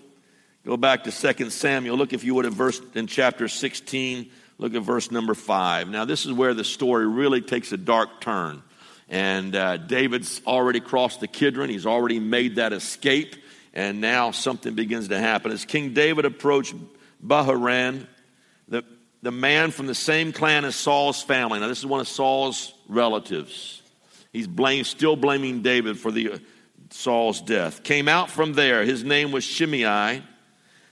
Go 0.67 0.77
back 0.77 1.05
to 1.05 1.35
2 1.35 1.49
Samuel. 1.49 1.97
Look, 1.97 2.13
if 2.13 2.25
you 2.25 2.35
would, 2.35 2.45
at 2.45 2.53
verse 2.53 2.83
in 2.95 3.07
chapter 3.07 3.49
16. 3.49 4.31
Look 4.59 4.75
at 4.75 4.83
verse 4.83 5.11
number 5.11 5.33
5. 5.33 5.89
Now, 5.89 6.05
this 6.05 6.27
is 6.27 6.33
where 6.35 6.53
the 6.53 6.63
story 6.63 7.07
really 7.07 7.41
takes 7.41 7.73
a 7.73 7.79
dark 7.79 8.21
turn. 8.21 8.63
And 9.09 9.57
uh, 9.57 9.79
David's 9.79 10.43
already 10.47 10.81
crossed 10.81 11.21
the 11.21 11.27
Kidron, 11.27 11.71
he's 11.71 11.87
already 11.87 12.21
made 12.21 12.57
that 12.57 12.75
escape. 12.75 13.35
And 13.73 14.03
now 14.03 14.31
something 14.31 14.75
begins 14.75 15.09
to 15.09 15.19
happen. 15.19 15.53
As 15.53 15.65
King 15.65 15.95
David 15.95 16.27
approached 16.27 16.75
Bahurim, 17.27 18.07
the, 19.25 19.31
man 19.31 19.71
from 19.71 19.87
the 19.87 19.95
same 19.95 20.33
clan 20.33 20.65
as 20.65 20.77
Saul's 20.77 21.23
family. 21.23 21.59
Now, 21.59 21.69
this 21.69 21.79
is 21.79 21.87
one 21.87 22.01
of 22.01 22.09
Saul's 22.09 22.75
relatives. 22.89 23.83
He's 24.33 24.49
still 24.87 25.17
blaming 25.17 25.63
David 25.63 25.99
for 25.99 26.11
the 26.11 26.33
uh, 26.33 26.39
Saul's 26.91 27.41
death. 27.41 27.83
Came 27.83 28.09
out 28.09 28.31
from 28.31 28.53
there. 28.53 28.85
His 28.85 29.03
name 29.03 29.33
was 29.33 29.43
Shimei, 29.45 30.23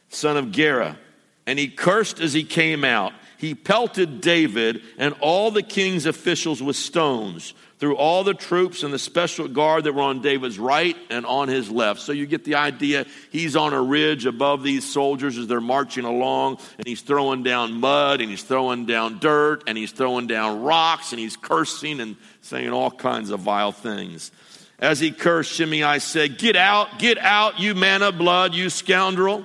son 0.09 0.37
of 0.37 0.51
Gera, 0.51 0.99
and 1.47 1.59
he 1.59 1.69
cursed 1.69 2.21
as 2.21 2.33
he 2.33 2.45
came 2.45 2.85
out. 2.85 3.13
He 3.43 3.57
pelted 3.57 4.21
David 4.21 4.83
and 4.99 5.17
all 5.19 5.51
the 5.51 5.65
king's 5.65 6.07
officials 6.07 6.63
with 6.63 6.77
stones 6.77 7.55
through 7.81 7.97
all 7.97 8.23
the 8.23 8.35
troops 8.35 8.85
and 8.85 8.95
the 8.95 9.01
special 9.01 9.49
guard 9.49 9.83
that 9.83 9.95
were 9.95 10.03
on 10.03 10.23
David's 10.23 10.61
right 10.61 10.97
and 11.11 11.27
on 11.27 11.49
his 11.49 11.69
left. 11.69 11.99
So 11.99 12.13
you 12.13 12.25
get 12.25 12.45
the 12.45 12.55
idea. 12.55 13.05
He's 13.33 13.57
on 13.57 13.73
a 13.73 13.83
ridge 13.83 14.27
above 14.27 14.63
these 14.63 14.89
soldiers 14.89 15.39
as 15.39 15.49
they're 15.49 15.61
marching 15.61 16.05
along, 16.05 16.59
and 16.79 16.87
he's 16.87 17.01
throwing 17.01 17.43
down 17.43 17.73
mud, 17.81 18.21
and 18.21 18.31
he's 18.31 18.45
throwing 18.45 18.87
down 18.87 19.19
dirt, 19.19 19.65
and 19.67 19.77
he's 19.77 19.91
throwing 19.91 20.29
down 20.29 20.63
rocks, 20.63 21.11
and 21.11 21.19
he's 21.19 21.37
cursing 21.37 21.99
and 21.99 22.15
saying 22.43 22.71
all 22.71 22.93
kinds 22.93 23.31
of 23.31 23.41
vile 23.41 23.73
things. 23.73 24.31
As 24.79 25.01
he 25.01 25.11
cursed, 25.11 25.51
Shimei 25.51 25.99
said, 25.99 26.39
Get 26.39 26.55
out, 26.55 27.01
get 27.01 27.19
out, 27.19 27.59
you 27.59 27.75
man 27.75 28.05
of 28.05 28.19
blood, 28.19 28.55
you 28.55 28.71
scoundrel. 28.71 29.45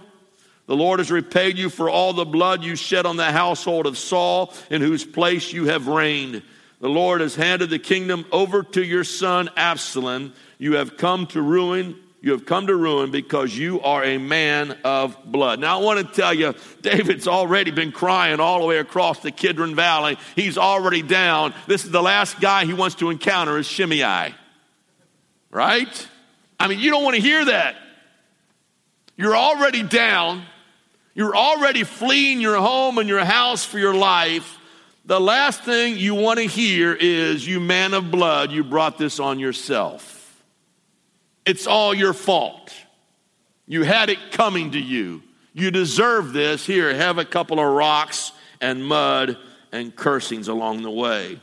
The 0.68 0.76
Lord 0.76 1.00
has 1.00 1.10
repaid 1.10 1.58
you 1.58 1.70
for 1.70 1.90
all 1.90 2.14
the 2.14 2.26
blood 2.26 2.64
you 2.64 2.76
shed 2.76 3.06
on 3.06 3.16
the 3.16 3.32
household 3.32 3.88
of 3.88 3.98
Saul, 3.98 4.54
in 4.70 4.82
whose 4.82 5.06
place 5.06 5.52
you 5.54 5.66
have 5.66 5.88
reigned. 5.88 6.44
The 6.80 6.90
Lord 6.90 7.22
has 7.22 7.36
handed 7.36 7.70
the 7.70 7.80
kingdom 7.80 8.26
over 8.32 8.64
to 8.64 8.84
your 8.84 9.04
son 9.04 9.50
Absalom. 9.56 10.34
You 10.60 10.76
have 10.76 10.98
come 10.98 11.26
to 11.28 11.42
ruin. 11.42 11.98
You 12.20 12.32
have 12.32 12.46
come 12.46 12.68
to 12.68 12.76
ruin 12.76 13.12
because 13.12 13.58
you 13.58 13.80
are 13.82 14.04
a 14.04 14.18
man 14.18 14.78
of 14.84 15.18
blood. 15.24 15.60
Now, 15.60 15.80
I 15.80 15.84
want 15.84 16.06
to 16.06 16.14
tell 16.14 16.34
you, 16.34 16.54
David's 16.82 17.28
already 17.28 17.72
been 17.72 17.94
crying 17.94 18.40
all 18.40 18.60
the 18.60 18.66
way 18.66 18.80
across 18.80 19.20
the 19.20 19.32
Kidron 19.32 19.76
Valley. 19.76 20.18
He's 20.36 20.58
already 20.58 21.02
down. 21.02 21.54
This 21.68 21.86
is 21.86 21.92
the 21.92 22.02
last 22.02 22.42
guy 22.42 22.66
he 22.66 22.74
wants 22.74 22.96
to 22.96 23.10
encounter 23.10 23.58
is 23.58 23.68
Shimei. 23.68 24.36
Right? 25.50 26.08
I 26.60 26.68
mean, 26.68 26.80
you 26.80 26.92
don't 26.92 27.04
want 27.04 27.16
to 27.16 27.22
hear 27.22 27.46
that. 27.46 27.76
You're 29.16 29.38
already 29.38 29.84
down. 29.84 30.44
You're 31.18 31.36
already 31.36 31.84
fleeing 31.84 32.40
your 32.40 32.56
home 32.56 32.98
and 32.98 33.10
your 33.10 33.26
house 33.26 33.66
for 33.66 33.78
your 33.78 33.94
life 33.94 34.58
the 35.08 35.22
last 35.22 35.64
thing 35.64 35.98
you 35.98 36.16
want 36.16 36.38
to 36.38 36.46
hear 36.46 36.94
is, 36.94 37.48
You 37.48 37.62
man 37.62 37.94
of 37.94 38.12
blood, 38.12 38.52
you 38.52 38.62
brought 38.62 38.98
this 38.98 39.22
on 39.22 39.40
yourself. 39.40 40.44
It's 41.46 41.66
all 41.66 41.94
your 41.94 42.14
fault. 42.14 42.74
You 43.68 43.84
had 43.84 44.10
it 44.10 44.34
coming 44.34 44.72
to 44.72 44.80
you. 44.80 45.24
You 45.54 45.72
deserve 45.72 46.34
this. 46.34 46.66
Here, 46.66 46.94
have 46.94 47.20
a 47.20 47.26
couple 47.26 47.58
of 47.58 47.66
rocks 47.74 48.34
and 48.60 48.86
mud 48.86 49.38
and 49.72 49.96
cursings 49.96 50.50
along 50.50 50.82
the 50.82 50.92
way. 50.92 51.40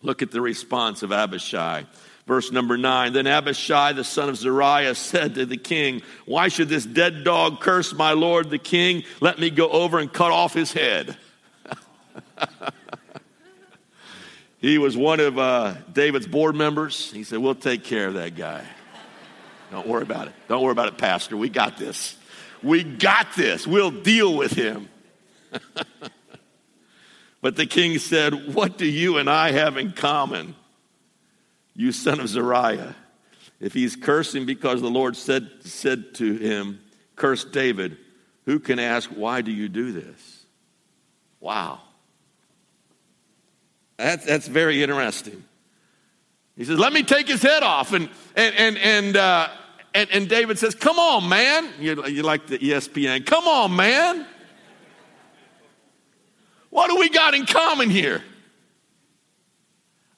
Look 0.00 0.22
at 0.22 0.30
the 0.30 0.40
response 0.40 1.02
of 1.02 1.12
Abishai. 1.12 1.84
Verse 2.26 2.52
number 2.52 2.76
nine. 2.76 3.12
Then 3.12 3.26
Abishai, 3.26 3.92
the 3.92 4.04
son 4.04 4.28
of 4.28 4.36
Zeruiah, 4.36 4.94
said 4.94 5.34
to 5.34 5.46
the 5.46 5.56
king, 5.56 6.02
Why 6.24 6.48
should 6.48 6.68
this 6.68 6.86
dead 6.86 7.24
dog 7.24 7.60
curse 7.60 7.92
my 7.92 8.12
lord 8.12 8.50
the 8.50 8.58
king? 8.58 9.02
Let 9.20 9.38
me 9.38 9.50
go 9.50 9.68
over 9.68 9.98
and 9.98 10.12
cut 10.12 10.30
off 10.30 10.54
his 10.54 10.72
head. 10.72 11.16
he 14.58 14.78
was 14.78 14.96
one 14.96 15.18
of 15.18 15.36
uh, 15.38 15.74
David's 15.92 16.28
board 16.28 16.54
members. 16.54 17.10
He 17.10 17.24
said, 17.24 17.38
We'll 17.38 17.56
take 17.56 17.82
care 17.82 18.06
of 18.06 18.14
that 18.14 18.36
guy. 18.36 18.64
Don't 19.72 19.88
worry 19.88 20.02
about 20.02 20.28
it. 20.28 20.34
Don't 20.48 20.62
worry 20.62 20.72
about 20.72 20.88
it, 20.88 20.98
Pastor. 20.98 21.36
We 21.36 21.48
got 21.48 21.76
this. 21.76 22.16
We 22.62 22.84
got 22.84 23.34
this. 23.34 23.66
We'll 23.66 23.90
deal 23.90 24.36
with 24.36 24.52
him. 24.52 24.88
but 27.40 27.56
the 27.56 27.66
king 27.66 27.98
said, 27.98 28.54
What 28.54 28.78
do 28.78 28.86
you 28.86 29.18
and 29.18 29.28
I 29.28 29.50
have 29.50 29.76
in 29.76 29.92
common, 29.92 30.54
you 31.74 31.92
son 31.92 32.20
of 32.20 32.28
Zeruiah? 32.28 32.94
If 33.60 33.74
he's 33.74 33.94
cursing 33.96 34.44
because 34.44 34.80
the 34.80 34.90
Lord 34.90 35.16
said, 35.16 35.48
said 35.60 36.14
to 36.16 36.36
him, 36.36 36.80
Curse 37.16 37.44
David, 37.44 37.96
who 38.44 38.58
can 38.58 38.78
ask, 38.78 39.08
Why 39.10 39.40
do 39.40 39.52
you 39.52 39.68
do 39.68 39.92
this? 39.92 40.46
Wow. 41.40 41.80
That's, 43.96 44.26
that's 44.26 44.48
very 44.48 44.82
interesting. 44.82 45.44
He 46.56 46.64
says, 46.64 46.78
Let 46.78 46.92
me 46.92 47.02
take 47.02 47.28
his 47.28 47.42
head 47.42 47.62
off. 47.62 47.92
And, 47.92 48.08
and, 48.34 48.54
and, 48.56 48.78
and, 48.78 49.16
uh, 49.16 49.48
and, 49.94 50.10
and 50.10 50.28
David 50.28 50.58
says, 50.58 50.74
Come 50.74 50.98
on, 50.98 51.28
man. 51.28 51.68
You, 51.78 52.04
you 52.06 52.22
like 52.22 52.46
the 52.48 52.58
ESPN. 52.58 53.24
Come 53.24 53.46
on, 53.46 53.76
man. 53.76 54.26
What 56.70 56.88
do 56.88 56.96
we 56.96 57.10
got 57.10 57.34
in 57.34 57.46
common 57.46 57.90
here? 57.90 58.22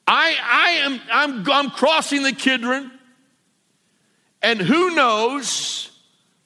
I, 0.07 0.35
I 0.43 0.69
am 0.85 1.01
I'm, 1.11 1.51
I'm 1.51 1.69
crossing 1.71 2.23
the 2.23 2.31
Kidron, 2.31 2.91
and 4.41 4.59
who 4.59 4.95
knows 4.95 5.91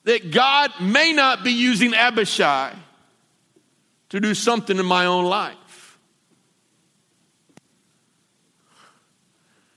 that 0.05 0.31
God 0.31 0.71
may 0.79 1.13
not 1.13 1.43
be 1.43 1.51
using 1.51 1.93
Abishai 1.93 2.73
to 4.09 4.19
do 4.19 4.33
something 4.33 4.77
in 4.77 4.85
my 4.85 5.05
own 5.05 5.25
life. 5.25 5.55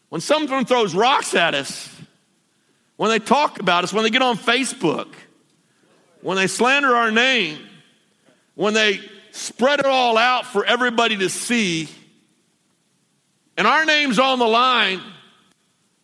When 0.08 0.20
someone 0.20 0.64
throws 0.64 0.94
rocks 0.94 1.34
at 1.34 1.54
us, 1.54 1.88
when 2.96 3.10
they 3.10 3.18
talk 3.18 3.58
about 3.60 3.82
us, 3.82 3.92
when 3.92 4.04
they 4.04 4.10
get 4.10 4.22
on 4.22 4.36
Facebook, 4.36 5.08
when 6.20 6.36
they 6.36 6.46
slander 6.46 6.94
our 6.94 7.10
name, 7.10 7.58
when 8.54 8.74
they 8.74 9.00
spread 9.32 9.80
it 9.80 9.86
all 9.86 10.18
out 10.18 10.46
for 10.46 10.64
everybody 10.64 11.16
to 11.16 11.28
see, 11.28 11.88
and 13.56 13.66
our 13.66 13.84
name's 13.84 14.18
on 14.18 14.38
the 14.38 14.46
line, 14.46 15.00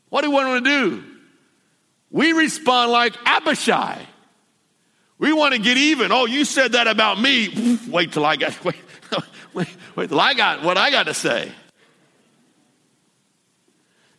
what 0.08 0.22
do 0.22 0.30
we 0.30 0.36
want 0.36 0.64
to 0.64 0.70
do? 0.70 1.04
We 2.10 2.32
respond 2.32 2.90
like 2.90 3.14
Abishai. 3.26 4.00
We 5.18 5.32
want 5.32 5.54
to 5.54 5.60
get 5.60 5.76
even. 5.76 6.12
Oh, 6.12 6.26
you 6.26 6.44
said 6.44 6.72
that 6.72 6.86
about 6.86 7.20
me. 7.20 7.78
Wait 7.88 8.12
till 8.12 8.24
I 8.24 8.36
got 8.36 8.64
wait, 8.64 8.76
wait, 9.52 9.68
wait 9.96 10.08
till 10.08 10.20
I 10.20 10.34
got 10.34 10.62
what 10.62 10.78
I 10.78 10.90
got 10.90 11.06
to 11.06 11.14
say. 11.14 11.52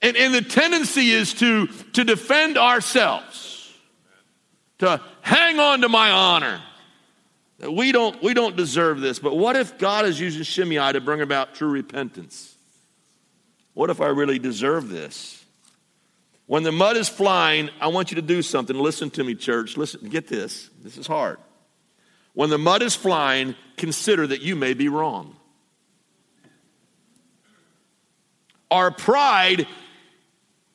And, 0.02 0.16
and 0.16 0.34
the 0.34 0.42
tendency 0.42 1.12
is 1.12 1.34
to, 1.36 1.68
to 1.68 2.04
defend 2.04 2.58
ourselves, 2.58 3.74
to 4.80 5.02
hang 5.22 5.60
on 5.60 5.82
to 5.82 5.90
my 5.90 6.12
honor. 6.12 6.62
We 7.70 7.92
don't, 7.92 8.22
we 8.24 8.34
don't 8.34 8.56
deserve 8.56 9.02
this. 9.02 9.20
But 9.20 9.36
what 9.36 9.58
if 9.58 9.78
God 9.78 10.06
is 10.06 10.18
using 10.18 10.44
Shimei 10.44 10.94
to 10.94 11.02
bring 11.02 11.20
about 11.20 11.56
true 11.56 11.70
repentance? 11.70 12.56
What 13.74 13.90
if 13.90 14.02
I 14.02 14.08
really 14.08 14.40
deserve 14.40 14.90
this? 14.90 15.44
When 16.48 16.64
the 16.64 16.72
mud 16.72 16.98
is 16.98 17.08
flying, 17.08 17.70
I 17.80 17.88
want 17.88 18.12
you 18.12 18.16
to 18.16 18.22
do 18.22 18.42
something. 18.42 18.76
Listen 18.76 19.10
to 19.12 19.24
me, 19.24 19.36
church. 19.36 19.78
Listen, 19.78 20.10
get 20.10 20.28
this. 20.28 20.70
This 20.82 20.98
is 20.98 21.06
hard. 21.06 21.38
When 22.34 22.50
the 22.50 22.58
mud 22.58 22.82
is 22.82 22.96
flying, 22.96 23.56
consider 23.78 24.26
that 24.26 24.42
you 24.42 24.56
may 24.56 24.74
be 24.74 24.90
wrong. 24.90 25.36
Our 28.72 28.92
pride 28.92 29.68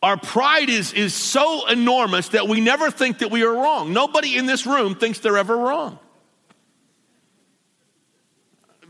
our 0.04 0.18
pride 0.18 0.68
is, 0.68 0.92
is 0.92 1.14
so 1.14 1.66
enormous 1.66 2.28
that 2.28 2.46
we 2.46 2.60
never 2.60 2.90
think 2.90 3.20
that 3.20 3.30
we 3.30 3.42
are 3.42 3.50
wrong. 3.50 3.94
Nobody 3.94 4.36
in 4.36 4.44
this 4.44 4.66
room 4.66 4.96
thinks 4.96 5.20
they're 5.20 5.38
ever 5.38 5.56
wrong. 5.56 5.98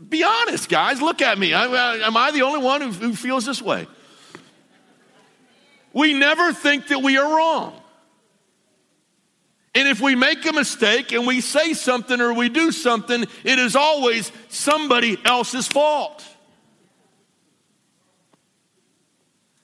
Be 0.09 0.25
honest, 0.25 0.67
guys. 0.67 1.01
Look 1.01 1.21
at 1.21 1.39
me. 1.39 1.53
I, 1.53 1.95
am 2.05 2.17
I 2.17 2.31
the 2.31 2.41
only 2.41 2.59
one 2.59 2.81
who, 2.81 2.91
who 2.91 3.15
feels 3.15 3.45
this 3.45 3.61
way? 3.61 3.87
We 5.95 6.13
never 6.13 6.51
think 6.51 6.89
that 6.89 7.01
we 7.01 7.17
are 7.17 7.37
wrong. 7.37 7.81
And 9.73 9.87
if 9.87 10.01
we 10.01 10.13
make 10.13 10.45
a 10.45 10.51
mistake 10.51 11.13
and 11.13 11.25
we 11.25 11.39
say 11.39 11.73
something 11.73 12.19
or 12.19 12.33
we 12.33 12.49
do 12.49 12.71
something, 12.73 13.23
it 13.43 13.59
is 13.59 13.77
always 13.77 14.31
somebody 14.49 15.17
else's 15.23 15.67
fault. 15.67 16.23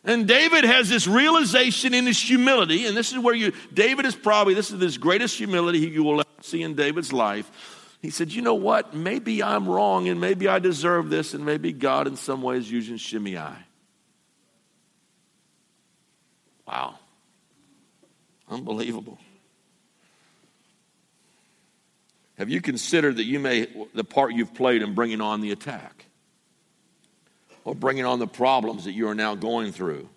And 0.05 0.25
David 0.25 0.63
has 0.63 0.89
this 0.89 1.05
realization 1.05 1.93
in 1.93 2.07
his 2.07 2.19
humility, 2.19 2.87
and 2.87 2.97
this 2.97 3.11
is 3.11 3.19
where 3.19 3.35
you, 3.35 3.51
David 3.73 4.05
is 4.05 4.15
probably, 4.15 4.53
this 4.53 4.71
is 4.71 4.81
his 4.81 4.97
greatest 4.97 5.37
humility 5.37 5.79
you 5.79 6.03
will 6.03 6.21
ever 6.21 6.29
see 6.41 6.63
in 6.63 6.75
David's 6.75 7.13
life. 7.13 7.97
He 8.01 8.09
said, 8.09 8.31
You 8.31 8.41
know 8.41 8.55
what? 8.55 8.95
Maybe 8.95 9.43
I'm 9.43 9.67
wrong, 9.67 10.07
and 10.07 10.19
maybe 10.19 10.47
I 10.47 10.59
deserve 10.59 11.09
this, 11.09 11.35
and 11.35 11.45
maybe 11.45 11.71
God 11.71 12.07
in 12.07 12.15
some 12.15 12.41
ways 12.41 12.71
using 12.71 12.97
Shimei. 12.97 13.53
Wow. 16.71 16.95
Unbelievable. 18.49 19.19
Have 22.37 22.49
you 22.49 22.61
considered 22.61 23.17
that 23.17 23.25
you 23.25 23.39
may, 23.39 23.67
the 23.93 24.03
part 24.03 24.33
you've 24.33 24.53
played 24.53 24.81
in 24.81 24.95
bringing 24.95 25.21
on 25.21 25.41
the 25.41 25.51
attack? 25.51 26.05
or 27.63 27.75
bringing 27.75 28.05
on 28.05 28.19
the 28.19 28.27
problems 28.27 28.85
that 28.85 28.93
you 28.93 29.07
are 29.07 29.15
now 29.15 29.35
going 29.35 29.71
through. 29.71 30.09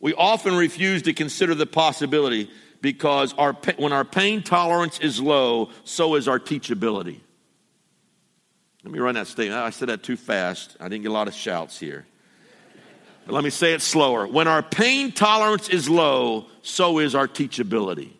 We 0.00 0.14
often 0.14 0.54
refuse 0.56 1.02
to 1.02 1.12
consider 1.12 1.54
the 1.54 1.66
possibility 1.66 2.50
because 2.80 3.32
our, 3.34 3.52
when 3.76 3.92
our 3.92 4.04
pain 4.04 4.42
tolerance 4.42 4.98
is 4.98 5.20
low, 5.20 5.70
so 5.84 6.16
is 6.16 6.26
our 6.26 6.40
teachability. 6.40 7.20
Let 8.82 8.92
me 8.92 8.98
run 8.98 9.14
that 9.14 9.28
statement. 9.28 9.60
I 9.60 9.70
said 9.70 9.88
that 9.88 10.02
too 10.02 10.16
fast. 10.16 10.76
I 10.80 10.88
didn't 10.88 11.02
get 11.02 11.10
a 11.10 11.14
lot 11.14 11.28
of 11.28 11.34
shouts 11.34 11.78
here. 11.78 12.04
But 13.24 13.34
let 13.34 13.44
me 13.44 13.50
say 13.50 13.72
it 13.72 13.82
slower. 13.82 14.26
When 14.26 14.48
our 14.48 14.62
pain 14.62 15.12
tolerance 15.12 15.68
is 15.68 15.88
low, 15.88 16.46
so 16.62 16.98
is 16.98 17.14
our 17.14 17.28
teachability. 17.28 18.12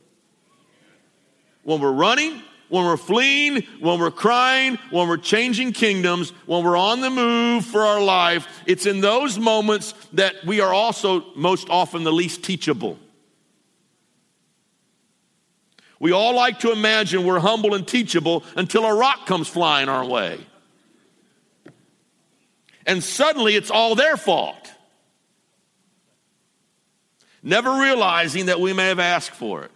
When 1.65 1.81
we're 1.81 1.93
running, 1.93 2.43
when 2.69 2.85
we're 2.85 2.97
fleeing, 2.97 3.63
when 3.81 4.01
we're 4.01 4.11
crying, 4.11 4.79
when 4.91 5.07
we're 5.09 5.19
changing 5.19 5.73
kingdoms, 5.73 6.31
when 6.47 6.65
we're 6.65 6.77
on 6.77 7.01
the 7.01 7.11
move 7.11 7.67
for 7.67 7.83
our 7.83 8.01
life, 8.01 8.47
it's 8.65 8.87
in 8.87 9.01
those 9.01 9.39
moments 9.39 9.95
that 10.15 10.37
we 10.47 10.61
are 10.61 10.73
also 10.73 11.25
most 11.35 11.69
often 11.69 12.05
the 12.05 12.13
least 12.13 12.43
teachable. 12.43 12.99
We 16.01 16.13
all 16.13 16.35
like 16.35 16.61
to 16.61 16.73
imagine 16.73 17.25
we're 17.25 17.39
humble 17.39 17.75
and 17.75 17.87
teachable 17.87 18.43
until 18.57 18.85
a 18.85 18.95
rock 18.95 19.27
comes 19.27 19.49
flying 19.49 19.89
our 19.89 20.05
way. 20.05 20.41
And 22.87 23.05
suddenly 23.05 23.55
it's 23.55 23.71
all 23.71 23.95
their 23.95 24.17
fault. 24.17 24.73
Never 27.43 27.81
realizing 27.81 28.47
that 28.47 28.61
we 28.61 28.73
may 28.73 28.89
have 28.89 28.99
asked 28.99 29.33
for 29.33 29.65
it. 29.65 29.71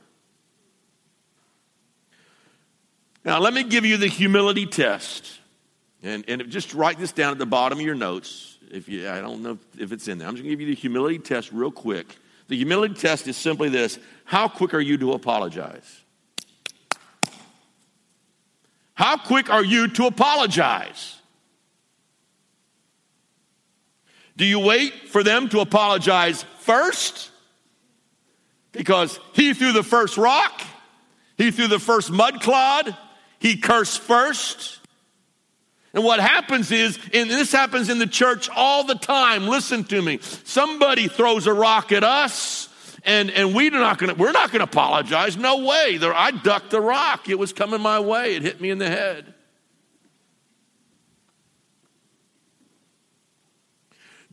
Now, 3.25 3.41
let 3.41 3.53
me 3.53 3.65
give 3.65 3.85
you 3.85 3.97
the 3.97 4.07
humility 4.07 4.67
test. 4.67 5.41
And, 6.03 6.25
and 6.29 6.49
just 6.49 6.75
write 6.75 6.99
this 6.99 7.11
down 7.11 7.33
at 7.33 7.39
the 7.39 7.47
bottom 7.47 7.81
of 7.81 7.85
your 7.85 7.97
notes. 7.97 8.59
If 8.71 8.89
you, 8.89 9.11
I 9.11 9.21
don't 9.21 9.43
know 9.43 9.59
if 9.77 9.91
it's 9.91 10.07
in 10.07 10.19
there. 10.19 10.29
I'm 10.29 10.35
just 10.35 10.45
going 10.45 10.53
to 10.53 10.57
give 10.57 10.69
you 10.69 10.75
the 10.75 10.81
humility 10.81 11.19
test 11.19 11.51
real 11.51 11.73
quick. 11.73 12.07
The 12.47 12.57
humility 12.57 12.95
test 12.95 13.27
is 13.27 13.37
simply 13.37 13.69
this 13.69 13.99
How 14.25 14.47
quick 14.47 14.75
are 14.75 14.81
you 14.81 14.97
to 14.99 15.13
apologize? 15.13 16.03
How 18.95 19.17
quick 19.17 19.51
are 19.51 19.65
you 19.65 19.89
to 19.89 20.07
apologize? 20.07 21.21
Do 24.37 24.45
you 24.45 24.61
wait 24.61 25.09
for 25.09 25.23
them 25.23 25.49
to 25.49 25.61
apologize 25.61 26.45
first? 26.61 27.31
Because 28.77 29.19
he 29.33 29.55
threw 29.55 29.73
the 29.73 29.83
first 29.83 30.17
rock, 30.17 30.63
he 31.37 31.51
threw 31.51 31.69
the 31.69 31.79
first 31.79 32.11
mud 32.11 32.41
clod, 32.41 32.97
he 33.39 33.57
cursed 33.57 34.01
first. 34.01 34.81
And 35.95 36.05
what 36.05 36.21
happens 36.21 36.71
is, 36.71 36.99
and 37.15 37.31
this 37.31 37.53
happens 37.53 37.89
in 37.89 37.99
the 37.99 38.07
church 38.07 38.51
all 38.51 38.85
the 38.85 38.97
time, 38.97 39.49
listen 39.49 39.85
to 39.85 40.03
me. 40.03 40.19
Somebody 40.45 41.09
throws 41.09 41.47
a 41.47 41.55
rock 41.55 41.91
at 41.91 42.05
us, 42.05 42.69
and, 43.05 43.31
and 43.31 43.55
we're 43.55 43.71
not 43.71 43.97
gonna, 43.97 44.15
we're 44.15 44.33
not 44.33 44.53
gonna 44.53 44.65
apologize. 44.65 45.39
No 45.39 45.65
way. 45.65 45.99
I 46.03 46.33
ducked 46.33 46.71
the 46.71 46.81
rock. 46.81 47.31
It 47.31 47.39
was 47.39 47.55
coming 47.55 47.81
my 47.81 47.99
way. 47.99 48.37
It 48.37 48.43
hit 48.43 48.61
me 48.61 48.69
in 48.71 48.79
the 48.79 48.91
head. 48.91 49.33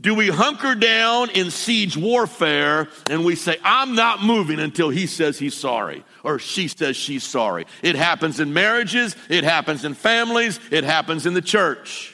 Do 0.03 0.13
we 0.13 0.27
hunker 0.27 0.75
down 0.75 1.29
in 1.29 1.49
siege 1.49 1.95
warfare 1.95 2.89
and 3.09 3.23
we 3.23 3.37
say, 3.37 3.55
I'm 3.63 3.95
not 3.95 4.21
moving 4.21 4.59
until 4.59 4.89
he 4.89 5.07
says 5.07 5.39
he's 5.39 5.55
sorry 5.55 6.03
or 6.25 6.39
she 6.39 6.67
says 6.67 6.97
she's 6.97 7.23
sorry? 7.23 7.65
It 7.81 7.95
happens 7.95 8.41
in 8.41 8.51
marriages, 8.51 9.15
it 9.29 9.45
happens 9.45 9.85
in 9.85 9.93
families, 9.93 10.59
it 10.71 10.83
happens 10.83 11.25
in 11.25 11.33
the 11.33 11.41
church. 11.41 12.13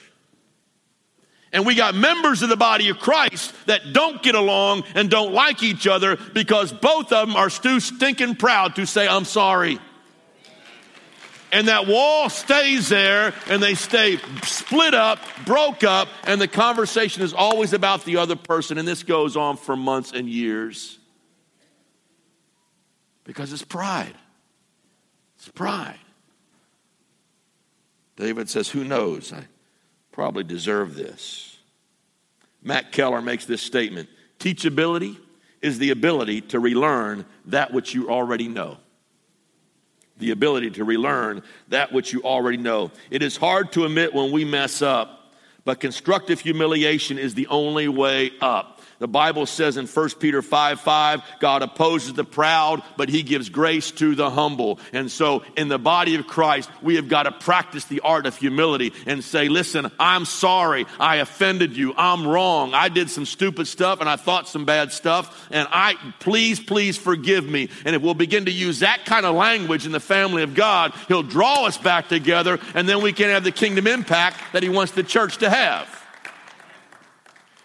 And 1.52 1.66
we 1.66 1.74
got 1.74 1.96
members 1.96 2.44
of 2.44 2.50
the 2.50 2.56
body 2.56 2.90
of 2.90 3.00
Christ 3.00 3.56
that 3.66 3.92
don't 3.92 4.22
get 4.22 4.36
along 4.36 4.84
and 4.94 5.10
don't 5.10 5.34
like 5.34 5.64
each 5.64 5.88
other 5.88 6.16
because 6.36 6.72
both 6.72 7.12
of 7.12 7.28
them 7.28 7.36
are 7.36 7.50
too 7.50 7.80
stinking 7.80 8.36
proud 8.36 8.76
to 8.76 8.86
say, 8.86 9.08
I'm 9.08 9.26
sorry 9.26 9.80
and 11.52 11.68
that 11.68 11.88
wall 11.88 12.30
stays 12.30 12.90
there 12.90 13.34
and 13.48 13.62
they 13.62 13.76
stay 13.76 14.18
split 14.44 14.94
up, 14.94 15.20
broke 15.46 15.84
up, 15.84 16.08
and 16.26 16.40
the 16.40 16.48
conversation 16.48 17.24
is 17.24 17.34
always 17.34 17.74
about 17.74 18.06
the 18.06 18.18
other 18.18 18.36
person. 18.36 18.78
And 18.78 18.88
this 18.88 19.04
goes 19.04 19.36
on 19.36 19.58
for 19.58 19.76
months 19.76 20.12
and 20.12 20.30
years 20.30 20.98
because 23.24 23.54
it's 23.54 23.64
pride. 23.64 24.16
It's 25.38 25.50
pride. 25.50 26.00
David 28.16 28.50
says, 28.50 28.70
Who 28.70 28.84
knows? 28.84 29.32
I 29.32 29.46
probably 30.12 30.44
deserve 30.44 30.96
this. 30.96 31.58
Matt 32.62 32.92
Keller 32.92 33.22
makes 33.22 33.46
this 33.46 33.62
statement 33.62 34.10
Teachability 34.40 35.18
is 35.62 35.80
the 35.80 35.92
ability 35.92 36.42
to 36.42 36.60
relearn 36.60 37.26
that 37.46 37.74
which 37.74 37.94
you 37.94 38.10
already 38.10 38.48
know 38.48 38.78
the 40.20 40.32
ability 40.32 40.72
to 40.72 40.84
relearn 40.84 41.42
that 41.70 41.92
which 41.92 42.14
you 42.14 42.22
already 42.24 42.58
know. 42.58 42.92
It 43.10 43.24
is 43.24 43.38
hard 43.38 43.72
to 43.74 43.86
admit 43.86 44.14
when 44.14 44.32
we 44.32 44.46
mess 44.46 44.82
up, 44.82 45.34
but 45.66 45.80
constructive 45.80 46.40
humiliation 46.40 47.18
is 47.18 47.34
the 47.34 47.48
only 47.48 47.88
way 47.88 48.32
up. 48.42 48.79
The 49.00 49.08
Bible 49.08 49.46
says 49.46 49.78
in 49.78 49.88
1 49.88 50.10
Peter 50.20 50.42
5 50.42 50.82
5, 50.82 51.22
God 51.40 51.62
opposes 51.62 52.14
the 52.14 52.26
proud, 52.26 52.84
but 52.98 53.08
he 53.08 53.24
gives 53.24 53.48
grace 53.48 53.92
to 53.92 54.14
the 54.14 54.30
humble. 54.30 54.78
And 54.92 55.10
so 55.10 55.44
in 55.56 55.70
the 55.70 55.80
body 55.80 56.16
of 56.16 56.28
Christ, 56.28 56.70
we 56.82 56.96
have 56.98 57.08
got 57.08 57.24
to 57.24 57.32
practice 57.32 57.86
the 57.86 58.02
art 58.02 58.26
of 58.26 58.36
humility 58.36 58.94
and 59.06 59.24
say, 59.24 59.48
listen, 59.48 59.90
I'm 60.00 60.26
sorry. 60.26 60.86
I 61.00 61.18
offended 61.18 61.78
you. 61.78 61.94
I'm 61.96 62.28
wrong. 62.28 62.74
I 62.74 62.90
did 62.90 63.10
some 63.10 63.26
stupid 63.26 63.68
stuff 63.68 64.02
and 64.02 64.10
I 64.10 64.18
thought 64.18 64.50
some 64.50 64.66
bad 64.66 64.92
stuff. 64.92 65.48
And 65.50 65.66
I, 65.72 65.96
please, 66.20 66.60
please 66.60 66.98
forgive 66.98 67.46
me. 67.46 67.70
And 67.86 67.96
if 67.96 68.02
we'll 68.02 68.14
begin 68.14 68.46
to 68.46 68.52
use 68.52 68.80
that 68.80 69.06
kind 69.06 69.26
of 69.26 69.34
language 69.34 69.86
in 69.86 69.94
the 69.94 70.02
family 70.02 70.44
of 70.44 70.56
God, 70.56 70.94
he'll 71.08 71.24
draw 71.24 71.66
us 71.66 71.78
back 71.78 72.10
together 72.10 72.60
and 72.76 72.88
then 72.88 73.02
we 73.02 73.14
can 73.14 73.30
have 73.30 73.46
the 73.46 73.52
kingdom 73.52 73.88
impact 73.88 74.42
that 74.52 74.62
he 74.62 74.68
wants 74.68 74.92
the 74.92 75.04
church 75.04 75.38
to 75.38 75.50
have. 75.50 75.99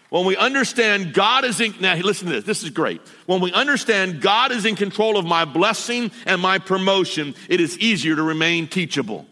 When 0.09 0.25
we 0.25 0.37
understand 0.37 1.13
God 1.13 1.45
is 1.45 1.59
in, 1.59 1.75
now 1.79 1.95
listen 1.95 2.27
to 2.27 2.33
this, 2.33 2.43
this 2.45 2.63
is 2.63 2.69
great. 2.69 3.01
When 3.25 3.41
we 3.41 3.51
understand 3.51 4.21
God 4.21 4.51
is 4.51 4.65
in 4.65 4.75
control 4.75 5.17
of 5.17 5.25
my 5.25 5.45
blessing 5.45 6.11
and 6.25 6.39
my 6.39 6.59
promotion, 6.59 7.35
it 7.49 7.59
is 7.59 7.77
easier 7.79 8.15
to 8.15 8.23
remain 8.23 8.67
teachable. 8.67 9.25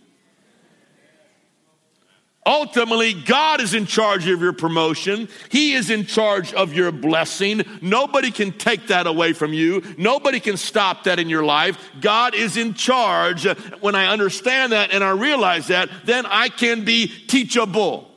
Ultimately, 2.45 3.13
God 3.13 3.61
is 3.61 3.73
in 3.73 3.85
charge 3.85 4.27
of 4.27 4.41
your 4.41 4.51
promotion. 4.51 5.29
He 5.49 5.73
is 5.73 5.89
in 5.89 6.05
charge 6.05 6.53
of 6.53 6.73
your 6.73 6.91
blessing. 6.91 7.63
Nobody 7.81 8.31
can 8.31 8.51
take 8.51 8.87
that 8.87 9.07
away 9.07 9.31
from 9.31 9.53
you. 9.53 9.81
Nobody 9.97 10.41
can 10.41 10.57
stop 10.57 11.05
that 11.05 11.19
in 11.19 11.29
your 11.29 11.45
life. 11.45 11.77
God 12.01 12.35
is 12.35 12.57
in 12.57 12.73
charge. 12.73 13.45
When 13.79 13.95
I 13.95 14.07
understand 14.07 14.73
that 14.73 14.91
and 14.91 15.03
I 15.03 15.11
realize 15.11 15.67
that, 15.67 15.89
then 16.03 16.25
I 16.25 16.49
can 16.49 16.83
be 16.83 17.07
teachable. 17.07 18.12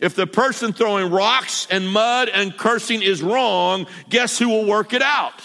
If 0.00 0.14
the 0.14 0.26
person 0.26 0.72
throwing 0.72 1.10
rocks 1.10 1.66
and 1.70 1.88
mud 1.88 2.28
and 2.28 2.56
cursing 2.56 3.02
is 3.02 3.22
wrong, 3.22 3.86
guess 4.08 4.38
who 4.38 4.48
will 4.48 4.66
work 4.66 4.92
it 4.92 5.02
out? 5.02 5.42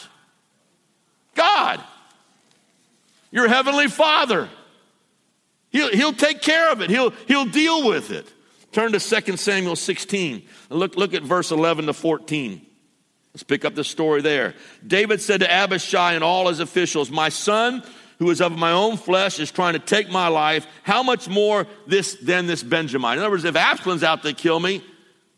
God, 1.35 1.81
your 3.31 3.47
heavenly 3.47 3.87
Father. 3.87 4.49
He'll, 5.69 5.89
he'll 5.89 6.13
take 6.13 6.41
care 6.41 6.71
of 6.71 6.81
it. 6.81 6.89
He'll, 6.89 7.11
he'll 7.27 7.45
deal 7.45 7.87
with 7.87 8.11
it. 8.11 8.27
Turn 8.73 8.91
to 8.91 8.99
2 8.99 9.37
Samuel 9.37 9.75
16 9.75 10.43
and 10.69 10.79
look, 10.79 10.95
look 10.95 11.13
at 11.13 11.23
verse 11.23 11.51
11 11.51 11.85
to 11.87 11.93
14. 11.93 12.65
Let's 13.33 13.43
pick 13.43 13.63
up 13.63 13.75
the 13.75 13.83
story 13.83 14.21
there. 14.21 14.55
David 14.85 15.21
said 15.21 15.39
to 15.39 15.51
Abishai 15.51 16.13
and 16.13 16.23
all 16.23 16.49
his 16.49 16.59
officials, 16.59 17.09
My 17.09 17.29
son, 17.29 17.83
who 18.21 18.29
is 18.29 18.39
of 18.39 18.55
my 18.55 18.71
own 18.71 18.97
flesh, 18.97 19.39
is 19.39 19.49
trying 19.49 19.73
to 19.73 19.79
take 19.79 20.11
my 20.11 20.27
life. 20.27 20.67
How 20.83 21.01
much 21.01 21.27
more 21.27 21.65
this 21.87 22.13
than 22.13 22.45
this 22.45 22.61
Benjamite? 22.61 23.17
In 23.17 23.23
other 23.23 23.31
words, 23.31 23.45
if 23.45 23.55
Absalom's 23.55 24.03
out 24.03 24.21
to 24.21 24.31
kill 24.33 24.59
me, 24.59 24.83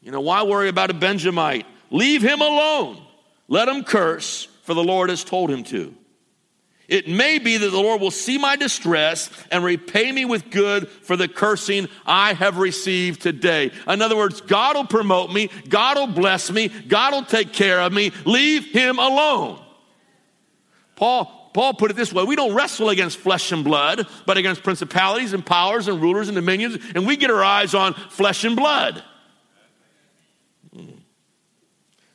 you 0.01 0.11
know, 0.11 0.19
why 0.19 0.43
worry 0.43 0.67
about 0.67 0.89
a 0.89 0.93
Benjamite? 0.93 1.65
Leave 1.91 2.21
him 2.21 2.41
alone. 2.41 3.01
Let 3.47 3.69
him 3.69 3.85
curse, 3.85 4.49
for 4.63 4.73
the 4.73 4.83
Lord 4.83 5.09
has 5.11 5.23
told 5.23 5.49
him 5.49 5.63
to. 5.63 5.95
It 6.89 7.07
may 7.07 7.39
be 7.39 7.55
that 7.55 7.69
the 7.69 7.79
Lord 7.79 8.01
will 8.01 8.11
see 8.11 8.37
my 8.37 8.57
distress 8.57 9.29
and 9.49 9.63
repay 9.63 10.11
me 10.11 10.25
with 10.25 10.51
good 10.51 10.89
for 10.89 11.15
the 11.15 11.29
cursing 11.29 11.87
I 12.05 12.33
have 12.33 12.57
received 12.57 13.21
today. 13.21 13.71
In 13.87 14.01
other 14.01 14.17
words, 14.17 14.41
God 14.41 14.75
will 14.75 14.87
promote 14.87 15.31
me, 15.31 15.49
God 15.69 15.95
will 15.95 16.07
bless 16.07 16.51
me, 16.51 16.67
God 16.67 17.13
will 17.13 17.23
take 17.23 17.53
care 17.53 17.79
of 17.79 17.93
me. 17.93 18.11
Leave 18.25 18.65
him 18.65 18.99
alone. 18.99 19.61
Paul 20.97 21.42
Paul 21.53 21.73
put 21.75 21.91
it 21.91 21.95
this 21.95 22.11
way 22.11 22.23
we 22.23 22.35
don't 22.35 22.53
wrestle 22.53 22.89
against 22.89 23.17
flesh 23.17 23.51
and 23.51 23.63
blood, 23.63 24.07
but 24.25 24.37
against 24.37 24.63
principalities 24.63 25.33
and 25.33 25.45
powers 25.45 25.87
and 25.87 26.01
rulers 26.01 26.27
and 26.27 26.35
dominions, 26.35 26.77
and 26.95 27.05
we 27.05 27.15
get 27.15 27.29
our 27.29 27.43
eyes 27.43 27.73
on 27.73 27.93
flesh 27.93 28.43
and 28.43 28.55
blood. 28.55 29.03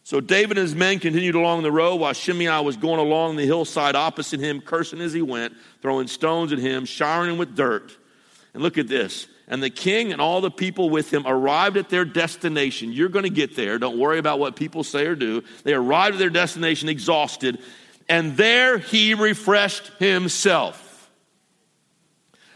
So 0.08 0.22
David 0.22 0.56
and 0.56 0.66
his 0.66 0.74
men 0.74 1.00
continued 1.00 1.34
along 1.34 1.64
the 1.64 1.70
road 1.70 1.96
while 1.96 2.14
Shimei 2.14 2.62
was 2.62 2.78
going 2.78 2.98
along 2.98 3.36
the 3.36 3.44
hillside 3.44 3.94
opposite 3.94 4.40
him, 4.40 4.62
cursing 4.62 5.02
as 5.02 5.12
he 5.12 5.20
went, 5.20 5.52
throwing 5.82 6.06
stones 6.06 6.50
at 6.50 6.58
him, 6.58 6.86
showering 6.86 7.32
him 7.32 7.36
with 7.36 7.54
dirt. 7.54 7.94
And 8.54 8.62
look 8.62 8.78
at 8.78 8.88
this. 8.88 9.26
And 9.48 9.62
the 9.62 9.68
king 9.68 10.10
and 10.12 10.20
all 10.20 10.40
the 10.40 10.50
people 10.50 10.88
with 10.88 11.12
him 11.12 11.24
arrived 11.26 11.76
at 11.76 11.90
their 11.90 12.06
destination. 12.06 12.90
You're 12.90 13.10
going 13.10 13.24
to 13.24 13.30
get 13.30 13.54
there. 13.54 13.78
Don't 13.78 13.98
worry 13.98 14.18
about 14.18 14.38
what 14.38 14.56
people 14.56 14.82
say 14.82 15.04
or 15.04 15.14
do. 15.14 15.42
They 15.64 15.74
arrived 15.74 16.14
at 16.14 16.18
their 16.18 16.30
destination 16.30 16.88
exhausted. 16.88 17.58
And 18.08 18.36
there 18.36 18.78
he 18.78 19.14
refreshed 19.14 19.88
himself. 19.98 21.10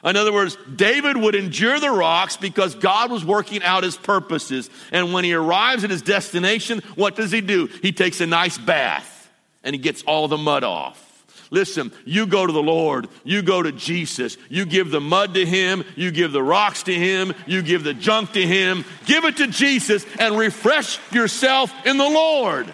In 0.05 0.17
other 0.17 0.33
words, 0.33 0.57
David 0.75 1.17
would 1.17 1.35
endure 1.35 1.79
the 1.79 1.91
rocks 1.91 2.37
because 2.37 2.75
God 2.75 3.11
was 3.11 3.25
working 3.25 3.63
out 3.63 3.85
his 3.85 3.97
purposes. 3.97 4.69
And 4.91 5.13
when 5.13 5.23
he 5.23 5.33
arrives 5.33 5.85
at 5.85 5.91
his 5.91 6.03
destination, 6.03 6.83
what 6.97 7.15
does 7.15 7.31
he 7.31 7.41
do? 7.41 7.67
He 7.67 7.93
takes 7.93 8.21
a 8.21 8.27
nice 8.27 8.59
bath 8.59 9.31
and 9.63 9.75
he 9.75 9.81
gets 9.81 10.03
all 10.03 10.27
the 10.27 10.39
mud 10.39 10.65
off. 10.65 11.09
Listen, 11.53 11.93
you 12.07 12.27
go 12.27 12.47
to 12.47 12.53
the 12.53 12.63
Lord, 12.63 13.09
you 13.25 13.43
go 13.43 13.63
to 13.63 13.73
Jesus, 13.73 14.39
you 14.49 14.65
give 14.65 14.91
the 14.91 15.03
mud 15.03 15.35
to 15.35 15.45
Him, 15.45 15.85
you 15.97 16.11
give 16.11 16.33
the 16.33 16.43
rocks 16.43 16.85
to 16.85 16.95
Him, 16.95 17.35
you 17.47 17.61
give 17.61 17.85
the 17.85 17.93
junk 17.93 18.33
to 18.33 18.47
Him, 18.47 18.87
give 19.05 19.27
it 19.27 19.37
to 19.37 19.47
Jesus 19.49 20.07
and 20.19 20.39
refresh 20.39 20.99
yourself 21.13 21.71
in 21.85 21.99
the 21.99 22.09
Lord. 22.09 22.73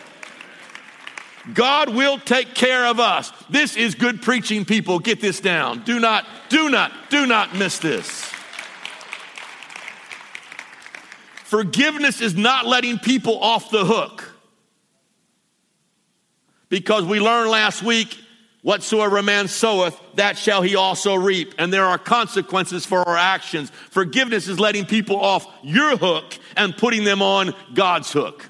God 1.55 1.91
will 1.95 2.19
take 2.19 2.55
care 2.55 2.87
of 2.87 3.01
us. 3.01 3.33
This 3.49 3.77
is 3.77 3.95
good 3.95 4.23
preaching, 4.23 4.65
people. 4.65 4.99
Get 4.99 5.21
this 5.21 5.41
down. 5.41 5.83
Do 5.85 5.99
not, 5.99 6.27
do 6.49 6.69
not, 6.69 6.93
do 7.11 7.27
not 7.27 7.57
miss 7.57 7.79
this. 7.79 8.09
Forgiveness 11.45 12.21
is 12.21 12.37
not 12.37 12.67
letting 12.67 12.99
people 12.99 13.39
off 13.43 13.71
the 13.71 13.85
hook. 13.85 14.35
Because 16.69 17.05
we 17.05 17.21
learned 17.21 17.51
last 17.51 17.83
week, 17.83 18.19
whatsoever 18.61 19.17
a 19.17 19.23
man 19.23 19.49
soweth, 19.49 19.99
that 20.17 20.37
shall 20.37 20.61
he 20.61 20.77
also 20.77 21.15
reap. 21.15 21.55
And 21.57 21.73
there 21.73 21.87
are 21.87 21.97
consequences 21.97 22.85
for 22.85 22.99
our 23.09 23.17
actions. 23.17 23.71
Forgiveness 23.91 24.49
is 24.49 24.61
letting 24.61 24.85
people 24.85 25.17
off 25.17 25.47
your 25.63 25.97
hook 25.97 26.37
and 26.55 26.77
putting 26.77 27.05
them 27.05 27.23
on 27.23 27.55
God's 27.73 28.13
hook. 28.13 28.48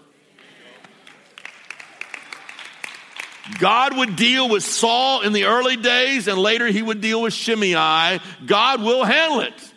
God 3.58 3.96
would 3.96 4.16
deal 4.16 4.48
with 4.48 4.62
Saul 4.62 5.22
in 5.22 5.32
the 5.32 5.44
early 5.44 5.76
days, 5.76 6.28
and 6.28 6.38
later 6.38 6.66
he 6.66 6.82
would 6.82 7.00
deal 7.00 7.22
with 7.22 7.32
Shimei. 7.32 8.20
God 8.46 8.82
will 8.82 9.04
handle 9.04 9.40
it. 9.40 9.74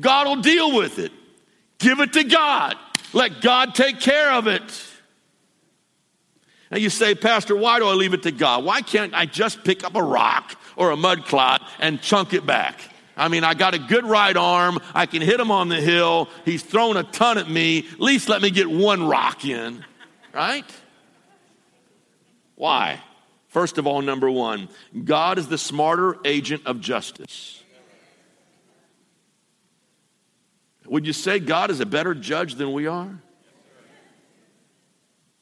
God 0.00 0.26
will 0.26 0.42
deal 0.42 0.76
with 0.76 0.98
it. 0.98 1.12
Give 1.78 2.00
it 2.00 2.12
to 2.14 2.24
God. 2.24 2.76
Let 3.12 3.40
God 3.40 3.74
take 3.74 4.00
care 4.00 4.32
of 4.32 4.46
it. 4.46 4.84
And 6.70 6.82
you 6.82 6.90
say, 6.90 7.14
Pastor, 7.14 7.56
why 7.56 7.78
do 7.78 7.86
I 7.86 7.94
leave 7.94 8.12
it 8.12 8.24
to 8.24 8.32
God? 8.32 8.64
Why 8.64 8.82
can't 8.82 9.14
I 9.14 9.24
just 9.24 9.64
pick 9.64 9.84
up 9.84 9.94
a 9.94 10.02
rock 10.02 10.54
or 10.76 10.90
a 10.90 10.96
mud 10.96 11.24
clot 11.24 11.62
and 11.78 12.00
chunk 12.02 12.34
it 12.34 12.44
back? 12.44 12.78
I 13.16 13.28
mean, 13.28 13.42
I 13.42 13.54
got 13.54 13.74
a 13.74 13.78
good 13.78 14.04
right 14.04 14.36
arm. 14.36 14.78
I 14.94 15.06
can 15.06 15.22
hit 15.22 15.40
him 15.40 15.50
on 15.50 15.68
the 15.68 15.80
hill. 15.80 16.28
He's 16.44 16.62
thrown 16.62 16.96
a 16.96 17.02
ton 17.02 17.38
at 17.38 17.48
me. 17.48 17.86
At 17.92 18.00
least 18.00 18.28
let 18.28 18.42
me 18.42 18.50
get 18.50 18.70
one 18.70 19.08
rock 19.08 19.44
in, 19.44 19.84
right? 20.32 20.64
Why? 22.58 23.00
First 23.46 23.78
of 23.78 23.86
all, 23.86 24.02
number 24.02 24.28
one, 24.28 24.68
God 25.04 25.38
is 25.38 25.46
the 25.46 25.56
smarter 25.56 26.16
agent 26.24 26.66
of 26.66 26.80
justice. 26.80 27.62
Would 30.84 31.06
you 31.06 31.12
say 31.12 31.38
God 31.38 31.70
is 31.70 31.78
a 31.78 31.86
better 31.86 32.14
judge 32.14 32.56
than 32.56 32.72
we 32.72 32.88
are? 32.88 33.22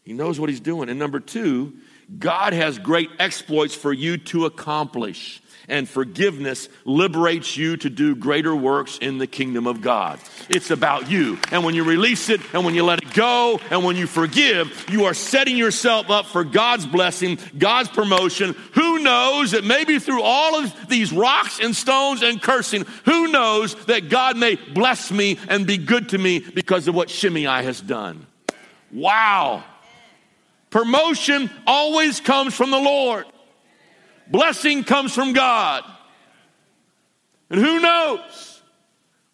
He 0.05 0.13
knows 0.13 0.39
what 0.39 0.51
he's 0.51 0.61
doing. 0.61 0.91
And 0.91 0.99
number 0.99 1.19
two, 1.19 1.73
God 2.19 2.53
has 2.53 2.79
great 2.79 3.09
exploits 3.19 3.75
for 3.75 3.95
you 3.95 4.19
to 4.19 4.45
accomplish 4.45 5.43
and 5.69 5.89
forgiveness 5.89 6.69
liberates 6.85 7.57
you 7.57 7.77
to 7.79 7.91
do 7.91 8.15
greater 8.15 8.55
works 8.55 8.99
in 8.99 9.19
the 9.19 9.27
kingdom 9.27 9.67
of 9.67 9.81
God. 9.81 10.19
It's 10.49 10.71
about 10.71 11.11
you. 11.11 11.39
And 11.51 11.65
when 11.65 11.75
you 11.75 11.85
release 11.85 12.29
it 12.29 12.41
and 12.55 12.65
when 12.65 12.75
you 12.75 12.85
let 12.85 13.03
it 13.03 13.15
go 13.15 13.61
and 13.71 13.85
when 13.85 13.97
you 13.97 14.07
forgive, 14.07 14.87
you 14.91 15.05
are 15.05 15.15
setting 15.15 15.57
yourself 15.57 16.11
up 16.11 16.27
for 16.27 16.45
God's 16.45 16.87
blessing, 16.87 17.39
God's 17.57 17.89
promotion. 17.89 18.55
Who 18.75 19.01
knows 19.01 19.53
that 19.53 19.65
maybe 19.65 19.99
through 19.99 20.23
all 20.23 20.57
of 20.57 20.89
these 20.89 21.13
rocks 21.13 21.61
and 21.61 21.75
stones 21.75 22.23
and 22.23 22.41
cursing, 22.41 22.85
who 23.05 23.29
knows 23.29 23.75
that 23.87 24.09
God 24.09 24.37
may 24.37 24.57
bless 24.57 25.11
me 25.11 25.39
and 25.49 25.67
be 25.67 25.79
good 25.79 26.11
to 26.11 26.19
me 26.19 26.41
because 26.41 26.89
of 26.89 26.95
what 26.95 27.11
Shimei 27.11 27.45
has 27.45 27.81
done? 27.81 28.27
Wow. 28.93 29.65
Promotion 30.71 31.51
always 31.67 32.21
comes 32.21 32.55
from 32.55 32.71
the 32.71 32.79
Lord. 32.79 33.25
Blessing 34.29 34.85
comes 34.85 35.15
from 35.15 35.33
God. 35.33 35.85
And 37.51 37.61
who 37.61 37.81
knows? 37.81 38.57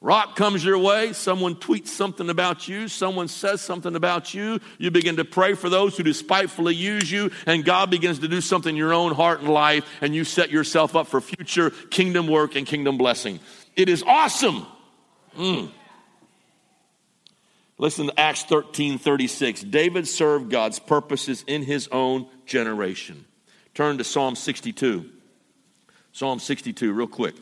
Rock 0.02 0.34
comes 0.34 0.64
your 0.64 0.78
way, 0.78 1.12
someone 1.12 1.54
tweets 1.54 1.86
something 1.86 2.28
about 2.28 2.66
you, 2.66 2.88
someone 2.88 3.28
says 3.28 3.60
something 3.60 3.94
about 3.94 4.34
you, 4.34 4.58
you 4.76 4.90
begin 4.90 5.16
to 5.16 5.24
pray 5.24 5.54
for 5.54 5.68
those 5.68 5.96
who 5.96 6.02
despitefully 6.02 6.74
use 6.74 7.08
you, 7.08 7.30
and 7.46 7.64
God 7.64 7.88
begins 7.88 8.18
to 8.18 8.26
do 8.26 8.40
something 8.40 8.70
in 8.70 8.76
your 8.76 8.92
own 8.92 9.14
heart 9.14 9.40
and 9.40 9.48
life, 9.48 9.88
and 10.00 10.12
you 10.12 10.24
set 10.24 10.50
yourself 10.50 10.96
up 10.96 11.06
for 11.06 11.20
future 11.20 11.70
kingdom 11.70 12.26
work 12.26 12.56
and 12.56 12.66
kingdom 12.66 12.98
blessing. 12.98 13.38
It 13.76 13.88
is 13.88 14.02
awesome. 14.02 14.66
Mm. 15.38 15.70
Listen 17.78 18.08
to 18.08 18.20
Acts 18.20 18.42
13 18.42 18.98
36. 18.98 19.62
David 19.62 20.08
served 20.08 20.50
God's 20.50 20.80
purposes 20.80 21.44
in 21.46 21.62
his 21.62 21.86
own 21.92 22.26
generation. 22.44 23.24
Turn 23.74 23.98
to 23.98 24.04
Psalm 24.04 24.36
62. 24.36 25.08
Psalm 26.12 26.38
62, 26.38 26.92
real 26.92 27.06
quick. 27.06 27.34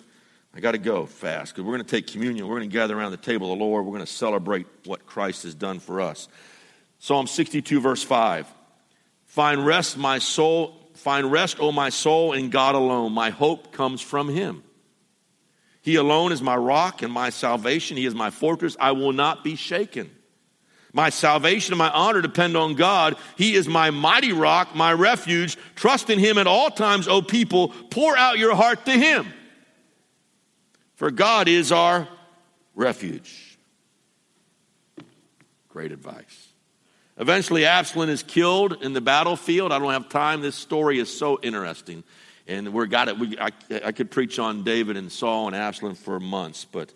I 0.55 0.61
got 0.61 0.73
to 0.73 0.79
go 0.79 1.07
fast 1.07 1.53
because 1.53 1.65
we're 1.65 1.75
going 1.75 1.85
to 1.85 1.91
take 1.91 2.09
communion. 2.09 2.47
We're 2.47 2.59
going 2.59 2.69
to 2.69 2.73
gather 2.73 2.99
around 2.99 3.13
the 3.13 3.17
table 3.17 3.53
of 3.53 3.59
the 3.59 3.65
Lord. 3.65 3.85
We're 3.85 3.93
going 3.93 4.07
to 4.07 4.13
celebrate 4.13 4.67
what 4.85 5.07
Christ 5.07 5.45
has 5.45 5.55
done 5.55 5.79
for 5.79 6.01
us. 6.01 6.29
Psalm 6.99 7.27
62, 7.27 7.81
verse 7.81 8.03
5. 8.03 8.47
Find 9.27 9.65
rest, 9.65 9.97
my 9.97 10.19
soul. 10.19 10.77
Find 10.95 11.31
rest, 11.31 11.59
O 11.61 11.73
my 11.73 11.89
soul, 11.89 12.33
in 12.33 12.51
God 12.51 12.75
alone. 12.75 13.13
My 13.13 13.31
hope 13.31 13.73
comes 13.73 14.01
from 14.01 14.29
Him. 14.29 14.63
He 15.83 15.95
alone 15.95 16.33
is 16.33 16.43
my 16.43 16.57
rock 16.57 17.03
and 17.03 17.13
my 17.13 17.31
salvation. 17.31 17.97
He 17.97 18.07
is 18.07 18.15
my 18.15 18.31
fortress. 18.31 18.77
I 18.79 18.93
will 18.93 19.13
not 19.13 19.43
be 19.43 19.57
shaken. 19.57 20.11
My 20.93 21.11
salvation 21.11 21.73
and 21.73 21.79
my 21.79 21.91
honor 21.91 22.21
depend 22.21 22.57
on 22.57 22.75
God. 22.75 23.17
He 23.37 23.55
is 23.55 23.69
my 23.69 23.91
mighty 23.91 24.33
rock, 24.33 24.75
my 24.75 24.93
refuge. 24.93 25.57
Trust 25.77 26.11
in 26.11 26.19
Him 26.19 26.37
at 26.39 26.47
all 26.47 26.71
times, 26.71 27.07
O 27.07 27.23
people. 27.23 27.69
Pour 27.91 28.17
out 28.17 28.39
your 28.39 28.55
heart 28.55 28.85
to 28.87 28.93
Him. 28.93 29.27
For 30.97 31.11
God 31.11 31.49
is 31.49 31.73
our 31.73 32.09
refuge. 32.75 33.59
Great 35.69 35.93
advice. 35.93 36.49
Eventually, 37.17 37.67
Absalom 37.67 38.09
is 38.09 38.23
killed 38.23 38.83
in 38.83 38.93
the 38.93 39.01
battlefield. 39.01 39.73
I 39.73 39.79
don't 39.79 39.93
have 39.93 40.09
time. 40.09 40.41
This 40.41 40.57
story 40.57 40.99
is 40.99 41.17
so 41.17 41.39
interesting. 41.43 42.03
And 42.49 42.73
we're 42.73 42.87
got 42.87 43.09
it. 43.09 43.19
We, 43.19 43.39
I, 43.39 43.51
I 43.85 43.93
could 43.93 44.11
preach 44.11 44.39
on 44.39 44.65
David 44.65 44.97
and 44.97 45.13
Saul 45.13 45.47
and 45.47 45.55
Absalom 45.55 45.95
for 45.95 46.19
months, 46.19 46.65
but 46.65 46.93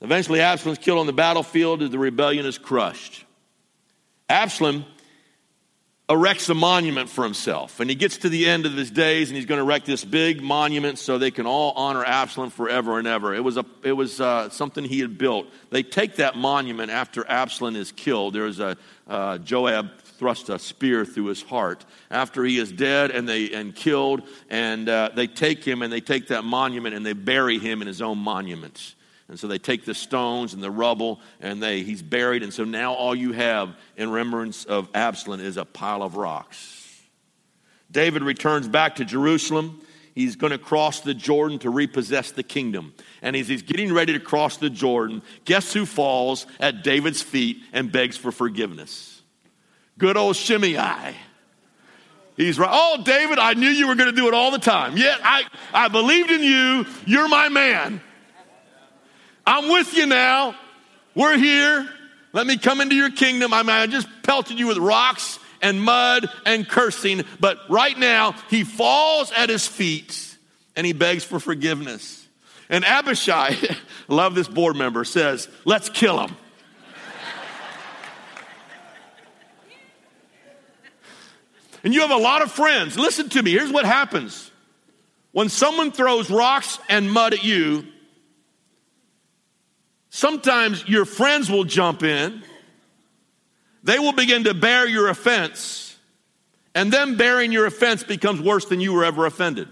eventually 0.00 0.40
Absalom 0.40 0.72
is 0.72 0.78
killed 0.78 0.98
on 0.98 1.06
the 1.06 1.12
battlefield. 1.12 1.82
As 1.82 1.90
the 1.90 1.98
rebellion 1.98 2.46
is 2.46 2.58
crushed. 2.58 3.24
Absalom 4.28 4.84
erects 6.08 6.50
a 6.50 6.54
monument 6.54 7.08
for 7.08 7.24
himself. 7.24 7.80
And 7.80 7.88
he 7.88 7.96
gets 7.96 8.18
to 8.18 8.28
the 8.28 8.46
end 8.46 8.66
of 8.66 8.74
his 8.74 8.90
days 8.90 9.30
and 9.30 9.36
he's 9.36 9.46
going 9.46 9.58
to 9.58 9.64
erect 9.64 9.86
this 9.86 10.04
big 10.04 10.42
monument 10.42 10.98
so 10.98 11.16
they 11.16 11.30
can 11.30 11.46
all 11.46 11.72
honor 11.72 12.04
Absalom 12.04 12.50
forever 12.50 12.98
and 12.98 13.08
ever. 13.08 13.34
It 13.34 13.42
was, 13.42 13.56
a, 13.56 13.64
it 13.82 13.92
was 13.92 14.20
uh, 14.20 14.50
something 14.50 14.84
he 14.84 15.00
had 15.00 15.16
built. 15.16 15.46
They 15.70 15.82
take 15.82 16.16
that 16.16 16.36
monument 16.36 16.90
after 16.90 17.26
Absalom 17.26 17.74
is 17.74 17.90
killed. 17.90 18.34
There's 18.34 18.60
a 18.60 18.76
uh, 19.08 19.38
Joab 19.38 19.98
thrust 20.02 20.48
a 20.48 20.58
spear 20.58 21.04
through 21.04 21.26
his 21.26 21.42
heart 21.42 21.84
after 22.10 22.44
he 22.44 22.58
is 22.58 22.70
dead 22.70 23.10
and 23.10 23.28
they 23.28 23.50
and 23.50 23.74
killed 23.74 24.22
and 24.48 24.88
uh, 24.88 25.10
they 25.14 25.26
take 25.26 25.64
him 25.64 25.82
and 25.82 25.92
they 25.92 26.00
take 26.00 26.28
that 26.28 26.44
monument 26.44 26.94
and 26.94 27.04
they 27.04 27.12
bury 27.12 27.58
him 27.58 27.82
in 27.82 27.88
his 27.88 28.00
own 28.00 28.16
monument 28.16 28.94
and 29.28 29.38
so 29.38 29.46
they 29.46 29.58
take 29.58 29.84
the 29.84 29.94
stones 29.94 30.52
and 30.52 30.62
the 30.62 30.70
rubble 30.70 31.20
and 31.40 31.62
they 31.62 31.82
he's 31.82 32.02
buried. 32.02 32.42
And 32.42 32.52
so 32.52 32.64
now 32.64 32.92
all 32.92 33.14
you 33.14 33.32
have 33.32 33.74
in 33.96 34.10
remembrance 34.10 34.64
of 34.64 34.88
Absalom 34.94 35.40
is 35.40 35.56
a 35.56 35.64
pile 35.64 36.02
of 36.02 36.16
rocks. 36.16 36.82
David 37.90 38.22
returns 38.22 38.68
back 38.68 38.96
to 38.96 39.04
Jerusalem. 39.04 39.80
He's 40.14 40.36
going 40.36 40.52
to 40.52 40.58
cross 40.58 41.00
the 41.00 41.14
Jordan 41.14 41.58
to 41.60 41.70
repossess 41.70 42.32
the 42.32 42.42
kingdom. 42.42 42.94
And 43.22 43.34
as 43.34 43.48
he's 43.48 43.62
getting 43.62 43.92
ready 43.92 44.12
to 44.12 44.20
cross 44.20 44.58
the 44.58 44.70
Jordan, 44.70 45.22
guess 45.44 45.72
who 45.72 45.86
falls 45.86 46.46
at 46.60 46.84
David's 46.84 47.22
feet 47.22 47.58
and 47.72 47.90
begs 47.90 48.16
for 48.16 48.30
forgiveness? 48.30 49.22
Good 49.98 50.16
old 50.16 50.36
Shimei. 50.36 51.14
He's 52.36 52.58
right. 52.58 52.70
Oh, 52.70 53.02
David, 53.04 53.38
I 53.38 53.54
knew 53.54 53.68
you 53.68 53.86
were 53.86 53.94
going 53.94 54.10
to 54.10 54.16
do 54.16 54.28
it 54.28 54.34
all 54.34 54.50
the 54.50 54.58
time. 54.58 54.96
Yet 54.96 55.18
I, 55.22 55.44
I 55.72 55.88
believed 55.88 56.30
in 56.30 56.42
you. 56.42 56.86
You're 57.06 57.28
my 57.28 57.48
man. 57.48 58.00
I'm 59.46 59.68
with 59.68 59.94
you 59.94 60.06
now. 60.06 60.54
We're 61.14 61.36
here. 61.36 61.88
Let 62.32 62.46
me 62.46 62.56
come 62.58 62.80
into 62.80 62.96
your 62.96 63.10
kingdom. 63.10 63.52
I 63.52 63.62
mean, 63.62 63.70
I 63.70 63.86
just 63.86 64.08
pelted 64.22 64.58
you 64.58 64.66
with 64.66 64.78
rocks 64.78 65.38
and 65.62 65.80
mud 65.80 66.28
and 66.44 66.68
cursing, 66.68 67.24
but 67.40 67.58
right 67.68 67.96
now 67.98 68.34
he 68.50 68.64
falls 68.64 69.32
at 69.32 69.48
his 69.48 69.66
feet 69.66 70.36
and 70.76 70.86
he 70.86 70.92
begs 70.92 71.24
for 71.24 71.38
forgiveness. 71.38 72.26
And 72.68 72.84
Abishai, 72.84 73.56
love 74.08 74.34
this 74.34 74.48
board 74.48 74.76
member, 74.76 75.04
says, 75.04 75.48
Let's 75.64 75.88
kill 75.88 76.18
him. 76.18 76.36
and 81.84 81.94
you 81.94 82.00
have 82.00 82.10
a 82.10 82.16
lot 82.16 82.42
of 82.42 82.50
friends. 82.50 82.98
Listen 82.98 83.28
to 83.28 83.42
me. 83.42 83.52
Here's 83.52 83.70
what 83.70 83.84
happens 83.84 84.50
when 85.32 85.48
someone 85.48 85.92
throws 85.92 86.30
rocks 86.30 86.78
and 86.88 87.10
mud 87.10 87.34
at 87.34 87.44
you, 87.44 87.86
Sometimes 90.14 90.88
your 90.88 91.06
friends 91.06 91.50
will 91.50 91.64
jump 91.64 92.04
in, 92.04 92.44
they 93.82 93.98
will 93.98 94.12
begin 94.12 94.44
to 94.44 94.54
bear 94.54 94.86
your 94.86 95.08
offense, 95.08 95.98
and 96.72 96.92
them 96.92 97.16
bearing 97.16 97.50
your 97.50 97.66
offense 97.66 98.04
becomes 98.04 98.40
worse 98.40 98.64
than 98.66 98.78
you 98.78 98.92
were 98.92 99.04
ever 99.04 99.26
offended. 99.26 99.66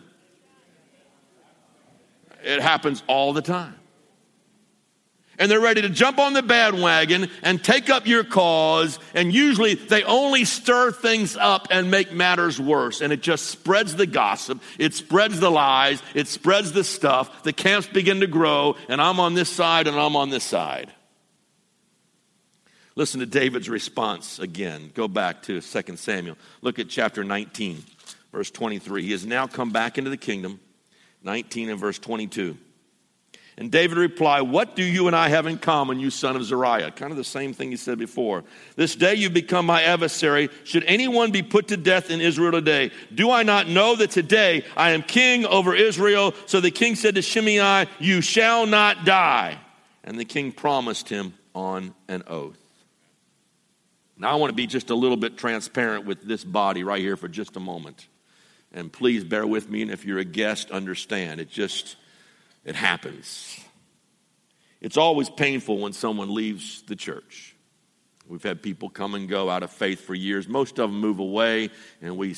It 2.42 2.60
happens 2.60 3.04
all 3.06 3.32
the 3.32 3.40
time 3.40 3.76
and 5.42 5.50
they're 5.50 5.58
ready 5.58 5.82
to 5.82 5.88
jump 5.88 6.20
on 6.20 6.34
the 6.34 6.42
bandwagon 6.42 7.28
and 7.42 7.64
take 7.64 7.90
up 7.90 8.06
your 8.06 8.22
cause. 8.22 9.00
And 9.12 9.34
usually 9.34 9.74
they 9.74 10.04
only 10.04 10.44
stir 10.44 10.92
things 10.92 11.36
up 11.36 11.66
and 11.72 11.90
make 11.90 12.12
matters 12.12 12.60
worse. 12.60 13.00
And 13.00 13.12
it 13.12 13.22
just 13.22 13.46
spreads 13.46 13.96
the 13.96 14.06
gossip, 14.06 14.62
it 14.78 14.94
spreads 14.94 15.40
the 15.40 15.50
lies, 15.50 16.00
it 16.14 16.28
spreads 16.28 16.70
the 16.70 16.84
stuff. 16.84 17.42
The 17.42 17.52
camps 17.52 17.88
begin 17.88 18.20
to 18.20 18.28
grow, 18.28 18.76
and 18.88 19.02
I'm 19.02 19.18
on 19.18 19.34
this 19.34 19.48
side 19.50 19.88
and 19.88 19.98
I'm 19.98 20.14
on 20.14 20.30
this 20.30 20.44
side. 20.44 20.92
Listen 22.94 23.18
to 23.18 23.26
David's 23.26 23.68
response 23.68 24.38
again. 24.38 24.92
Go 24.94 25.08
back 25.08 25.42
to 25.42 25.60
2 25.60 25.96
Samuel. 25.96 26.36
Look 26.60 26.78
at 26.78 26.88
chapter 26.88 27.24
19, 27.24 27.82
verse 28.32 28.52
23. 28.52 29.02
He 29.02 29.10
has 29.10 29.26
now 29.26 29.48
come 29.48 29.72
back 29.72 29.98
into 29.98 30.10
the 30.10 30.16
kingdom. 30.16 30.60
19 31.24 31.68
and 31.68 31.80
verse 31.80 31.98
22. 31.98 32.56
And 33.62 33.70
David 33.70 33.96
replied, 33.96 34.40
What 34.40 34.74
do 34.74 34.82
you 34.82 35.06
and 35.06 35.14
I 35.14 35.28
have 35.28 35.46
in 35.46 35.56
common, 35.56 36.00
you 36.00 36.10
son 36.10 36.34
of 36.34 36.42
Zeruiah? 36.42 36.90
Kind 36.90 37.12
of 37.12 37.16
the 37.16 37.22
same 37.22 37.54
thing 37.54 37.70
he 37.70 37.76
said 37.76 37.96
before. 37.96 38.42
This 38.74 38.96
day 38.96 39.14
you've 39.14 39.34
become 39.34 39.66
my 39.66 39.84
adversary. 39.84 40.50
Should 40.64 40.82
anyone 40.82 41.30
be 41.30 41.44
put 41.44 41.68
to 41.68 41.76
death 41.76 42.10
in 42.10 42.20
Israel 42.20 42.50
today? 42.50 42.90
Do 43.14 43.30
I 43.30 43.44
not 43.44 43.68
know 43.68 43.94
that 43.94 44.10
today 44.10 44.64
I 44.76 44.90
am 44.90 45.04
king 45.04 45.46
over 45.46 45.76
Israel? 45.76 46.34
So 46.46 46.60
the 46.60 46.72
king 46.72 46.96
said 46.96 47.14
to 47.14 47.22
Shimei, 47.22 47.86
You 48.00 48.20
shall 48.20 48.66
not 48.66 49.04
die. 49.04 49.60
And 50.02 50.18
the 50.18 50.24
king 50.24 50.50
promised 50.50 51.08
him 51.08 51.32
on 51.54 51.94
an 52.08 52.24
oath. 52.26 52.58
Now 54.18 54.32
I 54.32 54.34
want 54.34 54.50
to 54.50 54.56
be 54.56 54.66
just 54.66 54.90
a 54.90 54.96
little 54.96 55.16
bit 55.16 55.38
transparent 55.38 56.04
with 56.04 56.24
this 56.24 56.42
body 56.42 56.82
right 56.82 57.00
here 57.00 57.16
for 57.16 57.28
just 57.28 57.56
a 57.56 57.60
moment. 57.60 58.08
And 58.72 58.92
please 58.92 59.22
bear 59.22 59.46
with 59.46 59.70
me, 59.70 59.82
and 59.82 59.90
if 59.92 60.04
you're 60.04 60.18
a 60.18 60.24
guest, 60.24 60.72
understand. 60.72 61.40
It 61.40 61.48
just 61.48 61.94
it 62.64 62.74
happens. 62.74 63.58
It's 64.80 64.96
always 64.96 65.30
painful 65.30 65.78
when 65.78 65.92
someone 65.92 66.34
leaves 66.34 66.82
the 66.82 66.96
church. 66.96 67.54
We've 68.28 68.42
had 68.42 68.62
people 68.62 68.88
come 68.88 69.14
and 69.14 69.28
go 69.28 69.50
out 69.50 69.62
of 69.62 69.70
faith 69.70 70.00
for 70.00 70.14
years. 70.14 70.48
Most 70.48 70.78
of 70.78 70.90
them 70.90 71.00
move 71.00 71.18
away, 71.18 71.70
and 72.00 72.16
we, 72.16 72.34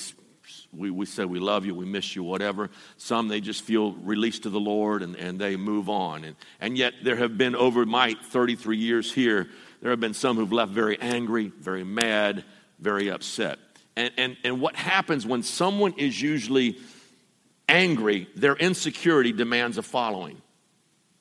we, 0.73 0.91
we 0.91 1.07
say, 1.07 1.25
We 1.25 1.39
love 1.39 1.67
you, 1.67 1.75
we 1.75 1.85
miss 1.85 2.17
you, 2.17 2.23
whatever. 2.23 2.71
Some, 2.97 3.29
they 3.29 3.41
just 3.41 3.63
feel 3.63 3.93
released 3.93 4.45
to 4.45 4.51
the 4.51 4.61
Lord 4.61 5.03
and, 5.03 5.17
and 5.17 5.39
they 5.39 5.57
move 5.57 5.89
on. 5.89 6.25
And, 6.25 6.37
and 6.61 6.77
yet, 6.77 6.95
there 7.03 7.17
have 7.17 7.39
been 7.39 7.55
over 7.55 7.87
my 7.87 8.15
33 8.31 8.77
years 8.77 9.13
here, 9.13 9.49
there 9.81 9.91
have 9.91 10.01
been 10.01 10.15
some 10.15 10.37
who've 10.37 10.53
left 10.53 10.73
very 10.73 10.99
angry, 11.01 11.53
very 11.61 11.85
mad, 11.85 12.45
very 12.79 13.11
upset. 13.11 13.59
And, 13.97 14.11
and, 14.17 14.37
and 14.43 14.61
what 14.61 14.75
happens 14.75 15.27
when 15.27 15.43
someone 15.43 15.95
is 15.97 16.21
usually 16.21 16.79
angry, 17.69 18.29
their 18.35 18.55
insecurity 18.55 19.33
demands 19.33 19.79
a 19.79 19.83
following. 19.83 20.41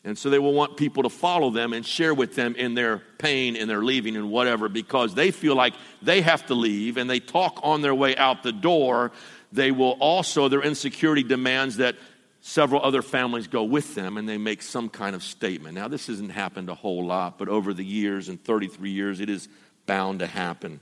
And 0.06 0.18
so 0.18 0.30
they 0.30 0.40
will 0.40 0.54
want 0.54 0.76
people 0.76 1.04
to 1.04 1.10
follow 1.10 1.50
them 1.50 1.72
and 1.72 1.86
share 1.86 2.14
with 2.14 2.36
them 2.36 2.56
in 2.56 2.74
their 2.74 3.02
pain 3.20 3.56
and 3.56 3.70
their 3.70 3.82
leaving 3.82 4.18
and 4.18 4.30
whatever 4.30 4.68
because 4.68 5.16
they 5.16 5.32
feel 5.32 5.56
like 5.56 5.74
they 6.02 6.22
have 6.22 6.46
to 6.48 6.56
leave 6.56 6.98
and 6.98 7.10
they 7.10 7.22
talk 7.22 7.60
on 7.64 7.82
their 7.82 7.96
way 7.96 8.16
out 8.18 8.44
the 8.44 8.52
door. 8.52 9.14
They 9.54 9.72
will 9.72 9.92
also, 10.00 10.50
their 10.50 10.62
insecurity 10.62 11.24
demands 11.24 11.78
that 11.78 11.96
several 12.42 12.84
other 12.84 13.02
families 13.02 13.48
go 13.48 13.64
with 13.64 13.96
them 13.96 14.18
and 14.18 14.28
they 14.28 14.38
make 14.38 14.62
some 14.62 14.90
kind 14.90 15.16
of 15.16 15.24
statement. 15.24 15.76
Now, 15.76 15.88
this 15.88 16.08
hasn't 16.08 16.32
happened 16.32 16.70
a 16.70 16.76
whole 16.76 17.06
lot, 17.06 17.38
but 17.38 17.48
over 17.48 17.74
the 17.74 17.86
years, 17.86 18.28
in 18.28 18.38
33 18.38 18.92
years, 18.92 19.22
it 19.22 19.30
is 19.30 19.48
bound 19.86 20.20
to 20.20 20.28
happen. 20.28 20.82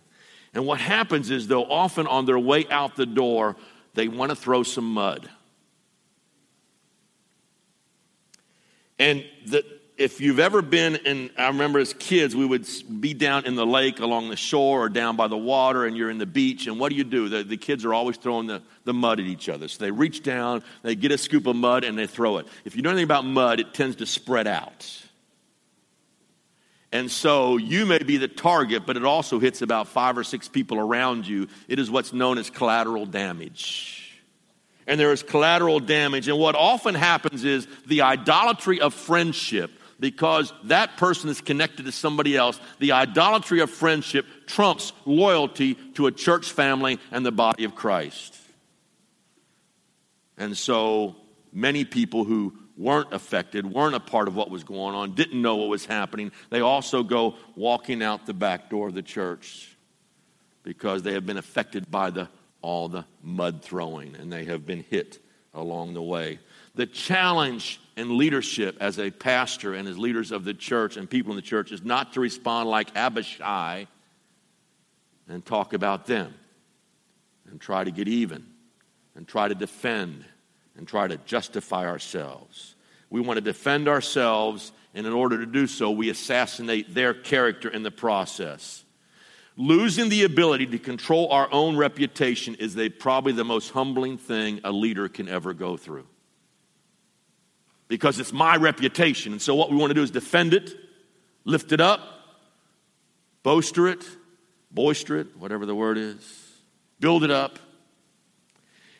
And 0.56 0.66
what 0.66 0.80
happens 0.80 1.30
is, 1.30 1.48
though, 1.48 1.64
often 1.64 2.08
on 2.08 2.26
their 2.26 2.40
way 2.40 2.66
out 2.72 2.96
the 2.96 3.06
door, 3.06 3.56
they 3.94 4.08
want 4.08 4.32
to 4.32 4.36
throw 4.36 4.64
some 4.64 4.92
mud. 4.92 5.30
And 9.02 9.26
the, 9.48 9.66
if 9.98 10.22
you've 10.22 10.38
ever 10.38 10.62
been 10.62 10.96
in, 10.96 11.32
I 11.36 11.48
remember 11.48 11.80
as 11.80 11.92
kids, 11.92 12.36
we 12.36 12.46
would 12.46 12.68
be 13.00 13.16
down 13.16 13.48
in 13.48 13.56
the 13.56 13.66
lake 13.66 14.00
along 14.00 14.30
the 14.30 14.36
shore 14.36 14.84
or 14.84 14.90
down 14.90 15.16
by 15.16 15.28
the 15.28 15.36
water, 15.36 15.88
and 15.88 15.98
you're 15.98 16.12
in 16.12 16.20
the 16.20 16.28
beach, 16.28 16.68
and 16.68 16.80
what 16.80 16.92
do 16.92 16.96
you 16.96 17.04
do? 17.04 17.28
The, 17.28 17.44
the 17.44 17.58
kids 17.58 17.84
are 17.84 17.96
always 17.96 18.18
throwing 18.18 18.46
the, 18.46 18.62
the 18.84 18.94
mud 18.94 19.20
at 19.20 19.26
each 19.26 19.50
other. 19.50 19.68
So 19.68 19.84
they 19.84 19.90
reach 19.90 20.22
down, 20.22 20.64
they 20.84 20.94
get 20.94 21.12
a 21.12 21.18
scoop 21.18 21.48
of 21.48 21.56
mud, 21.56 21.84
and 21.84 21.98
they 21.98 22.06
throw 22.06 22.38
it. 22.38 22.46
If 22.64 22.76
you 22.76 22.84
know 22.84 22.92
anything 22.92 23.06
about 23.06 23.26
mud, 23.26 23.60
it 23.60 23.74
tends 23.74 23.96
to 23.96 24.06
spread 24.06 24.46
out. 24.46 24.88
And 26.92 27.10
so 27.10 27.58
you 27.58 27.88
may 27.88 28.04
be 28.04 28.18
the 28.18 28.28
target, 28.28 28.86
but 28.86 28.98
it 28.98 29.04
also 29.04 29.40
hits 29.40 29.64
about 29.64 29.88
five 29.88 30.16
or 30.16 30.24
six 30.24 30.48
people 30.48 30.78
around 30.78 31.26
you. 31.26 31.48
It 31.68 31.80
is 31.80 31.90
what's 31.90 32.14
known 32.14 32.38
as 32.38 32.52
collateral 32.52 33.08
damage 33.08 34.01
and 34.92 35.00
there 35.00 35.14
is 35.14 35.24
collateral 35.24 35.80
damage. 35.80 36.28
And 36.28 36.38
what 36.38 36.54
often 36.54 36.96
happens 36.96 37.46
is 37.46 37.66
the 37.88 38.02
idolatry 38.02 38.82
of 38.82 38.94
friendship, 38.94 39.72
because 40.02 40.52
that 40.66 40.98
person 40.98 41.30
is 41.30 41.40
connected 41.40 41.86
to 41.86 41.94
somebody 41.94 42.36
else, 42.36 42.60
the 42.80 42.92
idolatry 42.92 43.62
of 43.62 43.70
friendship 43.70 44.26
trumps 44.48 44.92
loyalty 45.06 45.76
to 45.94 46.08
a 46.08 46.12
church 46.12 46.52
family 46.52 47.00
and 47.10 47.26
the 47.26 47.32
body 47.32 47.64
of 47.64 47.74
Christ. 47.74 48.38
And 50.38 50.58
so 50.58 51.16
many 51.54 51.86
people 51.86 52.26
who 52.26 52.58
weren't 52.76 53.14
affected, 53.14 53.66
weren't 53.66 53.96
a 53.96 54.02
part 54.02 54.28
of 54.28 54.36
what 54.36 54.50
was 54.50 54.66
going 54.66 54.94
on, 54.94 55.16
didn't 55.16 55.42
know 55.42 55.56
what 55.56 55.70
was 55.70 55.86
happening, 55.86 56.34
they 56.50 56.60
also 56.60 57.02
go 57.02 57.36
walking 57.56 58.04
out 58.04 58.26
the 58.26 58.34
back 58.34 58.70
door 58.70 58.90
of 58.90 58.94
the 58.94 59.02
church 59.02 59.74
because 60.64 61.02
they 61.02 61.14
have 61.14 61.26
been 61.26 61.38
affected 61.38 61.90
by 61.90 62.10
the 62.10 62.28
all 62.62 62.90
the 62.90 63.06
mud 63.24 63.62
throwing, 63.62 64.16
and 64.16 64.32
they 64.32 64.46
have 64.46 64.66
been 64.66 64.84
hit 64.90 65.20
along 65.54 65.94
the 65.94 66.02
way. 66.02 66.40
The 66.76 66.86
challenge 66.86 67.82
in 67.98 68.18
leadership 68.18 68.78
as 68.80 68.98
a 68.98 69.12
pastor 69.12 69.74
and 69.74 69.88
as 69.88 69.98
leaders 69.98 70.32
of 70.32 70.46
the 70.46 70.54
church 70.54 70.96
and 70.96 71.10
people 71.10 71.32
in 71.32 71.36
the 71.36 71.42
church 71.42 71.72
is 71.72 71.84
not 71.84 72.14
to 72.14 72.22
respond 72.22 72.70
like 72.70 72.96
Abishai 72.96 73.88
and 75.28 75.46
talk 75.46 75.74
about 75.74 76.06
them 76.06 76.34
and 77.50 77.60
try 77.60 77.84
to 77.84 77.92
get 77.92 78.08
even 78.08 78.46
and 79.16 79.28
try 79.28 79.48
to 79.48 79.56
defend 79.56 80.24
and 80.78 80.88
try 80.88 81.08
to 81.08 81.18
justify 81.18 81.86
ourselves. 81.86 82.76
We 83.10 83.20
want 83.20 83.38
to 83.38 83.42
defend 83.42 83.90
ourselves, 83.90 84.72
and 84.94 85.06
in 85.06 85.12
order 85.12 85.38
to 85.40 85.46
do 85.46 85.68
so, 85.68 85.92
we 85.92 86.10
assassinate 86.10 86.94
their 86.94 87.14
character 87.14 87.68
in 87.70 87.84
the 87.84 87.92
process. 87.92 88.81
Losing 89.62 90.10
the 90.10 90.24
ability 90.24 90.66
to 90.66 90.80
control 90.80 91.32
our 91.32 91.48
own 91.54 91.78
reputation 91.78 92.56
is 92.56 92.76
probably 92.98 93.32
the 93.32 93.44
most 93.44 93.70
humbling 93.70 94.18
thing 94.18 94.60
a 94.64 94.72
leader 94.72 95.08
can 95.08 95.30
ever 95.30 95.54
go 95.54 95.78
through. 95.78 96.08
Because 97.88 98.20
it's 98.20 98.34
my 98.34 98.56
reputation. 98.56 99.34
And 99.34 99.40
so, 99.40 99.54
what 99.54 99.70
we 99.70 99.78
want 99.78 99.92
to 99.92 99.94
do 99.94 100.02
is 100.02 100.10
defend 100.10 100.56
it, 100.56 100.74
lift 101.46 101.74
it 101.74 101.80
up, 101.80 102.02
boaster 103.44 103.88
it, 103.88 104.04
boister 104.72 105.20
it, 105.20 105.38
whatever 105.38 105.68
the 105.68 105.76
word 105.76 106.00
is, 106.00 106.50
build 107.00 107.24
it 107.24 107.30
up. 107.30 107.60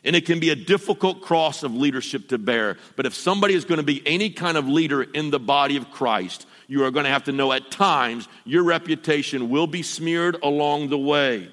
And 0.04 0.16
it 0.16 0.26
can 0.26 0.40
be 0.40 0.50
a 0.50 0.56
difficult 0.56 1.22
cross 1.22 1.62
of 1.62 1.76
leadership 1.76 2.30
to 2.30 2.40
bear. 2.40 2.78
But 2.96 3.06
if 3.06 3.14
somebody 3.14 3.54
is 3.54 3.66
going 3.66 3.78
to 3.78 3.86
be 3.86 4.02
any 4.06 4.32
kind 4.32 4.58
of 4.58 4.68
leader 4.68 5.04
in 5.04 5.30
the 5.30 5.40
body 5.40 5.78
of 5.78 5.92
Christ, 5.92 6.48
you 6.68 6.84
are 6.86 6.92
going 6.92 7.04
to 7.04 7.12
have 7.12 7.26
to 7.26 7.32
know 7.32 7.52
at 7.52 7.70
times 7.70 8.28
your 8.44 8.64
reputation 8.64 9.50
will 9.50 9.68
be 9.68 9.84
smeared 9.84 10.38
along 10.42 10.90
the 10.90 10.98
way. 10.98 11.52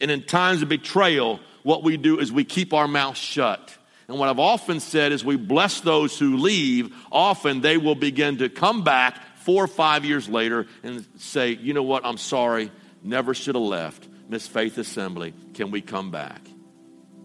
And 0.00 0.10
in 0.10 0.22
times 0.22 0.62
of 0.62 0.70
betrayal, 0.70 1.38
what 1.62 1.82
we 1.82 1.96
do 1.96 2.18
is 2.18 2.32
we 2.32 2.44
keep 2.44 2.72
our 2.72 2.88
mouth 2.88 3.16
shut. 3.16 3.76
And 4.08 4.18
what 4.18 4.28
I've 4.28 4.38
often 4.38 4.80
said 4.80 5.12
is 5.12 5.24
we 5.24 5.36
bless 5.36 5.80
those 5.80 6.18
who 6.18 6.38
leave. 6.38 6.94
Often 7.10 7.60
they 7.60 7.76
will 7.76 7.94
begin 7.94 8.38
to 8.38 8.48
come 8.48 8.84
back 8.84 9.18
four 9.38 9.64
or 9.64 9.68
five 9.68 10.04
years 10.04 10.28
later 10.28 10.66
and 10.82 11.06
say, 11.18 11.50
you 11.50 11.74
know 11.74 11.82
what, 11.82 12.06
I'm 12.06 12.18
sorry, 12.18 12.70
never 13.02 13.34
should 13.34 13.54
have 13.54 13.64
left. 13.64 14.08
Miss 14.28 14.46
Faith 14.46 14.78
Assembly, 14.78 15.34
can 15.52 15.70
we 15.70 15.80
come 15.82 16.10
back? 16.10 16.40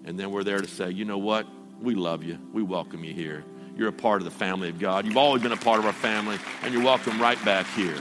And 0.05 0.19
then 0.19 0.31
we're 0.31 0.43
there 0.43 0.59
to 0.59 0.67
say, 0.67 0.91
you 0.91 1.05
know 1.05 1.17
what, 1.17 1.47
we 1.81 1.95
love 1.95 2.23
you, 2.23 2.39
we 2.51 2.63
welcome 2.63 3.03
you 3.03 3.13
here. 3.13 3.43
You're 3.75 3.89
a 3.89 3.93
part 3.93 4.21
of 4.21 4.25
the 4.25 4.31
family 4.31 4.69
of 4.69 4.79
God. 4.79 5.05
You've 5.05 5.17
always 5.17 5.41
been 5.41 5.51
a 5.51 5.57
part 5.57 5.79
of 5.79 5.85
our 5.85 5.93
family, 5.93 6.37
and 6.63 6.73
you're 6.73 6.83
welcome 6.83 7.21
right 7.21 7.43
back 7.45 7.65
here. 7.75 7.95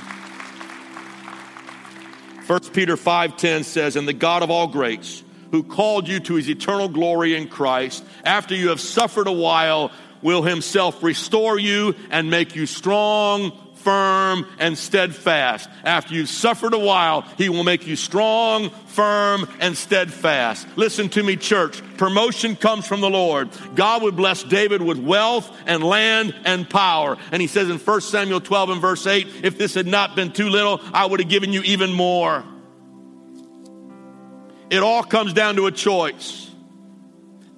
1 2.47 2.73
Peter 2.73 2.97
5:10 2.97 3.63
says, 3.63 3.95
"And 3.95 4.09
the 4.09 4.13
God 4.13 4.43
of 4.43 4.51
all 4.51 4.67
grace, 4.67 5.23
who 5.51 5.63
called 5.63 6.09
you 6.09 6.19
to 6.21 6.35
his 6.35 6.49
eternal 6.49 6.89
glory 6.89 7.37
in 7.37 7.47
Christ, 7.47 8.03
after 8.25 8.55
you 8.55 8.71
have 8.71 8.81
suffered 8.81 9.27
a 9.27 9.33
while, 9.33 9.93
will 10.23 10.43
himself 10.43 11.03
restore 11.03 11.59
you 11.59 11.95
and 12.11 12.31
make 12.31 12.57
you 12.57 12.67
strong, 12.67 13.53
firm, 13.89 14.45
and 14.59 14.77
steadfast. 14.77 15.67
After 15.83 16.13
you've 16.13 16.29
suffered 16.29 16.75
a 16.75 16.79
while, 16.79 17.23
He 17.39 17.49
will 17.49 17.65
make 17.65 17.87
you 17.87 17.97
strong, 17.97 18.69
firm, 18.69 19.49
and 19.61 19.75
steadfast. 19.75 20.69
Listen 20.77 21.09
to 21.09 21.23
me, 21.23 21.37
church. 21.37 21.81
Promotion 21.97 22.55
comes 22.55 22.87
from 22.87 23.01
the 23.01 23.09
Lord. 23.09 23.49
God 23.75 24.03
would 24.03 24.15
bless 24.15 24.43
David 24.43 24.83
with 24.83 24.99
wealth 24.99 25.51
and 25.65 25.83
land 25.83 26.35
and 26.45 26.69
power. 26.69 27.17
And 27.33 27.41
He 27.41 27.49
says 27.49 27.71
in 27.71 27.79
1 27.79 28.01
Samuel 28.03 28.43
12 28.43 28.71
and 28.71 28.81
verse 28.83 29.07
8, 29.07 29.27
if 29.43 29.57
this 29.57 29.73
had 29.73 29.87
not 29.87 30.15
been 30.15 30.33
too 30.33 30.51
little, 30.51 30.83
I 30.93 31.07
would 31.07 31.21
have 31.21 31.31
given 31.31 31.55
you 31.55 31.63
even 31.63 31.91
more. 31.91 32.45
It 34.69 34.83
all 34.83 35.03
comes 35.03 35.33
down 35.33 35.57
to 35.57 35.67
a 35.67 35.73
choice. 35.73 36.51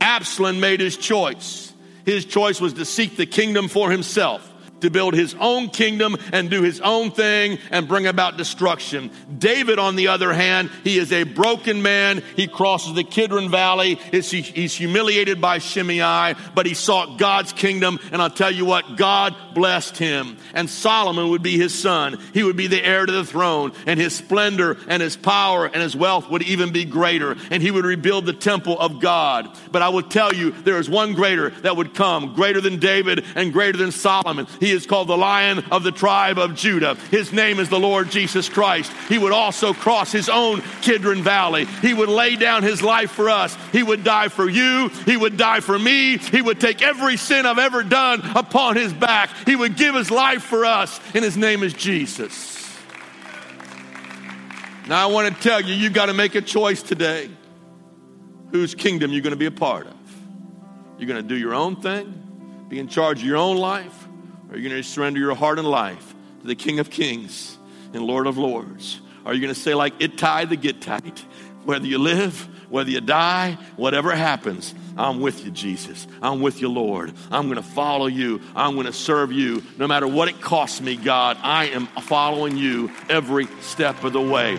Absalom 0.00 0.60
made 0.60 0.78
his 0.78 0.96
choice. 0.96 1.72
His 2.04 2.24
choice 2.24 2.60
was 2.60 2.74
to 2.74 2.84
seek 2.84 3.16
the 3.16 3.26
kingdom 3.26 3.66
for 3.66 3.90
himself 3.90 4.49
to 4.80 4.90
build 4.90 5.14
his 5.14 5.34
own 5.38 5.68
kingdom 5.68 6.16
and 6.32 6.50
do 6.50 6.62
his 6.62 6.80
own 6.80 7.10
thing 7.10 7.58
and 7.70 7.88
bring 7.88 8.06
about 8.06 8.36
destruction. 8.36 9.10
David, 9.38 9.78
on 9.78 9.96
the 9.96 10.08
other 10.08 10.32
hand, 10.32 10.70
he 10.84 10.98
is 10.98 11.12
a 11.12 11.24
broken 11.24 11.82
man. 11.82 12.22
He 12.36 12.46
crosses 12.46 12.94
the 12.94 13.04
Kidron 13.04 13.50
Valley. 13.50 13.96
He's 14.10 14.74
humiliated 14.74 15.40
by 15.40 15.58
Shimei, 15.58 16.34
but 16.54 16.66
he 16.66 16.74
sought 16.74 17.18
God's 17.18 17.52
kingdom. 17.52 17.98
And 18.12 18.20
I'll 18.22 18.30
tell 18.30 18.50
you 18.50 18.64
what, 18.64 18.96
God 18.96 19.34
blessed 19.54 19.96
him. 19.96 20.36
And 20.54 20.68
Solomon 20.68 21.30
would 21.30 21.42
be 21.42 21.56
his 21.56 21.78
son. 21.78 22.18
He 22.32 22.42
would 22.42 22.56
be 22.56 22.66
the 22.66 22.84
heir 22.84 23.06
to 23.06 23.12
the 23.12 23.24
throne, 23.24 23.72
and 23.86 23.98
his 23.98 24.14
splendor 24.14 24.76
and 24.88 25.02
his 25.02 25.16
power 25.16 25.66
and 25.66 25.82
his 25.82 25.96
wealth 25.96 26.28
would 26.30 26.42
even 26.42 26.72
be 26.72 26.84
greater. 26.84 27.36
And 27.50 27.62
he 27.62 27.70
would 27.70 27.84
rebuild 27.84 28.26
the 28.26 28.32
temple 28.32 28.78
of 28.78 29.00
God. 29.00 29.48
But 29.70 29.82
I 29.82 29.88
will 29.88 30.02
tell 30.02 30.34
you, 30.34 30.50
there 30.50 30.78
is 30.78 30.88
one 30.88 31.14
greater 31.14 31.50
that 31.50 31.76
would 31.76 31.94
come, 31.94 32.34
greater 32.34 32.60
than 32.60 32.78
David 32.78 33.24
and 33.34 33.52
greater 33.52 33.78
than 33.78 33.92
Solomon. 33.92 34.46
He 34.58 34.69
he 34.70 34.76
is 34.76 34.86
called 34.86 35.08
the 35.08 35.16
Lion 35.16 35.58
of 35.72 35.82
the 35.82 35.90
tribe 35.90 36.38
of 36.38 36.54
Judah. 36.54 36.94
His 37.10 37.32
name 37.32 37.58
is 37.58 37.68
the 37.68 37.80
Lord 37.80 38.08
Jesus 38.08 38.48
Christ. 38.48 38.92
He 39.08 39.18
would 39.18 39.32
also 39.32 39.72
cross 39.72 40.12
his 40.12 40.28
own 40.28 40.62
Kidron 40.80 41.24
Valley. 41.24 41.64
He 41.64 41.92
would 41.92 42.08
lay 42.08 42.36
down 42.36 42.62
his 42.62 42.80
life 42.80 43.10
for 43.10 43.28
us. 43.28 43.56
He 43.72 43.82
would 43.82 44.04
die 44.04 44.28
for 44.28 44.48
you. 44.48 44.88
He 45.06 45.16
would 45.16 45.36
die 45.36 45.58
for 45.58 45.76
me. 45.76 46.18
He 46.18 46.40
would 46.40 46.60
take 46.60 46.82
every 46.82 47.16
sin 47.16 47.46
I've 47.46 47.58
ever 47.58 47.82
done 47.82 48.22
upon 48.36 48.76
his 48.76 48.92
back. 48.92 49.30
He 49.44 49.56
would 49.56 49.76
give 49.76 49.96
his 49.96 50.08
life 50.08 50.44
for 50.44 50.64
us, 50.64 51.00
and 51.14 51.24
his 51.24 51.36
name 51.36 51.64
is 51.64 51.74
Jesus. 51.74 52.56
Now, 54.86 55.02
I 55.02 55.10
want 55.10 55.34
to 55.34 55.42
tell 55.42 55.60
you, 55.60 55.74
you've 55.74 55.94
got 55.94 56.06
to 56.06 56.14
make 56.14 56.36
a 56.36 56.40
choice 56.40 56.80
today 56.80 57.28
whose 58.52 58.76
kingdom 58.76 59.10
you're 59.10 59.22
going 59.22 59.32
to 59.32 59.36
be 59.36 59.46
a 59.46 59.50
part 59.50 59.88
of. 59.88 59.96
You're 60.96 61.08
going 61.08 61.22
to 61.22 61.28
do 61.28 61.36
your 61.36 61.54
own 61.54 61.80
thing, 61.80 62.66
be 62.68 62.78
in 62.78 62.86
charge 62.86 63.18
of 63.18 63.24
your 63.24 63.36
own 63.36 63.56
life, 63.56 63.99
are 64.50 64.56
you 64.56 64.68
going 64.68 64.82
to 64.82 64.88
surrender 64.88 65.20
your 65.20 65.34
heart 65.34 65.58
and 65.58 65.68
life 65.68 66.14
to 66.40 66.46
the 66.46 66.56
King 66.56 66.80
of 66.80 66.90
Kings 66.90 67.56
and 67.92 68.02
Lord 68.02 68.26
of 68.26 68.36
Lords? 68.36 69.00
Are 69.24 69.32
you 69.32 69.40
going 69.40 69.54
to 69.54 69.60
say, 69.60 69.74
like 69.74 69.94
Ittai 70.00 70.46
the 70.46 70.56
get 70.56 70.80
Gittite, 70.80 71.20
whether 71.64 71.86
you 71.86 71.98
live, 71.98 72.48
whether 72.68 72.90
you 72.90 73.00
die, 73.00 73.58
whatever 73.76 74.14
happens, 74.14 74.74
I'm 74.96 75.20
with 75.20 75.44
you, 75.44 75.50
Jesus. 75.50 76.06
I'm 76.20 76.40
with 76.40 76.60
you, 76.60 76.68
Lord. 76.68 77.12
I'm 77.30 77.44
going 77.44 77.62
to 77.62 77.68
follow 77.68 78.06
you. 78.06 78.40
I'm 78.56 78.74
going 78.74 78.86
to 78.86 78.92
serve 78.92 79.32
you. 79.32 79.62
No 79.78 79.86
matter 79.86 80.08
what 80.08 80.28
it 80.28 80.40
costs 80.40 80.80
me, 80.80 80.96
God, 80.96 81.36
I 81.42 81.66
am 81.66 81.86
following 81.86 82.56
you 82.56 82.90
every 83.08 83.46
step 83.60 84.02
of 84.04 84.12
the 84.12 84.20
way. 84.20 84.58